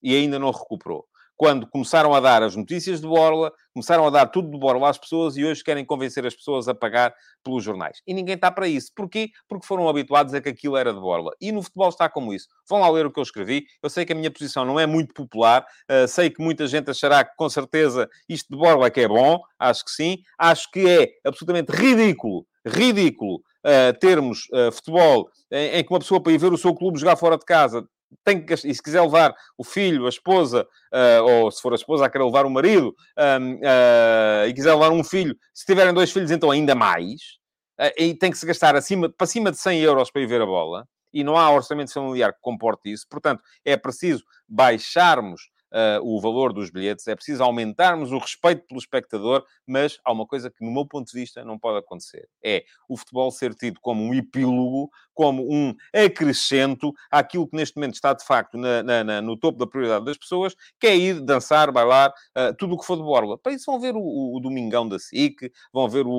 e 0.03 0.15
ainda 0.15 0.39
não 0.39 0.51
recuperou 0.51 1.07
quando 1.43 1.67
começaram 1.67 2.15
a 2.15 2.21
dar 2.21 2.41
as 2.41 2.55
notícias 2.55 3.01
de 3.01 3.07
Borla, 3.09 3.53
começaram 3.75 4.07
a 4.07 4.11
dar 4.11 4.27
tudo 4.27 4.49
de 4.49 4.57
Borla 4.57 4.89
às 4.89 4.97
pessoas 4.97 5.37
e 5.37 5.45
hoje 5.45 5.65
querem 5.65 5.85
convencer 5.85 6.25
as 6.25 6.37
pessoas 6.37 6.69
a 6.69 6.75
pagar 6.75 7.13
pelos 7.43 7.65
jornais. 7.65 8.01
E 8.07 8.15
ninguém 8.15 8.37
está 8.37 8.49
para 8.49 8.69
isso. 8.69 8.93
Porquê? 8.95 9.29
Porque 9.49 9.67
foram 9.67 9.89
habituados 9.89 10.33
a 10.35 10.41
que 10.41 10.51
aquilo 10.51 10.77
era 10.77 10.95
de 10.95 11.01
Borla. 11.01 11.33
E 11.41 11.51
no 11.51 11.61
futebol 11.61 11.89
está 11.89 12.09
como 12.09 12.33
isso. 12.33 12.47
Vão 12.69 12.79
lá 12.79 12.89
ler 12.89 13.07
o 13.07 13.11
que 13.11 13.19
eu 13.19 13.25
escrevi. 13.25 13.65
Eu 13.83 13.91
sei 13.91 14.05
que 14.05 14.13
a 14.13 14.15
minha 14.15 14.31
posição 14.31 14.65
não 14.65 14.79
é 14.79 14.87
muito 14.87 15.13
popular. 15.15 15.67
Uh, 15.91 16.07
sei 16.07 16.31
que 16.31 16.41
muita 16.41 16.65
gente 16.69 16.89
achará 16.93 17.25
que, 17.25 17.35
com 17.37 17.51
certeza, 17.51 18.09
isto 18.29 18.47
de 18.49 18.57
Borla 18.57 18.87
é 18.87 18.91
que 18.91 19.01
é 19.01 19.09
bom. 19.09 19.41
Acho 19.59 19.85
que 19.85 19.91
sim. 19.91 20.19
Acho 20.39 20.71
que 20.71 20.89
é 20.89 21.09
absolutamente 21.27 21.73
ridículo, 21.73 22.47
ridículo, 22.65 23.43
uh, 23.67 23.99
termos 23.99 24.47
uh, 24.53 24.71
futebol 24.71 25.29
em, 25.51 25.79
em 25.79 25.83
que 25.83 25.93
uma 25.93 25.99
pessoa, 25.99 26.23
para 26.23 26.33
ir 26.33 26.39
ver 26.39 26.53
o 26.53 26.57
seu 26.57 26.73
clube 26.73 27.01
jogar 27.01 27.17
fora 27.17 27.37
de 27.37 27.45
casa, 27.45 27.85
tem 28.25 28.45
que, 28.45 28.55
e 28.55 28.75
se 28.75 28.83
quiser 28.83 29.03
levar 29.03 29.35
o 29.57 29.65
filho, 29.65 30.07
a 30.07 30.09
esposa, 30.09 30.67
uh, 30.93 31.23
ou 31.25 31.51
se 31.51 31.61
for 31.61 31.73
a 31.73 31.77
esposa, 31.77 32.05
a 32.05 32.11
querer 32.11 32.25
levar 32.25 32.47
o 32.47 32.51
marido, 32.51 32.89
uh, 33.19 34.47
e 34.47 34.53
quiser 34.55 34.73
levar 34.75 34.91
um 34.91 35.05
filho, 35.05 35.37
se 35.53 35.67
tiverem 35.67 35.93
dois 35.93 36.13
filhos, 36.13 36.31
então 36.31 36.51
ainda 36.51 36.75
mais, 36.75 37.39
uh, 37.81 37.93
e 37.97 38.15
tem 38.15 38.31
que 38.31 38.39
se 38.39 38.47
gastar 38.47 38.77
acima, 38.77 39.09
para 39.09 39.27
cima 39.27 39.51
de 39.51 39.59
100 39.59 39.81
euros 39.81 40.11
para 40.11 40.23
ir 40.23 40.27
ver 40.27 40.41
a 40.41 40.47
bola, 40.47 40.87
e 41.13 41.23
não 41.23 41.37
há 41.37 41.51
orçamento 41.51 41.93
familiar 41.93 42.33
que 42.33 42.41
comporte 42.41 42.91
isso. 42.91 43.07
Portanto, 43.09 43.43
é 43.65 43.77
preciso 43.77 44.25
baixarmos 44.49 45.52
uh, 45.73 46.01
o 46.03 46.21
valor 46.21 46.53
dos 46.53 46.71
bilhetes, 46.71 47.07
é 47.09 47.15
preciso 47.15 47.43
aumentarmos 47.43 48.13
o 48.13 48.19
respeito 48.19 48.67
pelo 48.67 48.79
espectador, 48.79 49.45
mas 49.67 49.99
há 50.05 50.13
uma 50.13 50.27
coisa 50.27 50.51
que, 50.51 50.65
no 50.65 50.71
meu 50.71 50.87
ponto 50.87 51.11
de 51.11 51.19
vista, 51.19 51.45
não 51.45 51.59
pode 51.59 51.79
acontecer. 51.79 52.29
É 52.45 52.65
o 52.89 52.97
futebol 52.97 53.31
ser 53.31 53.55
tido 53.55 53.81
como 53.81 54.03
um 54.03 54.15
epílogo, 54.15 54.91
como 55.15 55.43
um 55.51 55.75
acrescento 55.95 56.93
àquilo 57.11 57.49
que 57.49 57.57
neste 57.57 57.77
momento 57.77 57.95
está, 57.95 58.13
de 58.13 58.25
facto, 58.25 58.57
na, 58.59 58.83
na, 58.83 59.05
na, 59.05 59.23
no 59.23 59.37
topo 59.37 59.59
da 59.59 59.67
prioridade 59.67 60.05
das 60.05 60.19
pessoas, 60.19 60.55
que 60.79 60.87
é 60.87 60.97
ir 60.97 61.21
dançar, 61.21 61.73
bailar, 61.73 62.13
uh, 62.37 62.55
tudo 62.57 62.75
o 62.75 62.79
que 62.79 62.87
for 62.87 62.97
de 62.97 63.03
borla. 63.03 63.39
Para 63.39 63.53
isso 63.53 63.65
vão 63.67 63.81
ver 63.81 63.95
o, 63.95 64.37
o, 64.37 64.41
Domingão 64.41 64.89
da 64.89 64.99
SIC, 64.99 65.51
vão 65.73 65.89
ver 65.89 66.07
o, 66.07 66.13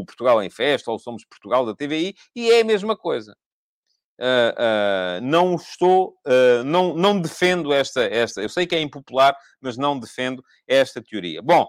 o, 0.00 0.04
Portugal 0.04 0.42
em 0.42 0.50
Festa, 0.50 0.90
ou 0.90 0.98
Somos 0.98 1.24
Portugal 1.24 1.64
da 1.64 1.74
TVI, 1.74 2.14
e 2.34 2.50
é 2.50 2.60
a 2.60 2.64
mesma 2.64 2.96
coisa. 2.96 3.34
Uh, 4.20 4.52
uh, 4.52 5.20
não 5.22 5.54
estou, 5.54 6.14
uh, 6.26 6.62
não, 6.62 6.94
não 6.94 7.18
defendo 7.18 7.72
esta, 7.72 8.02
esta. 8.02 8.42
Eu 8.42 8.50
sei 8.50 8.66
que 8.66 8.76
é 8.76 8.80
impopular, 8.80 9.34
mas 9.62 9.78
não 9.78 9.98
defendo 9.98 10.44
esta 10.68 11.00
teoria. 11.00 11.40
Bom, 11.40 11.66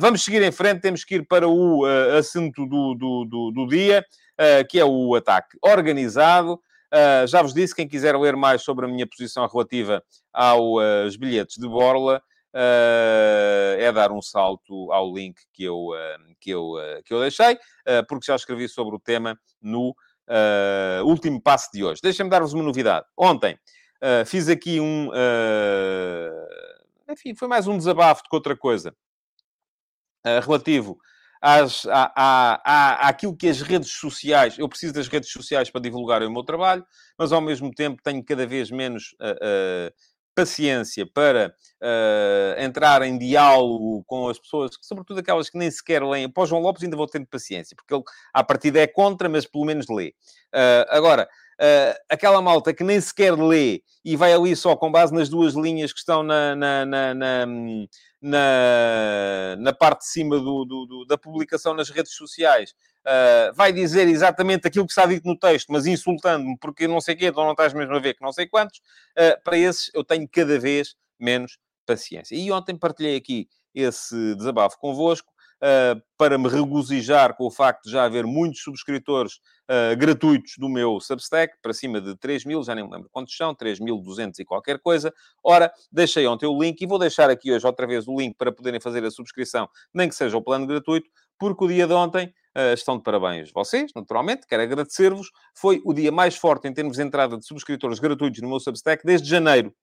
vamos 0.00 0.24
seguir 0.24 0.42
em 0.42 0.50
frente. 0.50 0.80
Temos 0.80 1.04
que 1.04 1.16
ir 1.16 1.26
para 1.26 1.46
o 1.46 1.84
assunto 2.18 2.66
do, 2.66 2.94
do, 2.94 3.24
do, 3.26 3.50
do 3.50 3.66
dia, 3.66 4.04
que 4.68 4.78
é 4.78 4.84
o 4.84 5.14
ataque 5.14 5.56
organizado. 5.62 6.60
já 7.26 7.40
vos 7.40 7.54
disse, 7.54 7.74
quem 7.74 7.88
quiser 7.88 8.16
ler 8.18 8.36
mais 8.36 8.62
sobre 8.62 8.84
a 8.84 8.88
minha 8.88 9.06
posição 9.06 9.46
relativa 9.46 10.02
aos 10.32 11.16
bilhetes 11.16 11.56
de 11.56 11.66
Borla, 11.66 12.22
é 12.54 13.90
dar 13.92 14.12
um 14.12 14.20
salto 14.20 14.92
ao 14.92 15.14
link 15.14 15.40
que 15.54 15.64
eu, 15.64 15.88
que 16.38 16.50
eu, 16.50 16.74
que 17.04 17.14
eu 17.14 17.20
deixei, 17.20 17.58
porque 18.08 18.26
já 18.26 18.36
escrevi 18.36 18.68
sobre 18.68 18.94
o 18.94 19.00
tema 19.00 19.38
no 19.62 19.94
uh, 20.28 21.06
último 21.06 21.40
passo 21.40 21.70
de 21.72 21.84
hoje. 21.84 22.00
Deixem-me 22.02 22.30
dar-vos 22.30 22.52
uma 22.52 22.62
novidade. 22.62 23.06
Ontem 23.16 23.58
uh, 24.02 24.26
fiz 24.26 24.48
aqui 24.48 24.80
um. 24.80 25.08
Uh, 25.08 27.12
enfim, 27.12 27.34
foi 27.34 27.48
mais 27.48 27.66
um 27.66 27.76
desabafo 27.76 28.22
do 28.22 28.28
que 28.28 28.36
outra 28.36 28.56
coisa. 28.56 28.94
relativo 30.44 30.98
às, 31.42 31.84
à, 31.86 32.12
à, 32.14 32.60
à, 32.64 33.08
àquilo 33.08 33.36
que 33.36 33.48
as 33.48 33.60
redes 33.60 33.90
sociais... 33.90 34.56
Eu 34.56 34.68
preciso 34.68 34.94
das 34.94 35.08
redes 35.08 35.30
sociais 35.30 35.68
para 35.68 35.80
divulgar 35.80 36.22
o 36.22 36.30
meu 36.30 36.44
trabalho, 36.44 36.86
mas 37.18 37.32
ao 37.32 37.40
mesmo 37.40 37.72
tempo 37.72 38.00
tenho 38.02 38.24
cada 38.24 38.46
vez 38.46 38.70
menos... 38.70 39.16
Paciência 40.34 41.06
para 41.06 41.54
uh, 41.82 42.60
entrar 42.60 43.02
em 43.02 43.18
diálogo 43.18 44.02
com 44.06 44.28
as 44.28 44.38
pessoas, 44.38 44.70
sobretudo 44.80 45.20
aquelas 45.20 45.50
que 45.50 45.58
nem 45.58 45.70
sequer 45.70 46.02
leem. 46.02 46.30
Para 46.30 46.42
o 46.42 46.46
João 46.46 46.62
Lopes 46.62 46.82
ainda 46.82 46.96
vou 46.96 47.06
tendo 47.06 47.26
paciência, 47.26 47.76
porque 47.76 47.94
ele, 47.94 48.02
à 48.32 48.42
partida, 48.42 48.80
é 48.80 48.86
contra, 48.86 49.28
mas 49.28 49.46
pelo 49.46 49.64
menos 49.64 49.86
lê. 49.90 50.14
Uh, 50.54 50.86
agora, 50.88 51.28
uh, 51.60 51.98
aquela 52.08 52.40
malta 52.40 52.72
que 52.72 52.84
nem 52.84 53.00
sequer 53.00 53.32
lê 53.36 53.82
e 54.04 54.16
vai 54.16 54.32
ali 54.32 54.56
só 54.56 54.74
com 54.74 54.90
base 54.90 55.12
nas 55.12 55.28
duas 55.28 55.54
linhas 55.54 55.92
que 55.92 55.98
estão 55.98 56.22
na, 56.22 56.56
na, 56.56 56.86
na, 56.86 57.14
na, 57.14 57.46
na, 58.22 59.56
na 59.58 59.72
parte 59.72 60.02
de 60.02 60.06
cima 60.06 60.38
do, 60.38 60.64
do, 60.64 60.86
do, 60.86 61.04
da 61.04 61.18
publicação 61.18 61.74
nas 61.74 61.90
redes 61.90 62.14
sociais, 62.14 62.70
uh, 63.04 63.52
vai 63.52 63.72
dizer 63.72 64.06
exatamente 64.06 64.66
aquilo 64.68 64.86
que 64.86 64.92
está 64.92 65.04
dito 65.04 65.26
no 65.26 65.36
texto, 65.36 65.72
mas 65.72 65.86
insultando-me 65.86 66.56
porque 66.58 66.86
não 66.86 67.00
sei 67.00 67.16
quê, 67.16 67.26
então 67.26 67.42
não 67.42 67.50
estás 67.50 67.74
mesmo 67.74 67.94
a 67.94 67.98
ver 67.98 68.14
que 68.14 68.22
não 68.22 68.32
sei 68.32 68.46
quantos, 68.46 68.78
uh, 68.78 69.42
para 69.42 69.58
esses 69.58 69.90
eu 69.92 70.04
tenho 70.04 70.28
cada 70.28 70.56
vez 70.58 70.94
menos 71.18 71.58
paciência. 71.84 72.36
E 72.36 72.52
ontem 72.52 72.76
partilhei 72.76 73.16
aqui 73.16 73.48
esse 73.74 74.34
desabafo 74.36 74.78
convosco 74.78 75.31
para 76.18 76.36
me 76.36 76.48
regozijar 76.48 77.36
com 77.36 77.46
o 77.46 77.50
facto 77.50 77.84
de 77.84 77.92
já 77.92 78.04
haver 78.04 78.26
muitos 78.26 78.62
subscritores 78.62 79.34
uh, 79.70 79.96
gratuitos 79.96 80.54
do 80.58 80.68
meu 80.68 81.00
Substack, 81.00 81.54
para 81.62 81.72
cima 81.72 82.00
de 82.00 82.16
3 82.16 82.44
mil, 82.44 82.62
já 82.62 82.74
nem 82.74 82.84
me 82.84 82.90
lembro 82.90 83.08
quantos 83.12 83.36
são, 83.36 83.54
3.200 83.54 84.40
e 84.40 84.44
qualquer 84.44 84.80
coisa. 84.80 85.12
Ora, 85.42 85.72
deixei 85.90 86.26
ontem 86.26 86.46
o 86.46 86.60
link 86.60 86.80
e 86.80 86.86
vou 86.86 86.98
deixar 86.98 87.30
aqui 87.30 87.52
hoje 87.52 87.66
outra 87.66 87.86
vez 87.86 88.08
o 88.08 88.18
link 88.18 88.36
para 88.36 88.50
poderem 88.50 88.80
fazer 88.80 89.04
a 89.04 89.10
subscrição, 89.10 89.68
nem 89.94 90.08
que 90.08 90.14
seja 90.14 90.36
o 90.36 90.42
plano 90.42 90.66
gratuito, 90.66 91.08
porque 91.38 91.64
o 91.64 91.68
dia 91.68 91.86
de 91.86 91.92
ontem 91.92 92.32
Uh, 92.54 92.74
estão 92.74 92.98
de 92.98 93.02
parabéns 93.02 93.50
vocês, 93.50 93.92
naturalmente, 93.96 94.46
quero 94.46 94.62
agradecer-vos. 94.62 95.30
Foi 95.54 95.80
o 95.86 95.94
dia 95.94 96.12
mais 96.12 96.36
forte 96.36 96.68
em 96.68 96.74
termos 96.74 96.98
de 96.98 97.02
entrada 97.02 97.38
de 97.38 97.46
subscritores 97.46 97.98
gratuitos 97.98 98.42
no 98.42 98.48
meu 98.50 98.60
Substack 98.60 99.06
desde 99.06 99.26
janeiro. 99.26 99.74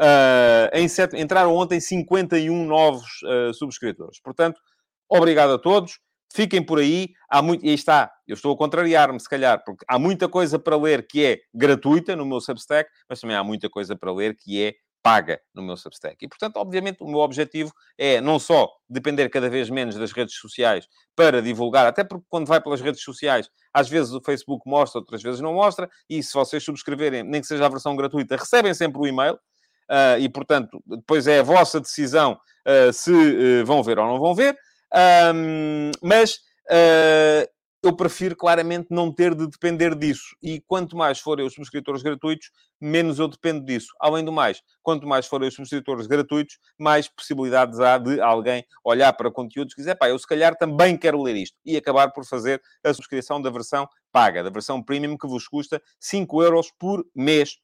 Uh, 0.00 0.88
set... 0.88 1.14
Entraram 1.16 1.54
ontem 1.54 1.78
51 1.78 2.66
novos 2.66 3.22
uh, 3.22 3.54
subscritores. 3.54 4.20
Portanto, 4.20 4.60
Obrigado 5.08 5.52
a 5.52 5.58
todos. 5.58 5.98
Fiquem 6.32 6.62
por 6.62 6.78
aí. 6.78 7.08
Há 7.30 7.40
muito... 7.40 7.64
E 7.64 7.70
aí 7.70 7.74
está. 7.74 8.10
Eu 8.26 8.34
estou 8.34 8.52
a 8.52 8.56
contrariar-me, 8.56 9.18
se 9.18 9.28
calhar, 9.28 9.62
porque 9.64 9.84
há 9.88 9.98
muita 9.98 10.28
coisa 10.28 10.58
para 10.58 10.76
ler 10.76 11.06
que 11.06 11.24
é 11.24 11.38
gratuita 11.54 12.14
no 12.14 12.26
meu 12.26 12.40
Substack, 12.40 12.90
mas 13.08 13.20
também 13.20 13.36
há 13.36 13.42
muita 13.42 13.68
coisa 13.70 13.96
para 13.96 14.12
ler 14.12 14.36
que 14.36 14.62
é 14.62 14.74
paga 15.02 15.40
no 15.54 15.62
meu 15.62 15.76
Substack. 15.76 16.16
E, 16.20 16.28
portanto, 16.28 16.56
obviamente, 16.56 17.02
o 17.02 17.06
meu 17.06 17.20
objetivo 17.20 17.72
é 17.96 18.20
não 18.20 18.38
só 18.38 18.68
depender 18.88 19.28
cada 19.30 19.48
vez 19.48 19.70
menos 19.70 19.94
das 19.94 20.12
redes 20.12 20.34
sociais 20.34 20.86
para 21.16 21.40
divulgar, 21.40 21.86
até 21.86 22.04
porque 22.04 22.26
quando 22.28 22.46
vai 22.46 22.60
pelas 22.60 22.80
redes 22.80 23.02
sociais, 23.02 23.48
às 23.72 23.88
vezes 23.88 24.12
o 24.12 24.20
Facebook 24.20 24.68
mostra, 24.68 25.00
outras 25.00 25.22
vezes 25.22 25.40
não 25.40 25.54
mostra, 25.54 25.88
e 26.10 26.22
se 26.22 26.34
vocês 26.34 26.62
subscreverem, 26.62 27.22
nem 27.22 27.40
que 27.40 27.46
seja 27.46 27.64
a 27.64 27.68
versão 27.68 27.96
gratuita, 27.96 28.36
recebem 28.36 28.74
sempre 28.74 29.00
o 29.00 29.06
e-mail, 29.06 29.34
uh, 29.34 30.18
e, 30.20 30.28
portanto, 30.28 30.82
depois 30.86 31.26
é 31.26 31.38
a 31.38 31.42
vossa 31.42 31.80
decisão 31.80 32.38
uh, 32.66 32.92
se 32.92 33.10
uh, 33.10 33.64
vão 33.64 33.82
ver 33.82 33.98
ou 33.98 34.06
não 34.06 34.18
vão 34.18 34.34
ver. 34.34 34.56
Um, 34.94 35.90
mas 36.02 36.34
uh, 36.70 37.48
eu 37.82 37.94
prefiro 37.94 38.34
claramente 38.34 38.88
não 38.90 39.12
ter 39.12 39.34
de 39.34 39.46
depender 39.46 39.94
disso. 39.94 40.36
E 40.42 40.60
quanto 40.66 40.96
mais 40.96 41.20
forem 41.20 41.46
os 41.46 41.54
subscritores 41.54 42.02
gratuitos, 42.02 42.50
menos 42.80 43.18
eu 43.18 43.28
dependo 43.28 43.64
disso. 43.64 43.88
Além 44.00 44.24
do 44.24 44.32
mais, 44.32 44.60
quanto 44.82 45.06
mais 45.06 45.26
forem 45.26 45.48
os 45.48 45.54
subscritores 45.54 46.06
gratuitos, 46.06 46.58
mais 46.76 47.08
possibilidades 47.08 47.78
há 47.78 47.96
de 47.98 48.20
alguém 48.20 48.64
olhar 48.84 49.12
para 49.12 49.30
conteúdos 49.30 49.74
e 49.74 49.76
dizer, 49.76 49.94
pá, 49.94 50.08
eu 50.08 50.18
se 50.18 50.26
calhar 50.26 50.56
também 50.56 50.96
quero 50.96 51.22
ler 51.22 51.36
isto. 51.36 51.56
E 51.64 51.76
acabar 51.76 52.10
por 52.12 52.24
fazer 52.26 52.60
a 52.84 52.92
subscrição 52.92 53.40
da 53.40 53.50
versão 53.50 53.88
paga, 54.10 54.42
da 54.42 54.50
versão 54.50 54.82
premium, 54.82 55.16
que 55.16 55.28
vos 55.28 55.46
custa 55.46 55.80
5 56.00 56.42
euros 56.42 56.72
por 56.78 57.06
mês 57.14 57.58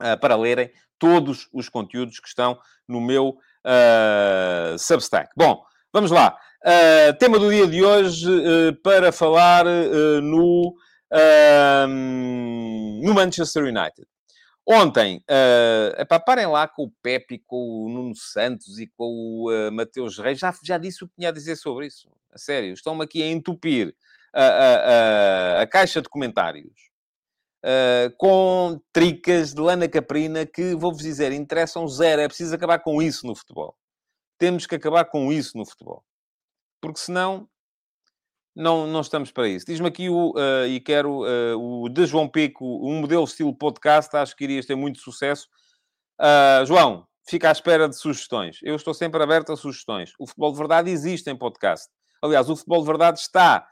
uh, 0.00 0.18
para 0.20 0.36
lerem 0.36 0.70
todos 0.98 1.48
os 1.52 1.68
conteúdos 1.68 2.20
que 2.20 2.28
estão 2.28 2.56
no 2.86 3.00
meu 3.00 3.30
uh, 3.30 4.78
Substack. 4.78 5.30
Bom, 5.36 5.64
Vamos 5.92 6.10
lá. 6.10 6.38
Uh, 6.64 7.12
tema 7.18 7.38
do 7.38 7.50
dia 7.50 7.66
de 7.66 7.84
hoje 7.84 8.26
uh, 8.26 8.74
para 8.82 9.12
falar 9.12 9.66
uh, 9.66 10.20
no, 10.22 10.74
no 13.02 13.12
Manchester 13.12 13.64
United. 13.64 14.06
Ontem, 14.66 15.18
uh, 15.28 16.00
epá, 16.00 16.18
parem 16.18 16.46
lá 16.46 16.66
com 16.66 16.84
o 16.84 16.92
Pepe, 17.02 17.42
com 17.46 17.84
o 17.84 17.88
Nuno 17.90 18.14
Santos 18.16 18.78
e 18.78 18.86
com 18.86 19.04
o 19.04 19.50
uh, 19.50 19.70
Mateus 19.70 20.18
Reis. 20.18 20.38
Já, 20.38 20.54
já 20.64 20.78
disse 20.78 21.04
o 21.04 21.08
que 21.08 21.16
tinha 21.16 21.28
a 21.28 21.32
dizer 21.32 21.56
sobre 21.56 21.88
isso. 21.88 22.08
A 22.32 22.38
sério, 22.38 22.72
estão-me 22.72 23.04
aqui 23.04 23.22
a 23.22 23.26
entupir 23.26 23.94
a, 24.32 25.60
a 25.60 25.66
caixa 25.66 26.00
de 26.00 26.08
comentários 26.08 26.72
uh, 27.62 28.16
com 28.16 28.80
tricas 28.92 29.52
de 29.52 29.60
lana 29.60 29.86
caprina 29.88 30.46
que, 30.46 30.74
vou-vos 30.74 31.02
dizer, 31.02 31.32
interessam 31.32 31.86
zero. 31.86 32.22
É 32.22 32.28
preciso 32.28 32.54
acabar 32.54 32.78
com 32.78 33.02
isso 33.02 33.26
no 33.26 33.34
futebol. 33.34 33.76
Temos 34.42 34.66
que 34.66 34.74
acabar 34.74 35.04
com 35.04 35.32
isso 35.32 35.56
no 35.56 35.64
futebol. 35.64 36.04
Porque 36.80 36.98
senão 36.98 37.48
não, 38.52 38.88
não 38.88 39.00
estamos 39.00 39.30
para 39.30 39.46
isso. 39.46 39.64
Diz-me 39.66 39.86
aqui 39.86 40.08
o, 40.08 40.32
uh, 40.32 40.66
e 40.66 40.80
quero 40.80 41.20
uh, 41.20 41.84
o 41.84 41.88
de 41.88 42.04
João 42.06 42.28
Pico, 42.28 42.64
um 42.84 43.00
modelo 43.02 43.22
estilo 43.22 43.56
podcast, 43.56 44.16
acho 44.16 44.34
que 44.34 44.42
irias 44.42 44.66
ter 44.66 44.74
muito 44.74 44.98
sucesso. 44.98 45.46
Uh, 46.20 46.66
João, 46.66 47.06
fica 47.24 47.50
à 47.50 47.52
espera 47.52 47.88
de 47.88 47.94
sugestões. 47.94 48.58
Eu 48.64 48.74
estou 48.74 48.92
sempre 48.92 49.22
aberto 49.22 49.52
a 49.52 49.56
sugestões. 49.56 50.12
O 50.18 50.26
Futebol 50.26 50.50
de 50.50 50.58
Verdade 50.58 50.90
existe 50.90 51.30
em 51.30 51.36
podcast. 51.36 51.88
Aliás, 52.20 52.50
o 52.50 52.56
Futebol 52.56 52.80
de 52.80 52.86
Verdade 52.88 53.20
está 53.20 53.64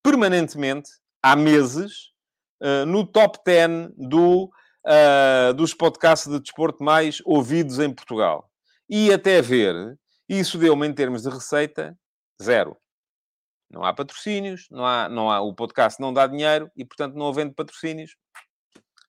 permanentemente, 0.00 0.92
há 1.20 1.34
meses, 1.34 2.12
uh, 2.62 2.86
no 2.86 3.04
top 3.04 3.40
10 3.44 3.90
do, 3.96 4.48
dos 5.56 5.74
podcasts 5.74 6.30
de 6.30 6.38
desporto 6.38 6.84
mais 6.84 7.20
ouvidos 7.24 7.80
em 7.80 7.92
Portugal. 7.92 8.47
E 8.88 9.12
até 9.12 9.42
ver, 9.42 9.98
isso 10.28 10.58
deu-me 10.58 10.86
em 10.86 10.94
termos 10.94 11.22
de 11.22 11.28
receita, 11.28 11.96
zero. 12.42 12.76
Não 13.70 13.84
há 13.84 13.92
patrocínios, 13.92 14.66
não 14.70 14.86
há, 14.86 15.08
não 15.08 15.30
há, 15.30 15.40
o 15.40 15.54
podcast 15.54 16.00
não 16.00 16.12
dá 16.12 16.26
dinheiro 16.26 16.70
e, 16.74 16.84
portanto, 16.84 17.14
não 17.14 17.28
havendo 17.28 17.54
patrocínios, 17.54 18.16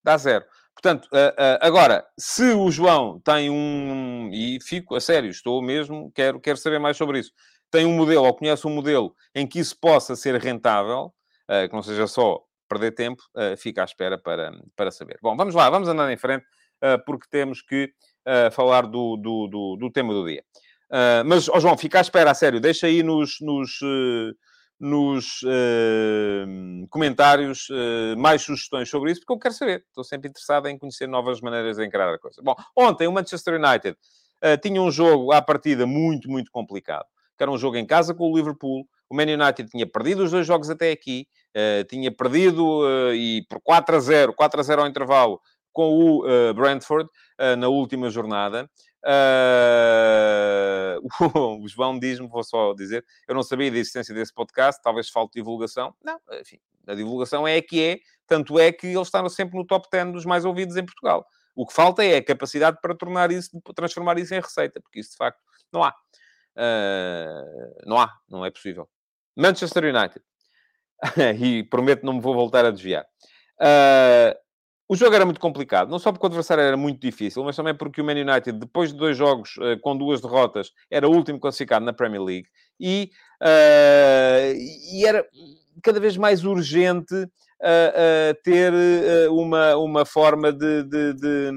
dá 0.03 0.17
zero. 0.17 0.45
Portanto, 0.73 1.09
agora, 1.59 2.05
se 2.17 2.53
o 2.53 2.71
João 2.71 3.19
tem 3.19 3.49
um. 3.49 4.29
E 4.33 4.59
fico, 4.61 4.95
a 4.95 5.01
sério, 5.01 5.29
estou 5.29 5.61
mesmo, 5.61 6.11
quero, 6.13 6.39
quero 6.39 6.57
saber 6.57 6.79
mais 6.79 6.95
sobre 6.95 7.19
isso. 7.19 7.31
Tem 7.69 7.85
um 7.85 7.95
modelo, 7.95 8.25
ou 8.25 8.33
conhece 8.33 8.65
um 8.65 8.69
modelo 8.69 9.13
em 9.35 9.45
que 9.45 9.59
isso 9.59 9.77
possa 9.79 10.15
ser 10.15 10.39
rentável, 10.39 11.13
uh, 11.49 11.67
que 11.67 11.73
não 11.73 11.83
seja 11.83 12.07
só 12.07 12.41
perder 12.67 12.91
tempo, 12.91 13.23
fica 13.57 13.81
à 13.81 13.83
espera 13.83 14.15
para, 14.15 14.51
para 14.75 14.91
saber. 14.91 15.17
Bom, 15.23 15.35
vamos 15.35 15.55
lá, 15.55 15.67
vamos 15.71 15.89
andar 15.89 16.11
em 16.13 16.17
frente, 16.17 16.45
porque 17.03 17.25
temos 17.27 17.63
que 17.63 17.91
uh, 18.29 18.51
falar 18.51 18.83
do, 18.83 19.17
do, 19.17 19.47
do, 19.47 19.77
do, 19.77 19.91
tema 19.91 20.13
do 20.13 20.25
dia. 20.25 20.43
Uh, 20.91 21.25
mas, 21.25 21.49
oh 21.49 21.59
João, 21.59 21.77
fica 21.77 21.97
à 21.97 22.01
espera, 22.01 22.31
a 22.31 22.33
sério, 22.33 22.59
deixa 22.59 22.87
aí 22.87 23.01
nos, 23.01 23.37
nos, 23.41 23.81
uh, 23.81 24.35
nos 24.79 25.41
comentários 26.89 27.67
mais 28.17 28.41
sugestões 28.43 28.89
sobre 28.89 29.11
isso, 29.11 29.21
porque 29.21 29.33
eu 29.33 29.39
quero 29.39 29.53
saber. 29.53 29.83
Estou 29.87 30.03
sempre 30.03 30.29
interessado 30.29 30.67
em 30.67 30.77
conhecer 30.77 31.07
novas 31.07 31.41
maneiras 31.41 31.77
de 31.77 31.85
encarar 31.85 32.13
a 32.13 32.19
coisa. 32.19 32.41
Bom, 32.41 32.55
ontem 32.75 33.07
o 33.07 33.11
Manchester 33.11 33.55
United 33.55 33.97
tinha 34.61 34.81
um 34.81 34.89
jogo 34.89 35.33
à 35.33 35.41
partida 35.41 35.85
muito, 35.85 36.29
muito 36.29 36.49
complicado. 36.49 37.05
Que 37.37 37.43
era 37.43 37.51
um 37.51 37.57
jogo 37.57 37.75
em 37.75 37.85
casa 37.85 38.13
com 38.13 38.31
o 38.31 38.37
Liverpool. 38.37 38.87
O 39.09 39.15
Man 39.15 39.23
United 39.23 39.69
tinha 39.69 39.85
perdido 39.85 40.23
os 40.23 40.31
dois 40.31 40.47
jogos 40.47 40.69
até 40.69 40.91
aqui. 40.91 41.27
tinha 41.89 42.09
perdido 42.09 42.81
e 43.13 43.45
por 43.49 43.59
4 43.61 43.97
a 43.97 43.99
0, 43.99 44.33
4 44.33 44.59
a 44.61 44.63
0 44.63 44.81
ao 44.81 44.87
intervalo, 44.87 45.41
com 45.71 45.89
o 45.89 46.25
uh, 46.25 46.53
Brentford 46.53 47.09
uh, 47.39 47.55
na 47.57 47.67
última 47.67 48.09
jornada. 48.09 48.69
Uh, 49.05 50.99
o 51.63 51.67
João 51.67 51.97
diz-me, 51.97 52.27
vou 52.27 52.43
só 52.43 52.73
dizer, 52.73 53.05
eu 53.27 53.35
não 53.35 53.43
sabia 53.43 53.71
da 53.71 53.77
existência 53.77 54.13
desse 54.13 54.33
podcast, 54.33 54.81
talvez 54.81 55.09
falte 55.09 55.33
divulgação. 55.35 55.93
Não, 56.03 56.19
enfim, 56.39 56.59
a 56.87 56.95
divulgação 56.95 57.47
é 57.47 57.57
a 57.57 57.61
que 57.61 57.81
é, 57.81 57.99
tanto 58.27 58.59
é 58.59 58.71
que 58.71 58.87
eles 58.87 59.07
estão 59.07 59.27
sempre 59.29 59.57
no 59.57 59.65
top 59.65 59.87
10 59.91 60.11
dos 60.13 60.25
mais 60.25 60.45
ouvidos 60.45 60.75
em 60.75 60.85
Portugal. 60.85 61.25
O 61.55 61.65
que 61.65 61.73
falta 61.73 62.03
é 62.03 62.17
a 62.17 62.23
capacidade 62.23 62.77
para 62.81 62.95
tornar 62.95 63.31
isso, 63.31 63.49
transformar 63.75 64.17
isso 64.17 64.33
em 64.33 64.39
receita, 64.39 64.79
porque 64.81 64.99
isso 64.99 65.11
de 65.11 65.17
facto 65.17 65.39
não 65.71 65.83
há. 65.83 65.93
Uh, 66.55 67.85
não 67.85 67.99
há, 67.99 68.13
não 68.29 68.45
é 68.45 68.51
possível. 68.51 68.89
Manchester 69.35 69.83
United. 69.83 70.21
e 71.39 71.63
prometo 71.63 72.05
não 72.05 72.13
me 72.13 72.21
vou 72.21 72.33
voltar 72.33 72.65
a 72.65 72.71
desviar. 72.71 73.05
Uh, 73.59 74.37
o 74.91 74.95
jogo 74.95 75.15
era 75.15 75.23
muito 75.23 75.39
complicado, 75.39 75.91
não 75.91 75.99
só 75.99 76.11
porque 76.11 76.25
o 76.25 76.29
adversário 76.29 76.63
era 76.63 76.75
muito 76.75 76.99
difícil, 76.99 77.43
mas 77.43 77.55
também 77.55 77.75
porque 77.75 78.01
o 78.01 78.03
Man 78.03 78.13
United, 78.13 78.53
depois 78.53 78.91
de 78.91 78.97
dois 78.97 79.15
jogos 79.15 79.55
uh, 79.57 79.79
com 79.81 79.95
duas 79.95 80.19
derrotas, 80.19 80.73
era 80.89 81.07
o 81.07 81.11
último 81.15 81.39
classificado 81.39 81.85
na 81.85 81.93
Premier 81.93 82.23
League 82.23 82.47
e, 82.79 83.11
uh, 83.39 84.55
e 84.91 85.05
era 85.05 85.23
cada 85.83 85.99
vez 85.99 86.17
mais 86.17 86.43
urgente 86.43 87.13
uh, 87.13 88.33
ter 88.43 88.73
uma, 89.29 89.75
uma 89.75 90.05
forma 90.05 90.51
de, 90.51 90.83
de, 90.83 91.13
de, 91.13 91.51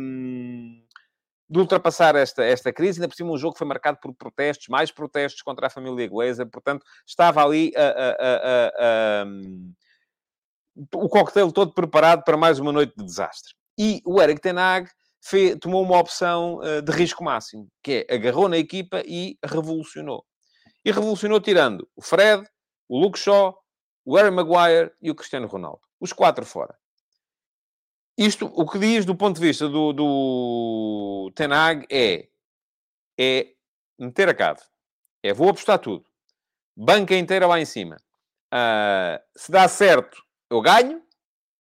de 1.49 1.59
ultrapassar 1.59 2.15
esta, 2.15 2.45
esta 2.45 2.71
crise, 2.71 3.01
ainda 3.01 3.09
por 3.09 3.17
cima 3.17 3.33
um 3.33 3.39
jogo 3.39 3.55
que 3.55 3.59
foi 3.61 3.67
marcado 3.67 3.97
por 3.99 4.15
protestos, 4.15 4.69
mais 4.69 4.91
protestos 4.91 5.41
contra 5.41 5.69
a 5.69 5.71
família 5.71 6.05
inglesa, 6.05 6.45
portanto, 6.45 6.85
estava 7.07 7.43
ali 7.43 7.73
a, 7.75 9.23
a, 9.23 9.25
o 10.77 11.09
coquetel 11.09 11.53
todo 11.53 11.73
preparado 11.73 12.25
para 12.25 12.37
mais 12.37 12.59
uma 12.59 12.73
noite 12.73 12.95
de 12.97 13.05
desastre. 13.05 13.55
E 13.79 14.01
o 14.05 14.21
Eric 14.21 14.41
Tenag 14.41 14.91
fez, 15.21 15.57
tomou 15.59 15.83
uma 15.83 15.99
opção 15.99 16.59
uh, 16.59 16.83
de 16.83 16.93
risco 16.93 17.23
máximo, 17.23 17.69
que 17.83 18.07
é 18.09 18.15
agarrou 18.15 18.49
na 18.49 18.59
equipa 18.59 19.03
e 19.07 19.39
revolucionou. 19.45 20.25
E 20.85 20.91
revolucionou 20.91 21.41
tirando 21.41 21.89
o 21.95 22.03
Fred, 22.03 22.47
o 22.89 22.99
Luke 22.99 23.19
Shaw, 23.19 23.57
o 24.05 24.17
Harry 24.17 24.31
Maguire 24.31 24.93
e 25.01 25.11
o 25.11 25.15
Cristiano 25.15 25.47
Ronaldo. 25.47 25.81
Os 26.01 26.13
quatro 26.13 26.45
fora. 26.45 26.77
Isto, 28.19 28.47
o 28.47 28.69
que 28.69 28.79
diz 28.79 29.05
do 29.05 29.17
ponto 29.17 29.41
de 29.41 29.47
vista 29.47 29.69
do, 29.69 29.93
do 29.93 31.33
Tenag 31.35 31.87
é, 31.91 32.29
é 33.19 33.53
meter 33.99 34.29
a 34.29 34.35
cave. 34.35 34.61
É, 35.23 35.33
vou 35.33 35.49
apostar 35.49 35.79
tudo. 35.79 36.05
Banca 36.77 37.15
inteira 37.15 37.47
lá 37.47 37.61
em 37.61 37.65
cima. 37.65 37.97
Uh, 38.53 39.19
se 39.37 39.51
dá 39.51 39.67
certo, 39.69 40.23
eu 40.53 40.61
ganho. 40.61 41.03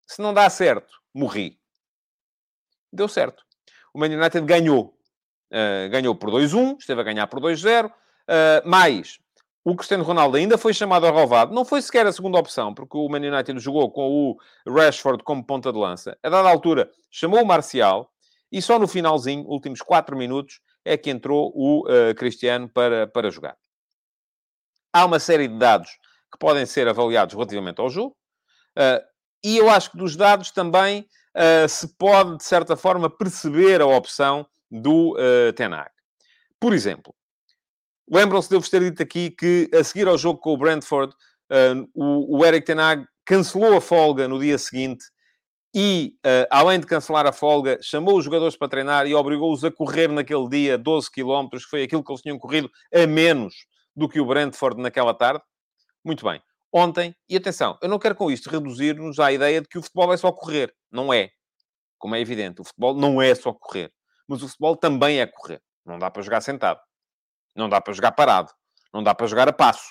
Se 0.07 0.20
não 0.20 0.34
dá 0.34 0.49
certo, 0.51 0.93
morri. 1.14 1.59
Deu 2.93 3.09
certo. 3.09 3.43
O 3.95 3.99
Man 3.99 4.07
United 4.07 4.45
ganhou. 4.45 4.99
Uh, 5.51 5.88
ganhou 5.90 6.14
por 6.14 6.30
2-1, 6.30 6.78
esteve 6.78 7.01
a 7.01 7.05
ganhar 7.05 7.26
por 7.26 7.40
2-0. 7.40 7.90
Uh, 7.90 8.68
mais 8.68 9.18
o 9.64 9.76
Cristiano 9.76 10.03
Ronaldo 10.03 10.36
ainda 10.36 10.59
foi 10.59 10.74
chamado 10.74 11.07
ao 11.07 11.14
relvado, 11.14 11.55
não 11.55 11.64
foi 11.64 11.80
sequer 11.80 12.05
a 12.05 12.12
segunda 12.12 12.36
opção, 12.36 12.74
porque 12.74 12.97
o 12.97 13.09
Man 13.09 13.18
United 13.18 13.61
jogou 13.61 13.90
com 13.93 14.09
o 14.11 14.36
Rashford 14.68 15.22
como 15.22 15.45
ponta 15.45 15.72
de 15.72 15.78
lança. 15.78 16.18
A 16.20 16.28
dada 16.28 16.49
altura, 16.49 16.90
chamou 17.11 17.40
o 17.40 17.47
Marcial 17.47 18.11
e 18.51 18.61
só 18.61 18.76
no 18.76 18.88
finalzinho, 18.88 19.47
últimos 19.47 19.80
4 19.80 20.16
minutos, 20.16 20.61
é 20.84 20.97
que 20.97 21.11
entrou 21.11 21.53
o 21.55 21.86
uh, 21.86 22.14
Cristiano 22.16 22.68
para, 22.68 23.07
para 23.07 23.30
jogar. 23.30 23.57
Há 24.93 25.05
uma 25.05 25.20
série 25.20 25.47
de 25.47 25.57
dados 25.57 25.90
que 26.30 26.38
podem 26.38 26.66
ser 26.66 26.88
avaliados 26.88 27.34
relativamente 27.34 27.80
ao 27.80 27.88
jogo, 27.88 28.16
e 29.45 29.57
eu 29.57 29.68
acho 29.68 29.91
que 29.91 29.97
dos 29.97 30.16
dados 30.16 30.51
também 30.51 31.07
uh, 31.37 31.68
se 31.68 31.89
pode, 31.97 32.39
de 32.39 32.45
certa 32.45 32.77
forma, 32.77 33.11
perceber 33.11 33.81
a 33.81 33.87
opção 33.87 34.47
do 34.70 35.12
uh, 35.12 35.53
Tenag. 35.55 35.91
Por 36.61 36.73
exemplo, 36.73 37.14
Lembram-se 38.11 38.49
de 38.49 38.57
eu 38.57 38.61
vos 38.61 38.68
ter 38.68 38.81
dito 38.81 39.03
aqui 39.03 39.31
que, 39.31 39.70
a 39.73 39.83
seguir 39.83 40.07
ao 40.07 40.18
jogo 40.18 40.39
com 40.39 40.53
o 40.53 40.57
Brentford, 40.57 41.14
o, 41.95 42.39
o 42.39 42.45
Eric 42.45 42.66
Tenag 42.66 43.07
cancelou 43.25 43.77
a 43.77 43.81
folga 43.81 44.27
no 44.29 44.39
dia 44.39 44.59
seguinte 44.59 45.05
e, 45.75 46.14
uh, 46.18 46.47
além 46.51 46.79
de 46.79 46.87
cancelar 46.87 47.27
a 47.27 47.33
folga, 47.33 47.79
chamou 47.81 48.18
os 48.18 48.25
jogadores 48.25 48.57
para 48.57 48.68
treinar 48.68 49.07
e 49.07 49.14
obrigou-os 49.14 49.64
a 49.64 49.70
correr 49.70 50.09
naquele 50.09 50.47
dia 50.49 50.77
12 50.77 51.11
km, 51.11 51.49
que 51.51 51.61
foi 51.61 51.83
aquilo 51.83 52.05
que 52.05 52.12
eles 52.12 52.20
tinham 52.20 52.39
corrido 52.39 52.70
a 52.95 53.07
menos 53.07 53.55
do 53.97 54.09
que 54.09 54.20
o 54.20 54.27
Brentford 54.27 54.81
naquela 54.83 55.14
tarde. 55.14 55.43
Muito 56.05 56.25
bem. 56.27 56.43
Ontem, 56.73 57.14
e 57.29 57.37
atenção, 57.37 57.77
eu 57.83 57.89
não 57.89 57.99
quero 57.99 58.14
com 58.14 58.31
isto 58.31 58.49
reduzir-nos 58.49 59.20
à 59.20 59.31
ideia 59.31 59.61
de 59.61 59.68
que 59.68 59.77
o 59.77 59.83
futebol 59.83 60.12
é 60.12 60.16
só 60.16 60.33
correr. 60.33 60.75
Não 60.91 61.12
é. 61.12 61.31
Como 61.99 62.14
é 62.14 62.20
evidente, 62.20 62.62
o 62.62 62.64
futebol 62.64 62.95
não 62.95 63.20
é 63.20 63.35
só 63.35 63.53
correr. 63.53 63.93
Mas 64.27 64.43
o 64.43 64.49
futebol 64.49 64.75
também 64.75 65.20
é 65.20 65.27
correr. 65.27 65.61
Não 65.85 65.99
dá 65.99 66.11
para 66.11 66.23
jogar 66.23 66.41
sentado. 66.41 66.81
Não 67.55 67.68
dá 67.68 67.79
para 67.81 67.93
jogar 67.93 68.12
parado. 68.12 68.51
Não 68.93 69.03
dá 69.03 69.14
para 69.14 69.27
jogar 69.27 69.49
a 69.49 69.53
passo. 69.53 69.87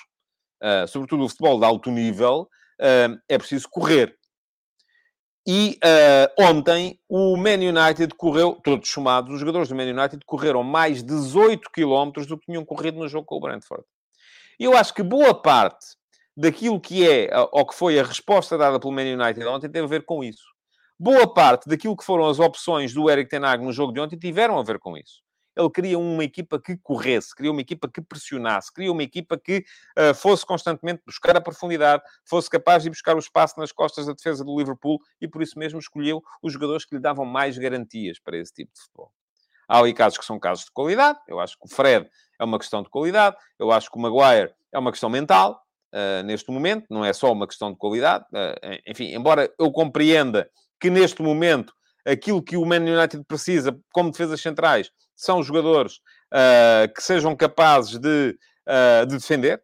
Uh, 0.62 0.88
sobretudo 0.88 1.24
o 1.24 1.30
futebol 1.30 1.60
de 1.60 1.66
alto 1.66 1.92
nível, 1.92 2.50
uh, 2.80 3.20
é 3.30 3.38
preciso 3.38 3.70
correr. 3.70 4.18
E 5.48 5.80
uh, 5.84 6.44
ontem 6.44 7.00
o 7.08 7.36
Man 7.38 7.58
United 7.58 8.14
correu, 8.16 8.60
todos 8.64 8.90
somados, 8.90 9.34
os 9.34 9.40
jogadores 9.40 9.70
do 9.70 9.76
Man 9.76 9.90
United 9.90 10.24
correram 10.26 10.64
mais 10.64 11.04
18 11.04 11.70
km 11.72 12.12
do 12.28 12.38
que 12.38 12.46
tinham 12.46 12.66
corrido 12.66 13.00
no 13.00 13.08
jogo 13.08 13.26
com 13.26 13.36
o 13.36 13.40
Brentford. 13.40 13.84
Eu 14.60 14.78
acho 14.78 14.94
que 14.94 15.02
boa 15.02 15.34
parte 15.34 16.01
daquilo 16.36 16.80
que 16.80 17.08
é, 17.08 17.30
ou 17.52 17.66
que 17.66 17.76
foi 17.76 18.00
a 18.00 18.04
resposta 18.04 18.58
dada 18.58 18.80
pelo 18.80 18.94
Man 18.94 19.04
United 19.04 19.46
ontem, 19.46 19.70
teve 19.70 19.86
a 19.86 19.90
ver 19.90 20.06
com 20.06 20.24
isso. 20.24 20.44
Boa 21.00 21.32
parte 21.32 21.68
daquilo 21.68 21.98
que 21.98 22.06
foram 22.06 22.28
as 22.28 22.40
opções 22.40 22.94
do 22.94 23.10
Eric 23.10 23.30
Ten 23.30 23.44
Hag 23.44 23.64
no 23.64 23.72
jogo 23.72 23.92
de 23.92 24.00
ontem 24.00 24.18
tiveram 24.18 24.60
a 24.60 24.64
ver 24.64 24.80
com 24.80 24.98
isso. 24.98 25.22
Ele 25.56 25.70
queria 25.70 26.00
uma 26.00 26.24
equipa 26.24 26.62
que 26.62 26.78
corresse, 26.78 27.36
queria 27.36 27.52
uma 27.52 27.60
equipa 27.60 27.90
que 27.90 28.02
pressionasse, 28.02 28.74
queria 28.74 28.92
uma 28.92 29.04
equipa 29.04 29.38
que 29.38 29.66
uh, 29.98 30.14
fosse 30.14 30.46
constantemente 30.46 31.02
buscar 31.06 31.36
a 31.36 31.42
profundidade, 31.42 32.04
fosse 32.24 32.50
capaz 32.50 32.84
de 32.84 32.90
buscar 32.90 33.16
o 33.16 33.20
espaço 33.20 33.60
nas 33.60 33.72
costas 33.72 34.06
da 34.06 34.14
defesa 34.14 34.46
do 34.46 34.58
Liverpool 34.58 35.00
e 35.20 35.28
por 35.28 35.42
isso 35.42 35.60
mesmo 35.60 35.80
escolheu 35.80 36.22
os 36.42 36.54
jogadores 36.54 36.86
que 36.86 36.96
lhe 36.96 37.02
davam 37.02 37.26
mais 37.26 37.58
garantias 37.58 38.18
para 38.20 38.38
esse 38.38 38.54
tipo 38.54 38.72
de 38.74 38.80
futebol. 38.80 39.12
Há 39.68 39.80
ali 39.80 39.94
casos 39.94 40.18
que 40.18 40.26
são 40.26 40.40
casos 40.40 40.66
de 40.66 40.72
qualidade. 40.72 41.18
Eu 41.28 41.40
acho 41.40 41.58
que 41.58 41.66
o 41.66 41.70
Fred 41.70 42.10
é 42.38 42.44
uma 42.44 42.60
questão 42.60 42.84
de 42.84 42.90
qualidade. 42.90 43.38
Eu 43.58 43.72
acho 43.72 43.90
que 43.90 43.98
o 43.98 44.02
Maguire 44.02 44.54
é 44.72 44.78
uma 44.78 44.92
questão 44.92 45.10
mental. 45.10 45.62
Uh, 45.94 46.24
neste 46.24 46.50
momento, 46.50 46.86
não 46.89 47.04
é 47.04 47.12
só 47.12 47.32
uma 47.32 47.46
questão 47.46 47.72
de 47.72 47.78
qualidade. 47.78 48.24
Uh, 48.34 48.80
enfim, 48.88 49.14
embora 49.14 49.52
eu 49.60 49.70
compreenda 49.72 50.50
que 50.80 50.89
neste 50.89 51.22
momento 51.22 51.74
aquilo 52.06 52.42
que 52.42 52.56
o 52.56 52.66
Man 52.66 52.78
United 52.78 53.24
precisa 53.26 53.78
como 53.92 54.10
defesas 54.10 54.42
centrais 54.42 54.89
são 55.16 55.44
jogadores 55.44 55.98
uh, 56.34 56.92
que 56.96 57.04
sejam 57.04 57.36
capazes 57.36 58.00
de, 58.00 58.38
de 59.08 59.18
defender. 59.18 59.62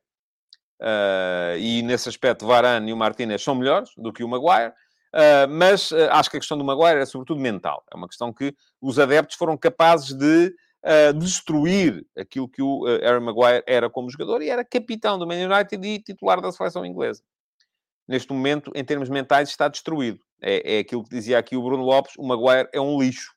E 1.59 1.81
nesse 1.81 2.07
aspecto, 2.07 2.45
Varane 2.45 2.91
e 2.91 2.93
o 2.93 2.97
Martinez 2.97 3.41
são 3.41 3.55
melhores 3.55 3.89
do 3.97 4.13
que 4.13 4.23
o 4.23 4.27
Maguire. 4.27 4.71
mas 5.49 5.91
acho 6.11 6.29
que 6.29 6.37
a 6.37 6.39
questão 6.39 6.57
do 6.57 6.63
Maguire 6.63 6.99
é 6.99 7.05
sobretudo 7.05 7.39
mental. 7.39 7.83
É 7.91 7.97
uma 7.97 8.07
questão 8.07 8.31
que 8.31 8.53
os 8.79 8.99
adeptos 8.99 9.35
foram 9.35 9.57
capazes 9.57 10.13
de 10.13 10.53
destruir 11.19 12.05
aquilo 12.17 12.47
que 12.47 12.61
o 12.61 12.85
Harry 12.85 13.19
Maguire 13.19 13.63
era 13.67 13.89
como 13.89 14.09
jogador 14.09 14.41
e 14.41 14.49
era 14.49 14.63
capitão 14.63 15.19
do 15.19 15.27
Man 15.27 15.45
United 15.45 15.85
e 15.85 16.01
titular 16.01 16.39
da 16.39 16.51
seleção 16.51 16.85
inglesa. 16.85 17.21
Neste 18.07 18.31
momento, 18.31 18.71
em 18.73 18.85
termos 18.85 19.09
mentais, 19.09 19.49
está 19.49 19.67
destruído. 19.67 20.19
É, 20.41 20.77
é 20.77 20.79
aquilo 20.79 21.03
que 21.03 21.09
dizia 21.09 21.37
aqui 21.37 21.57
o 21.57 21.63
Bruno 21.63 21.83
Lopes: 21.83 22.13
o 22.17 22.25
Maguire 22.25 22.69
é 22.73 22.79
um 22.79 22.99
lixo. 22.99 23.33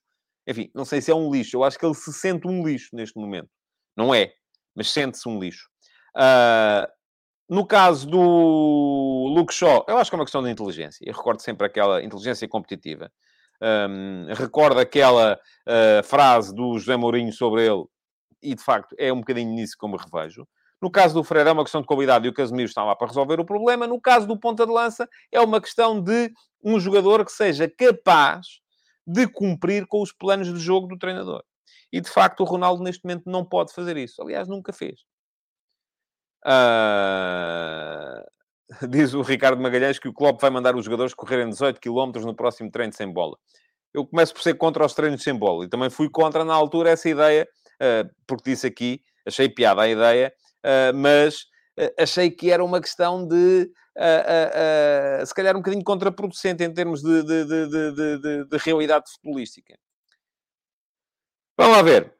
Enfim, 0.46 0.70
não 0.74 0.84
sei 0.84 1.00
se 1.00 1.10
é 1.10 1.14
um 1.14 1.30
lixo. 1.30 1.56
Eu 1.56 1.64
acho 1.64 1.78
que 1.78 1.84
ele 1.84 1.94
se 1.94 2.12
sente 2.12 2.46
um 2.46 2.66
lixo 2.66 2.88
neste 2.92 3.18
momento. 3.18 3.48
Não 3.96 4.14
é, 4.14 4.32
mas 4.74 4.90
sente-se 4.90 5.28
um 5.28 5.38
lixo. 5.38 5.68
Uh, 6.16 6.86
no 7.48 7.66
caso 7.66 8.06
do 8.08 9.32
Luke 9.34 9.52
Shaw, 9.52 9.84
eu 9.88 9.98
acho 9.98 10.10
que 10.10 10.14
é 10.14 10.18
uma 10.18 10.24
questão 10.24 10.42
de 10.42 10.50
inteligência. 10.50 11.04
Eu 11.04 11.14
recordo 11.14 11.40
sempre 11.42 11.66
aquela 11.66 12.02
inteligência 12.02 12.48
competitiva. 12.48 13.10
Um, 13.62 14.26
recordo 14.32 14.80
aquela 14.80 15.38
uh, 15.68 16.02
frase 16.04 16.54
do 16.54 16.78
José 16.78 16.96
Mourinho 16.96 17.32
sobre 17.32 17.66
ele, 17.66 17.84
e 18.42 18.54
de 18.54 18.62
facto 18.62 18.94
é 18.98 19.12
um 19.12 19.20
bocadinho 19.20 19.52
nisso 19.52 19.76
que 19.78 19.84
eu 19.84 19.88
me 19.88 19.98
revejo. 19.98 20.46
No 20.80 20.90
caso 20.90 21.12
do 21.12 21.22
Freire 21.22 21.50
é 21.50 21.52
uma 21.52 21.62
questão 21.62 21.82
de 21.82 21.86
qualidade 21.86 22.26
e 22.26 22.30
o 22.30 22.32
Casemiro 22.32 22.68
está 22.68 22.82
lá 22.82 22.96
para 22.96 23.08
resolver 23.08 23.38
o 23.38 23.44
problema. 23.44 23.86
No 23.86 24.00
caso 24.00 24.26
do 24.26 24.38
ponta 24.38 24.64
de 24.64 24.72
lança 24.72 25.06
é 25.30 25.38
uma 25.38 25.60
questão 25.60 26.00
de 26.00 26.32
um 26.64 26.80
jogador 26.80 27.22
que 27.24 27.32
seja 27.32 27.68
capaz 27.68 28.46
de 29.06 29.26
cumprir 29.26 29.86
com 29.86 30.00
os 30.00 30.10
planos 30.12 30.52
de 30.52 30.58
jogo 30.58 30.86
do 30.86 30.96
treinador. 30.96 31.42
E, 31.92 32.00
de 32.00 32.08
facto, 32.08 32.40
o 32.40 32.44
Ronaldo, 32.44 32.82
neste 32.82 33.04
momento, 33.04 33.28
não 33.28 33.44
pode 33.44 33.74
fazer 33.74 33.96
isso. 33.96 34.22
Aliás, 34.22 34.48
nunca 34.48 34.72
fez. 34.72 35.00
Uh... 36.46 38.24
Diz 38.88 39.14
o 39.14 39.22
Ricardo 39.22 39.60
Magalhães 39.60 39.98
que 39.98 40.08
o 40.08 40.12
Klopp 40.12 40.40
vai 40.40 40.50
mandar 40.50 40.76
os 40.76 40.84
jogadores 40.84 41.14
correrem 41.14 41.48
18 41.48 41.80
km 41.80 42.20
no 42.24 42.34
próximo 42.34 42.70
treino 42.70 42.92
sem 42.92 43.12
bola. 43.12 43.36
Eu 43.92 44.06
começo 44.06 44.32
por 44.32 44.42
ser 44.42 44.54
contra 44.54 44.84
os 44.84 44.94
treinos 44.94 45.22
sem 45.22 45.34
bola. 45.34 45.64
E 45.64 45.68
também 45.68 45.90
fui 45.90 46.08
contra, 46.08 46.44
na 46.44 46.54
altura, 46.54 46.90
essa 46.90 47.08
ideia, 47.08 47.48
uh, 47.82 48.08
porque 48.26 48.50
disse 48.50 48.66
aqui, 48.66 49.02
achei 49.26 49.48
piada 49.48 49.82
a 49.82 49.88
ideia, 49.88 50.32
uh, 50.64 50.96
mas 50.96 51.46
achei 51.98 52.30
que 52.30 52.50
era 52.50 52.64
uma 52.64 52.80
questão 52.80 53.26
de 53.26 53.70
se 55.26 55.34
calhar 55.34 55.54
um 55.54 55.60
bocadinho 55.60 55.84
contraproducente 55.84 56.62
em 56.62 56.72
termos 56.72 57.02
de, 57.02 57.22
de, 57.22 57.44
de, 57.44 58.44
de 58.44 58.56
realidade 58.58 59.10
futebolística. 59.10 59.74
Vamos 61.58 61.76
lá 61.76 61.82
ver. 61.82 62.14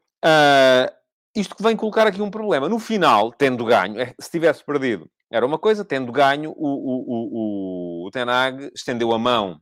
Isto 1.35 1.55
que 1.55 1.63
vem 1.63 1.75
colocar 1.75 2.05
aqui 2.05 2.21
um 2.21 2.29
problema. 2.29 2.67
No 2.67 2.77
final, 2.77 3.31
tendo 3.31 3.65
ganho, 3.65 3.95
se 4.19 4.29
tivesse 4.29 4.63
perdido, 4.63 5.09
era 5.31 5.45
uma 5.45 5.57
coisa, 5.57 5.85
tendo 5.85 6.11
ganho, 6.11 6.51
o, 6.51 6.67
o, 6.67 8.03
o, 8.03 8.07
o 8.07 8.11
Tenag 8.11 8.69
estendeu 8.75 9.13
a 9.13 9.17
mão 9.17 9.61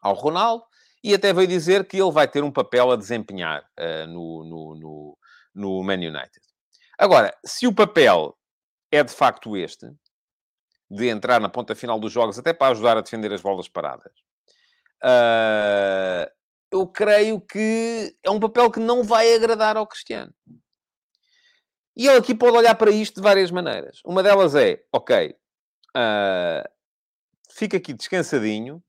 ao 0.00 0.14
Ronaldo 0.14 0.64
e 1.02 1.12
até 1.12 1.32
veio 1.32 1.48
dizer 1.48 1.84
que 1.86 2.00
ele 2.00 2.12
vai 2.12 2.28
ter 2.28 2.44
um 2.44 2.52
papel 2.52 2.92
a 2.92 2.96
desempenhar 2.96 3.62
uh, 3.78 4.06
no, 4.06 4.44
no, 4.44 4.74
no, 4.76 5.18
no 5.54 5.82
Man 5.82 5.94
United. 5.94 6.40
Agora, 6.96 7.36
se 7.44 7.66
o 7.66 7.74
papel 7.74 8.36
é 8.92 9.02
de 9.02 9.12
facto 9.12 9.56
este, 9.56 9.90
de 10.90 11.08
entrar 11.08 11.40
na 11.40 11.48
ponta 11.48 11.74
final 11.74 11.98
dos 11.98 12.12
jogos, 12.12 12.38
até 12.38 12.52
para 12.52 12.72
ajudar 12.72 12.96
a 12.96 13.00
defender 13.00 13.32
as 13.32 13.42
bolas 13.42 13.68
paradas. 13.68 14.12
Uh, 15.02 16.30
eu 16.70 16.86
creio 16.86 17.40
que 17.40 18.16
é 18.22 18.30
um 18.30 18.40
papel 18.40 18.70
que 18.70 18.80
não 18.80 19.02
vai 19.02 19.34
agradar 19.34 19.76
ao 19.76 19.86
Cristiano. 19.86 20.32
E 21.98 22.06
ele 22.06 22.18
aqui 22.18 22.32
pode 22.32 22.56
olhar 22.56 22.76
para 22.76 22.92
isto 22.92 23.16
de 23.16 23.22
várias 23.22 23.50
maneiras. 23.50 24.00
Uma 24.04 24.22
delas 24.22 24.54
é, 24.54 24.80
ok, 24.92 25.34
uh, 25.96 26.68
fica 27.50 27.76
aqui 27.76 27.92
descansadinho. 27.92 28.80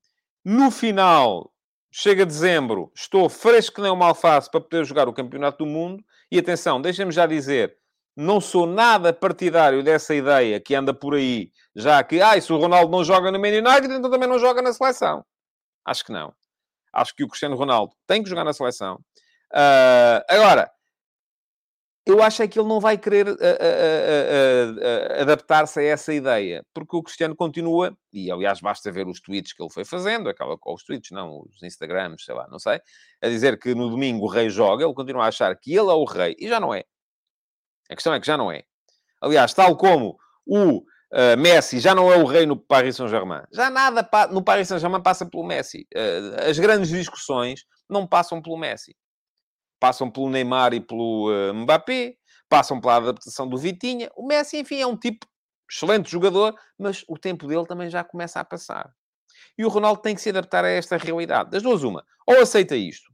No 0.45 0.69
final 0.69 1.51
chega 1.91 2.23
dezembro, 2.23 2.91
estou 2.95 3.27
fresco 3.27 3.77
que 3.77 3.81
nem 3.81 3.91
uma 3.91 4.05
alface 4.05 4.49
para 4.49 4.61
poder 4.61 4.85
jogar 4.85 5.09
o 5.09 5.13
Campeonato 5.13 5.65
do 5.65 5.65
Mundo. 5.65 6.03
E 6.31 6.37
atenção, 6.37 6.79
deixem-me 6.79 7.11
já 7.11 7.25
dizer, 7.25 7.75
não 8.15 8.39
sou 8.39 8.67
nada 8.67 9.11
partidário 9.11 9.83
dessa 9.83 10.13
ideia 10.13 10.59
que 10.59 10.75
anda 10.75 10.93
por 10.93 11.15
aí, 11.15 11.51
já 11.75 12.03
que, 12.03 12.21
ah, 12.21 12.39
se 12.39 12.53
o 12.53 12.57
Ronaldo 12.57 12.91
não 12.91 13.03
joga 13.03 13.31
no 13.31 13.39
Man 13.39 13.47
United, 13.47 13.91
então 13.91 14.11
também 14.11 14.29
não 14.29 14.37
joga 14.37 14.61
na 14.61 14.71
seleção. 14.71 15.25
Acho 15.83 16.05
que 16.05 16.11
não. 16.11 16.31
Acho 16.93 17.15
que 17.15 17.23
o 17.23 17.27
Cristiano 17.27 17.55
Ronaldo 17.55 17.95
tem 18.05 18.21
que 18.21 18.29
jogar 18.29 18.43
na 18.43 18.53
seleção. 18.53 18.95
Uh, 19.51 20.21
agora, 20.29 20.71
eu 22.11 22.23
acho 22.23 22.41
é 22.41 22.47
que 22.47 22.59
ele 22.59 22.67
não 22.67 22.79
vai 22.79 22.97
querer 22.97 23.27
uh, 23.27 23.33
uh, 23.33 25.21
adaptar-se 25.21 25.79
a 25.79 25.83
essa 25.83 26.13
ideia, 26.13 26.65
porque 26.73 26.95
o 26.95 27.03
Cristiano 27.03 27.35
continua, 27.35 27.95
e 28.11 28.31
aliás 28.31 28.61
basta 28.61 28.91
ver 28.91 29.07
os 29.07 29.19
tweets 29.19 29.53
que 29.53 29.61
ele 29.61 29.71
foi 29.71 29.83
fazendo, 29.83 30.29
aquela 30.29 30.57
com 30.57 30.73
os 30.73 30.83
tweets, 30.83 31.11
não, 31.11 31.41
os 31.41 31.61
Instagrams, 31.61 32.23
sei 32.23 32.35
lá, 32.35 32.47
não 32.49 32.59
sei, 32.59 32.79
a 33.21 33.27
dizer 33.27 33.59
que 33.59 33.75
no 33.75 33.89
domingo 33.89 34.25
o 34.25 34.29
rei 34.29 34.49
joga, 34.49 34.83
ele 34.83 34.93
continua 34.93 35.25
a 35.25 35.27
achar 35.27 35.55
que 35.55 35.71
ele 35.71 35.89
é 35.89 35.93
o 35.93 36.05
rei, 36.05 36.35
e 36.39 36.47
já 36.47 36.59
não 36.59 36.73
é. 36.73 36.83
A 37.89 37.95
questão 37.95 38.13
é 38.13 38.19
que 38.19 38.27
já 38.27 38.37
não 38.37 38.51
é. 38.51 38.63
Aliás, 39.21 39.53
tal 39.53 39.75
como 39.75 40.17
o 40.45 40.77
uh, 40.77 41.37
Messi 41.37 41.79
já 41.79 41.93
não 41.93 42.11
é 42.11 42.17
o 42.17 42.25
rei 42.25 42.45
no 42.45 42.55
Paris 42.55 42.95
Saint-Germain, 42.95 43.43
já 43.51 43.69
nada 43.69 44.07
no 44.31 44.43
Paris 44.43 44.67
Saint-Germain 44.67 45.01
passa 45.01 45.25
pelo 45.25 45.43
Messi. 45.43 45.87
Uh, 45.93 46.49
as 46.49 46.57
grandes 46.57 46.89
discussões 46.89 47.65
não 47.89 48.07
passam 48.07 48.41
pelo 48.41 48.57
Messi. 48.57 48.95
Passam 49.79 50.09
pelo 50.09 50.29
Neymar 50.29 50.73
e 50.73 50.79
pelo 50.79 51.29
uh, 51.29 51.53
Mbappé, 51.53 52.15
passam 52.49 52.81
pela 52.81 52.97
adaptação 52.97 53.47
do 53.47 53.57
Vitinha. 53.57 54.09
O 54.15 54.25
Messi, 54.25 54.57
enfim, 54.57 54.81
é 54.81 54.87
um 54.87 54.97
tipo 54.97 55.25
excelente 55.69 56.09
jogador, 56.09 56.55
mas 56.77 57.05
o 57.07 57.17
tempo 57.17 57.47
dele 57.47 57.65
também 57.65 57.89
já 57.89 58.03
começa 58.03 58.39
a 58.39 58.43
passar. 58.43 58.91
E 59.57 59.63
o 59.63 59.69
Ronaldo 59.69 60.01
tem 60.01 60.15
que 60.15 60.21
se 60.21 60.29
adaptar 60.29 60.65
a 60.65 60.69
esta 60.69 60.97
realidade. 60.97 61.51
Das 61.51 61.63
duas, 61.63 61.83
uma. 61.83 62.03
Ou 62.25 62.41
aceita 62.41 62.75
isto, 62.75 63.11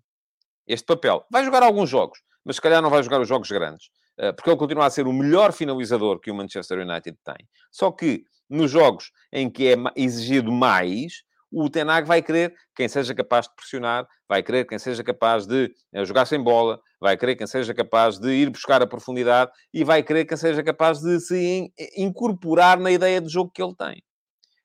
este 0.65 0.85
papel. 0.85 1.25
Vai 1.31 1.43
jogar 1.43 1.63
alguns 1.63 1.89
jogos, 1.89 2.19
mas 2.43 2.55
se 2.55 2.61
calhar 2.61 2.81
não 2.81 2.89
vai 2.89 3.03
jogar 3.03 3.19
os 3.21 3.27
jogos 3.27 3.49
grandes. 3.49 3.89
Eh, 4.17 4.31
porque 4.31 4.49
ele 4.49 4.57
continua 4.57 4.85
a 4.85 4.89
ser 4.89 5.07
o 5.07 5.13
melhor 5.13 5.51
finalizador 5.51 6.19
que 6.19 6.31
o 6.31 6.35
Manchester 6.35 6.79
United 6.79 7.17
tem. 7.23 7.47
Só 7.71 7.91
que 7.91 8.23
nos 8.49 8.71
jogos 8.71 9.11
em 9.31 9.49
que 9.49 9.67
é 9.67 9.75
exigido 9.95 10.51
mais, 10.51 11.23
o 11.51 11.69
Tenag 11.69 12.07
vai 12.07 12.21
querer 12.21 12.53
quem 12.75 12.87
seja 12.87 13.13
capaz 13.13 13.47
de 13.47 13.55
pressionar, 13.55 14.07
vai 14.27 14.43
querer 14.43 14.65
quem 14.65 14.77
seja 14.77 15.03
capaz 15.03 15.45
de 15.45 15.71
eh, 15.93 16.05
jogar 16.05 16.25
sem 16.25 16.41
bola, 16.41 16.79
vai 16.99 17.15
querer 17.15 17.35
quem 17.35 17.47
seja 17.47 17.73
capaz 17.73 18.17
de 18.17 18.29
ir 18.29 18.49
buscar 18.49 18.81
a 18.81 18.87
profundidade 18.87 19.51
e 19.73 19.83
vai 19.83 20.03
querer 20.03 20.25
quem 20.25 20.37
seja 20.37 20.63
capaz 20.63 20.99
de 20.99 21.19
se 21.19 21.71
incorporar 21.97 22.79
na 22.79 22.91
ideia 22.91 23.21
de 23.21 23.29
jogo 23.29 23.51
que 23.53 23.61
ele 23.61 23.75
tem. 23.75 24.03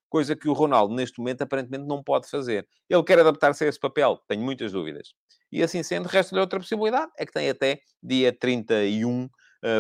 Coisa 0.09 0.35
que 0.35 0.49
o 0.49 0.53
Ronaldo, 0.53 0.95
neste 0.95 1.19
momento, 1.19 1.43
aparentemente 1.43 1.87
não 1.87 2.03
pode 2.03 2.29
fazer. 2.29 2.67
Ele 2.89 3.05
quer 3.05 3.21
adaptar-se 3.21 3.65
a 3.65 3.69
esse 3.69 3.79
papel, 3.79 4.21
tenho 4.27 4.43
muitas 4.43 4.73
dúvidas. 4.73 5.15
E 5.53 5.63
assim 5.63 5.83
sendo, 5.83 6.07
resta-lhe 6.07 6.41
outra 6.41 6.59
possibilidade, 6.59 7.11
é 7.17 7.27
que 7.27 7.33
tem 7.33 7.49
até 7.49 7.81
dia 8.03 8.33
31 8.33 9.25
uh, 9.25 9.31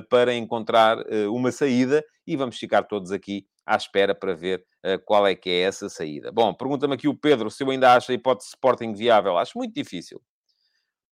para 0.09 0.35
encontrar 0.35 0.99
uh, 0.99 1.35
uma 1.35 1.51
saída 1.51 2.05
e 2.26 2.37
vamos 2.37 2.59
ficar 2.59 2.83
todos 2.85 3.11
aqui 3.12 3.47
à 3.64 3.76
espera 3.76 4.14
para 4.14 4.35
ver 4.35 4.64
uh, 4.85 4.99
qual 5.05 5.26
é 5.26 5.35
que 5.35 5.49
é 5.49 5.61
essa 5.61 5.89
saída. 5.89 6.31
Bom, 6.33 6.53
pergunta-me 6.53 6.95
aqui 6.95 7.09
o 7.09 7.16
Pedro 7.16 7.51
se 7.51 7.62
eu 7.62 7.70
ainda 7.70 7.95
acho 7.95 8.11
a 8.11 8.14
hipótese 8.14 8.51
Sporting 8.51 8.93
viável. 8.93 9.39
Acho 9.39 9.57
muito 9.57 9.74
difícil. 9.74 10.20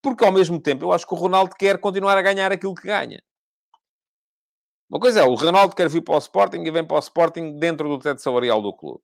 Porque, 0.03 0.25
ao 0.25 0.33
mesmo 0.33 0.61
tempo, 0.61 0.85
eu 0.85 0.93
acho 0.93 1.07
que 1.07 1.14
o 1.14 1.16
Ronaldo 1.16 1.55
quer 1.57 1.79
continuar 1.79 2.16
a 2.16 2.23
ganhar 2.23 2.53
aquilo 2.53 2.75
que 2.75 2.87
ganha. 2.87 3.23
Uma 4.89 5.01
coisa 5.01 5.21
é, 5.21 5.23
o 5.25 5.35
Ronaldo 5.35 5.75
quer 5.75 5.89
vir 5.89 6.03
para 6.03 6.14
o 6.14 6.19
Sporting 6.19 6.62
e 6.62 6.71
vem 6.71 6.85
para 6.85 6.97
o 6.97 7.01
Sporting 7.01 7.59
dentro 7.59 7.89
do 7.89 7.99
teto 7.99 8.23
salarial 8.23 8.62
do 8.62 8.73
clube. 8.73 9.03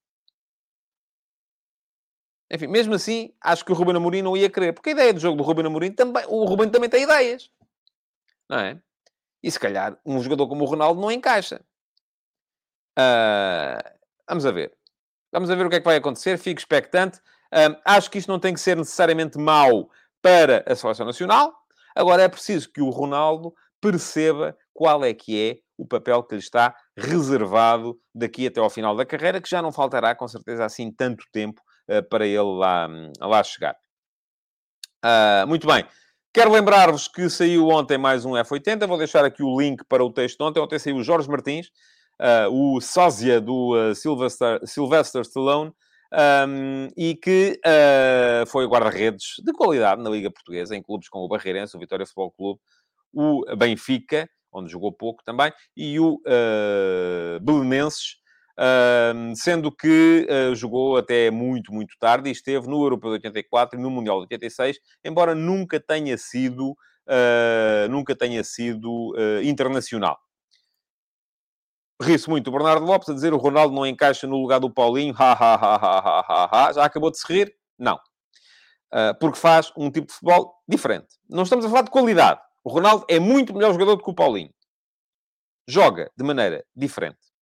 Enfim, 2.50 2.68
mesmo 2.68 2.94
assim, 2.94 3.34
acho 3.40 3.64
que 3.64 3.72
o 3.72 3.74
Ruben 3.74 3.96
Amorim 3.96 4.22
não 4.22 4.36
ia 4.36 4.48
querer. 4.48 4.72
Porque 4.72 4.90
a 4.90 4.92
ideia 4.92 5.12
do 5.12 5.20
jogo 5.20 5.36
do 5.36 5.42
Ruben 5.42 5.66
Amorim 5.66 5.92
também... 5.92 6.24
O 6.28 6.44
Ruben 6.44 6.70
também 6.70 6.88
tem 6.88 7.02
ideias. 7.02 7.50
Não 8.48 8.58
é? 8.58 8.80
E 9.44 9.50
se 9.50 9.60
calhar 9.60 9.94
um 10.06 10.22
jogador 10.22 10.48
como 10.48 10.64
o 10.64 10.66
Ronaldo 10.66 10.98
não 10.98 11.12
encaixa. 11.12 11.60
Uh, 12.98 13.90
vamos 14.26 14.46
a 14.46 14.50
ver. 14.50 14.74
Vamos 15.30 15.50
a 15.50 15.54
ver 15.54 15.66
o 15.66 15.68
que 15.68 15.76
é 15.76 15.80
que 15.80 15.84
vai 15.84 15.96
acontecer. 15.96 16.38
Fico 16.38 16.58
expectante. 16.58 17.20
Acho 17.84 18.10
que 18.10 18.18
isto 18.18 18.28
não 18.28 18.40
tem 18.40 18.54
que 18.54 18.60
ser 18.60 18.74
necessariamente 18.76 19.38
mau 19.38 19.90
para 20.22 20.64
a 20.66 20.74
seleção 20.74 21.04
nacional. 21.04 21.54
Agora 21.94 22.22
é 22.22 22.28
preciso 22.28 22.72
que 22.72 22.80
o 22.80 22.88
Ronaldo 22.88 23.54
perceba 23.80 24.56
qual 24.72 25.04
é 25.04 25.12
que 25.12 25.38
é 25.38 25.58
o 25.76 25.86
papel 25.86 26.22
que 26.22 26.36
lhe 26.36 26.40
está 26.40 26.74
reservado 26.96 28.00
daqui 28.14 28.46
até 28.46 28.60
ao 28.60 28.70
final 28.70 28.96
da 28.96 29.04
carreira, 29.04 29.40
que 29.40 29.50
já 29.50 29.60
não 29.60 29.70
faltará, 29.70 30.14
com 30.14 30.26
certeza, 30.26 30.64
assim 30.64 30.90
tanto 30.90 31.26
tempo 31.30 31.60
uh, 31.90 32.02
para 32.08 32.26
ele 32.26 32.38
lá, 32.38 32.88
lá 33.20 33.44
chegar. 33.44 33.76
Uh, 35.04 35.46
muito 35.46 35.66
bem. 35.66 35.84
Quero 36.34 36.50
lembrar-vos 36.50 37.06
que 37.06 37.30
saiu 37.30 37.68
ontem 37.68 37.96
mais 37.96 38.24
um 38.24 38.32
F80. 38.32 38.88
Vou 38.88 38.98
deixar 38.98 39.24
aqui 39.24 39.40
o 39.40 39.56
link 39.56 39.84
para 39.84 40.04
o 40.04 40.10
texto 40.10 40.36
de 40.36 40.42
ontem. 40.42 40.58
Ontem 40.58 40.80
saiu 40.80 40.96
o 40.96 41.02
Jorge 41.04 41.30
Martins, 41.30 41.68
uh, 42.20 42.50
o 42.50 42.80
sósia 42.80 43.40
do 43.40 43.72
uh, 43.72 43.94
Sylvester, 43.94 44.58
Sylvester 44.66 45.20
Stallone, 45.20 45.70
um, 46.12 46.88
e 46.96 47.14
que 47.14 47.60
uh, 47.64 48.44
foi 48.48 48.66
guarda-redes 48.66 49.36
de 49.44 49.52
qualidade 49.52 50.02
na 50.02 50.10
Liga 50.10 50.28
Portuguesa, 50.28 50.74
em 50.74 50.82
clubes 50.82 51.08
como 51.08 51.24
o 51.24 51.28
Barreirense, 51.28 51.76
o 51.76 51.78
Vitória 51.78 52.04
Futebol 52.04 52.32
Clube, 52.32 52.60
o 53.12 53.44
Benfica, 53.56 54.28
onde 54.52 54.72
jogou 54.72 54.90
pouco 54.90 55.22
também, 55.22 55.52
e 55.76 56.00
o 56.00 56.14
uh, 56.14 57.38
Belenenses, 57.42 58.16
Uh, 58.56 59.34
sendo 59.34 59.72
que 59.72 60.28
uh, 60.30 60.54
jogou 60.54 60.96
até 60.96 61.28
muito, 61.28 61.72
muito 61.72 61.96
tarde 61.98 62.28
e 62.28 62.32
esteve 62.32 62.68
no 62.68 62.84
Europeu 62.84 63.10
de 63.10 63.14
84 63.14 63.78
e 63.78 63.82
no 63.82 63.90
Mundial 63.90 64.18
de 64.18 64.22
86, 64.22 64.78
embora 65.04 65.34
nunca 65.34 65.80
tenha 65.80 66.16
sido, 66.16 66.70
uh, 66.70 67.88
nunca 67.90 68.14
tenha 68.14 68.44
sido 68.44 69.12
internacional. 69.42 70.18
Ri-se 72.00 72.28
muito 72.28 72.48
o 72.48 72.52
Bernardo 72.52 72.84
Lopes 72.84 73.08
a 73.08 73.14
dizer 73.14 73.32
o 73.32 73.38
Ronaldo 73.38 73.74
não 73.74 73.86
encaixa 73.86 74.26
no 74.26 74.36
lugar 74.36 74.60
do 74.60 74.70
Paulinho. 74.70 75.14
Ha, 75.16 75.32
ha, 75.32 75.54
ha, 75.54 75.74
ha, 75.76 75.98
ha, 75.98 76.20
ha, 76.20 76.68
ha. 76.68 76.72
Já 76.72 76.84
acabou 76.84 77.10
de 77.10 77.18
se 77.18 77.32
rir? 77.32 77.54
Não. 77.78 77.98
porque 79.20 79.38
faz 79.38 79.72
um 79.76 79.90
tipo 79.90 80.08
de 80.08 80.12
futebol 80.12 80.54
diferente. 80.68 81.08
Não 81.28 81.44
estamos 81.44 81.64
a 81.64 81.68
falar 81.68 81.82
de 81.82 81.90
qualidade. 81.90 82.40
O 82.62 82.70
Ronaldo 82.70 83.04
é 83.08 83.18
muito 83.18 83.54
melhor 83.54 83.72
jogador 83.72 83.96
do 83.96 84.02
que 84.02 84.10
o 84.10 84.14
Paulinho. 84.14 84.52
Joga 85.68 86.10
de 86.16 86.24
maneira 86.24 86.64
diferente. 86.74 87.33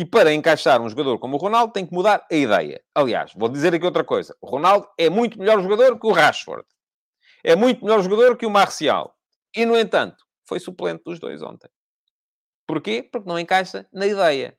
E 0.00 0.04
para 0.06 0.32
encaixar 0.32 0.80
um 0.80 0.88
jogador 0.88 1.18
como 1.18 1.36
o 1.36 1.38
Ronaldo, 1.38 1.74
tem 1.74 1.84
que 1.84 1.92
mudar 1.92 2.26
a 2.32 2.34
ideia. 2.34 2.82
Aliás, 2.94 3.34
vou 3.36 3.50
dizer 3.50 3.74
aqui 3.74 3.84
outra 3.84 4.02
coisa. 4.02 4.34
O 4.40 4.46
Ronaldo 4.46 4.88
é 4.96 5.10
muito 5.10 5.38
melhor 5.38 5.60
jogador 5.60 6.00
que 6.00 6.06
o 6.06 6.10
Rashford. 6.10 6.64
É 7.44 7.54
muito 7.54 7.84
melhor 7.84 8.00
jogador 8.00 8.34
que 8.38 8.46
o 8.46 8.50
Marcial. 8.50 9.14
E, 9.54 9.66
no 9.66 9.78
entanto, 9.78 10.24
foi 10.48 10.58
suplente 10.58 11.02
dos 11.04 11.20
dois 11.20 11.42
ontem. 11.42 11.68
Porquê? 12.66 13.02
Porque 13.02 13.28
não 13.28 13.38
encaixa 13.38 13.86
na 13.92 14.06
ideia. 14.06 14.56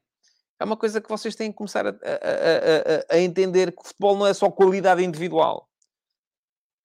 É 0.60 0.64
uma 0.64 0.78
coisa 0.78 1.02
que 1.02 1.10
vocês 1.10 1.36
têm 1.36 1.50
que 1.50 1.58
começar 1.58 1.88
a, 1.88 1.89
a, 1.89 1.94
a, 1.94 3.16
a 3.16 3.20
entender 3.20 3.72
que 3.72 3.82
o 3.82 3.88
futebol 3.88 4.16
não 4.16 4.28
é 4.28 4.36
só 4.36 4.52
qualidade 4.52 5.04
individual. 5.04 5.68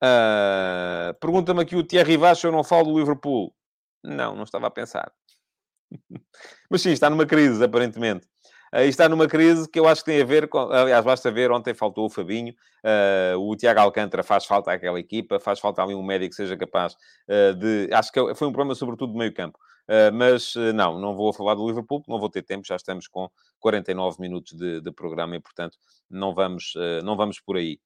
Uh, 0.02 1.12
Pergunta-me 1.20 1.60
aqui 1.60 1.76
o 1.76 1.86
Thierry 1.86 2.16
Vaz 2.16 2.38
se 2.38 2.46
eu 2.46 2.52
não 2.52 2.64
falo 2.64 2.90
do 2.90 2.98
Liverpool. 2.98 3.54
Não, 4.02 4.34
não 4.34 4.44
estava 4.44 4.68
a 4.68 4.70
pensar. 4.70 5.12
Mas 6.70 6.82
sim, 6.82 6.90
está 6.90 7.08
numa 7.08 7.26
crise, 7.26 7.62
aparentemente. 7.62 8.26
Uh, 8.74 8.80
está 8.80 9.08
numa 9.08 9.28
crise 9.28 9.68
que 9.70 9.78
eu 9.78 9.86
acho 9.86 10.04
que 10.04 10.10
tem 10.10 10.20
a 10.20 10.24
ver 10.24 10.48
com. 10.48 10.58
Aliás, 10.58 11.04
basta 11.04 11.30
ver, 11.30 11.50
ontem 11.50 11.72
faltou 11.72 12.06
o 12.06 12.10
Fabinho, 12.10 12.52
uh, 12.84 13.38
o 13.38 13.56
Tiago 13.56 13.80
Alcântara 13.80 14.22
faz 14.22 14.44
falta 14.44 14.72
àquela 14.72 14.98
equipa, 14.98 15.38
faz 15.38 15.60
falta 15.60 15.82
ali 15.82 15.94
um 15.94 16.02
médico 16.02 16.30
que 16.30 16.36
seja 16.36 16.56
capaz 16.56 16.94
uh, 16.94 17.54
de. 17.54 17.88
Acho 17.92 18.10
que 18.10 18.34
foi 18.34 18.48
um 18.48 18.52
problema, 18.52 18.74
sobretudo, 18.74 19.12
do 19.12 19.18
meio-campo. 19.18 19.58
mas 20.12 20.54
não, 20.74 20.98
não 20.98 21.14
vou 21.14 21.32
falar 21.32 21.54
do 21.54 21.66
Liverpool, 21.66 22.02
não 22.08 22.18
vou 22.18 22.28
ter 22.28 22.42
tempo, 22.42 22.66
já 22.66 22.74
estamos 22.74 23.06
com 23.06 23.30
49 23.60 24.20
minutos 24.20 24.52
de, 24.52 24.80
de 24.80 24.92
programa 24.92 25.36
e, 25.36 25.40
portanto, 25.40 25.78
não 26.10 26.34
vamos, 26.34 26.74
não 27.04 27.16
vamos 27.16 27.38
por 27.40 27.56
aí. 27.56 27.78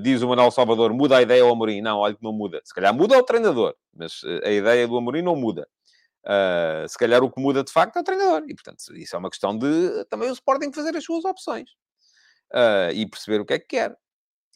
Diz 0.00 0.22
o 0.22 0.28
Manuel 0.28 0.50
Salvador, 0.50 0.94
muda 0.94 1.18
a 1.18 1.22
ideia 1.22 1.42
ao 1.42 1.52
Amorim. 1.52 1.82
Não, 1.82 1.98
olha 1.98 2.14
que 2.14 2.22
não 2.22 2.32
muda. 2.32 2.62
Se 2.64 2.72
calhar 2.74 2.94
muda 2.94 3.18
o 3.18 3.22
treinador, 3.22 3.74
mas 3.92 4.22
a 4.42 4.50
ideia 4.50 4.88
do 4.88 4.96
Amorim 4.96 5.20
não 5.20 5.36
muda. 5.36 5.68
Uh, 6.24 6.88
se 6.88 6.96
calhar 6.96 7.22
o 7.22 7.30
que 7.30 7.40
muda 7.40 7.62
de 7.62 7.70
facto 7.70 7.96
é 7.96 8.00
o 8.00 8.04
treinador. 8.04 8.44
E, 8.48 8.54
portanto, 8.54 8.78
isso 8.96 9.14
é 9.14 9.18
uma 9.18 9.30
questão 9.30 9.56
de 9.56 10.04
também 10.10 10.30
o 10.30 10.32
Sporting 10.32 10.72
fazer 10.72 10.96
as 10.96 11.04
suas 11.04 11.24
opções. 11.24 11.70
Uh, 12.52 12.92
e 12.92 13.06
perceber 13.06 13.40
o 13.40 13.44
que 13.44 13.54
é 13.54 13.58
que 13.58 13.66
quer. 13.66 13.96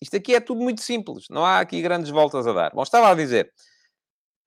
Isto 0.00 0.16
aqui 0.16 0.34
é 0.34 0.40
tudo 0.40 0.62
muito 0.62 0.80
simples. 0.80 1.26
Não 1.28 1.44
há 1.44 1.60
aqui 1.60 1.82
grandes 1.82 2.10
voltas 2.10 2.46
a 2.46 2.52
dar. 2.52 2.70
Bom, 2.74 2.82
estava 2.82 3.10
a 3.10 3.14
dizer... 3.14 3.52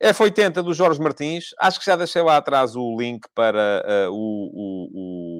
F80 0.01 0.63
do 0.63 0.73
Jorge 0.73 0.99
Martins. 0.99 1.49
Acho 1.59 1.79
que 1.79 1.85
já 1.85 1.95
deixei 1.95 2.23
lá 2.23 2.37
atrás 2.37 2.75
o 2.75 2.97
link 2.97 3.21
para 3.35 3.85
uh, 3.85 4.11
o, 4.11 4.17
o, 4.17 4.89
o, 4.91 5.30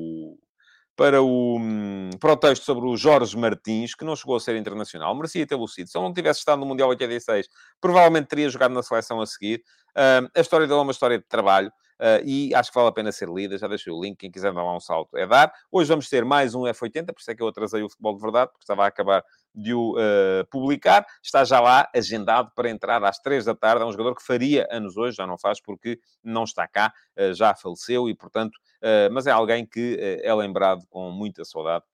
para 1.02 1.20
o, 1.20 1.58
um, 1.58 2.12
para 2.20 2.34
o 2.34 2.38
texto 2.38 2.64
sobre 2.64 2.86
o 2.86 2.96
Jorge 2.96 3.36
Martins, 3.36 3.96
que 3.96 4.06
não 4.06 4.16
chegou 4.16 4.36
a 4.36 4.40
ser 4.40 4.56
internacional. 4.56 5.16
Merecia 5.16 5.48
ter 5.48 5.56
lucido. 5.56 5.90
Se 5.90 5.98
ele 5.98 6.06
não 6.06 6.14
tivesse 6.14 6.42
estado 6.42 6.60
no 6.60 6.66
Mundial 6.68 6.90
86, 6.90 7.48
provavelmente 7.82 8.28
teria 8.28 8.48
jogado 8.48 8.72
na 8.72 8.84
seleção 8.84 9.20
a 9.20 9.26
seguir. 9.26 9.64
Uh, 9.98 10.30
a 10.36 10.40
história 10.40 10.68
dele 10.68 10.80
é 10.80 10.84
uma 10.84 10.92
história 10.92 11.18
de 11.18 11.26
trabalho. 11.26 11.70
uh, 11.70 12.24
e 12.24 12.54
acho 12.54 12.70
que 12.70 12.76
vale 12.76 12.90
a 12.90 12.92
pena 12.92 13.12
ser 13.12 13.28
lida. 13.30 13.58
Já 13.58 13.68
deixei 13.68 13.92
o 13.92 14.00
link, 14.00 14.16
quem 14.16 14.30
quiser 14.30 14.54
dar 14.54 14.64
lá 14.64 14.76
um 14.76 14.80
salto 14.80 15.18
é 15.18 15.26
dar. 15.26 15.52
Hoje 15.72 15.90
vamos 15.90 16.08
ter 16.08 16.24
mais 16.24 16.54
um 16.54 16.66
F80, 16.66 17.08
por 17.08 17.20
isso 17.20 17.32
é 17.32 17.36
que 17.36 17.42
eu 17.42 17.48
atrasei 17.48 17.82
o 17.82 17.90
futebol 17.90 18.14
de 18.14 18.22
verdade, 18.22 18.52
porque 18.52 18.64
estava 18.64 18.84
a 18.84 18.88
acabar 18.88 19.24
de 19.54 19.74
o 19.74 19.94
uh, 19.94 20.46
publicar. 20.50 21.06
Está 21.24 21.44
já 21.44 21.60
lá 21.60 21.90
agendado 21.96 22.52
para 22.56 22.70
entrar 22.70 23.04
às 23.04 23.20
três 23.20 23.46
da 23.46 23.54
tarde. 23.54 23.84
É 23.84 23.86
um 23.86 23.92
jogador 23.92 24.16
que 24.16 24.24
faria 24.24 24.68
anos 24.72 24.98
hoje, 24.98 25.18
já 25.18 25.28
não 25.28 25.38
faz 25.38 25.62
porque 25.62 26.00
não 26.24 26.44
está 26.44 26.68
cá, 26.68 26.94
uh, 27.18 27.34
já 27.34 27.54
faleceu 27.56 28.10
e, 28.10 28.16
portanto, 28.16 28.56
uh, 28.82 29.12
mas 29.12 29.28
é 29.28 29.32
alguém 29.32 29.66
que 29.66 29.98
é 30.24 30.34
lembrado 30.34 30.86
com 30.90 31.12
muita 31.12 31.44
saudade. 31.46 31.86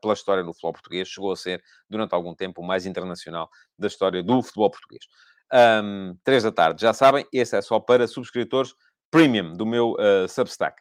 Pela 0.00 0.14
história 0.14 0.44
do 0.44 0.52
futebol 0.52 0.72
português, 0.72 1.08
chegou 1.08 1.32
a 1.32 1.36
ser, 1.36 1.60
durante 1.90 2.14
algum 2.14 2.32
tempo, 2.32 2.62
o 2.62 2.64
mais 2.64 2.86
internacional 2.86 3.50
da 3.76 3.88
história 3.88 4.22
do 4.22 4.40
futebol 4.40 4.70
português. 4.70 5.04
Um, 5.52 6.16
três 6.22 6.44
da 6.44 6.52
tarde, 6.52 6.80
já 6.80 6.92
sabem, 6.92 7.26
esse 7.32 7.56
é 7.56 7.60
só 7.60 7.80
para 7.80 8.06
subscritores 8.06 8.72
premium 9.10 9.52
do 9.52 9.66
meu 9.66 9.96
Substack. 10.28 10.80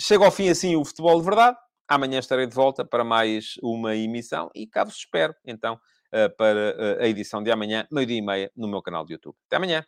chega 0.00 0.24
ao 0.24 0.32
fim 0.32 0.48
assim 0.48 0.74
o 0.74 0.84
futebol 0.84 1.20
de 1.20 1.24
verdade. 1.24 1.56
Amanhã 1.88 2.18
estarei 2.18 2.46
de 2.46 2.54
volta 2.54 2.84
para 2.84 3.04
mais 3.04 3.54
uma 3.62 3.94
emissão 3.94 4.50
e 4.54 4.66
cá 4.66 4.82
vos 4.82 4.96
espero, 4.96 5.34
então, 5.44 5.78
eh, 6.10 6.28
para 6.28 6.74
eh, 6.76 7.04
a 7.04 7.08
edição 7.08 7.42
de 7.42 7.50
amanhã, 7.50 7.86
meio-dia 7.92 8.18
e 8.18 8.22
meia, 8.22 8.50
no 8.56 8.66
meu 8.66 8.82
canal 8.82 9.04
de 9.04 9.12
YouTube. 9.12 9.36
Até 9.46 9.56
amanhã! 9.56 9.84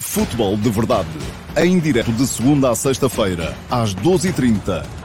Futebol 0.00 0.56
de 0.56 0.70
Verdade, 0.70 1.08
em 1.56 1.78
direto 1.78 2.12
de 2.12 2.26
segunda 2.26 2.70
a 2.70 2.74
sexta-feira, 2.74 3.54
às 3.70 3.94
12h30 3.94 5.03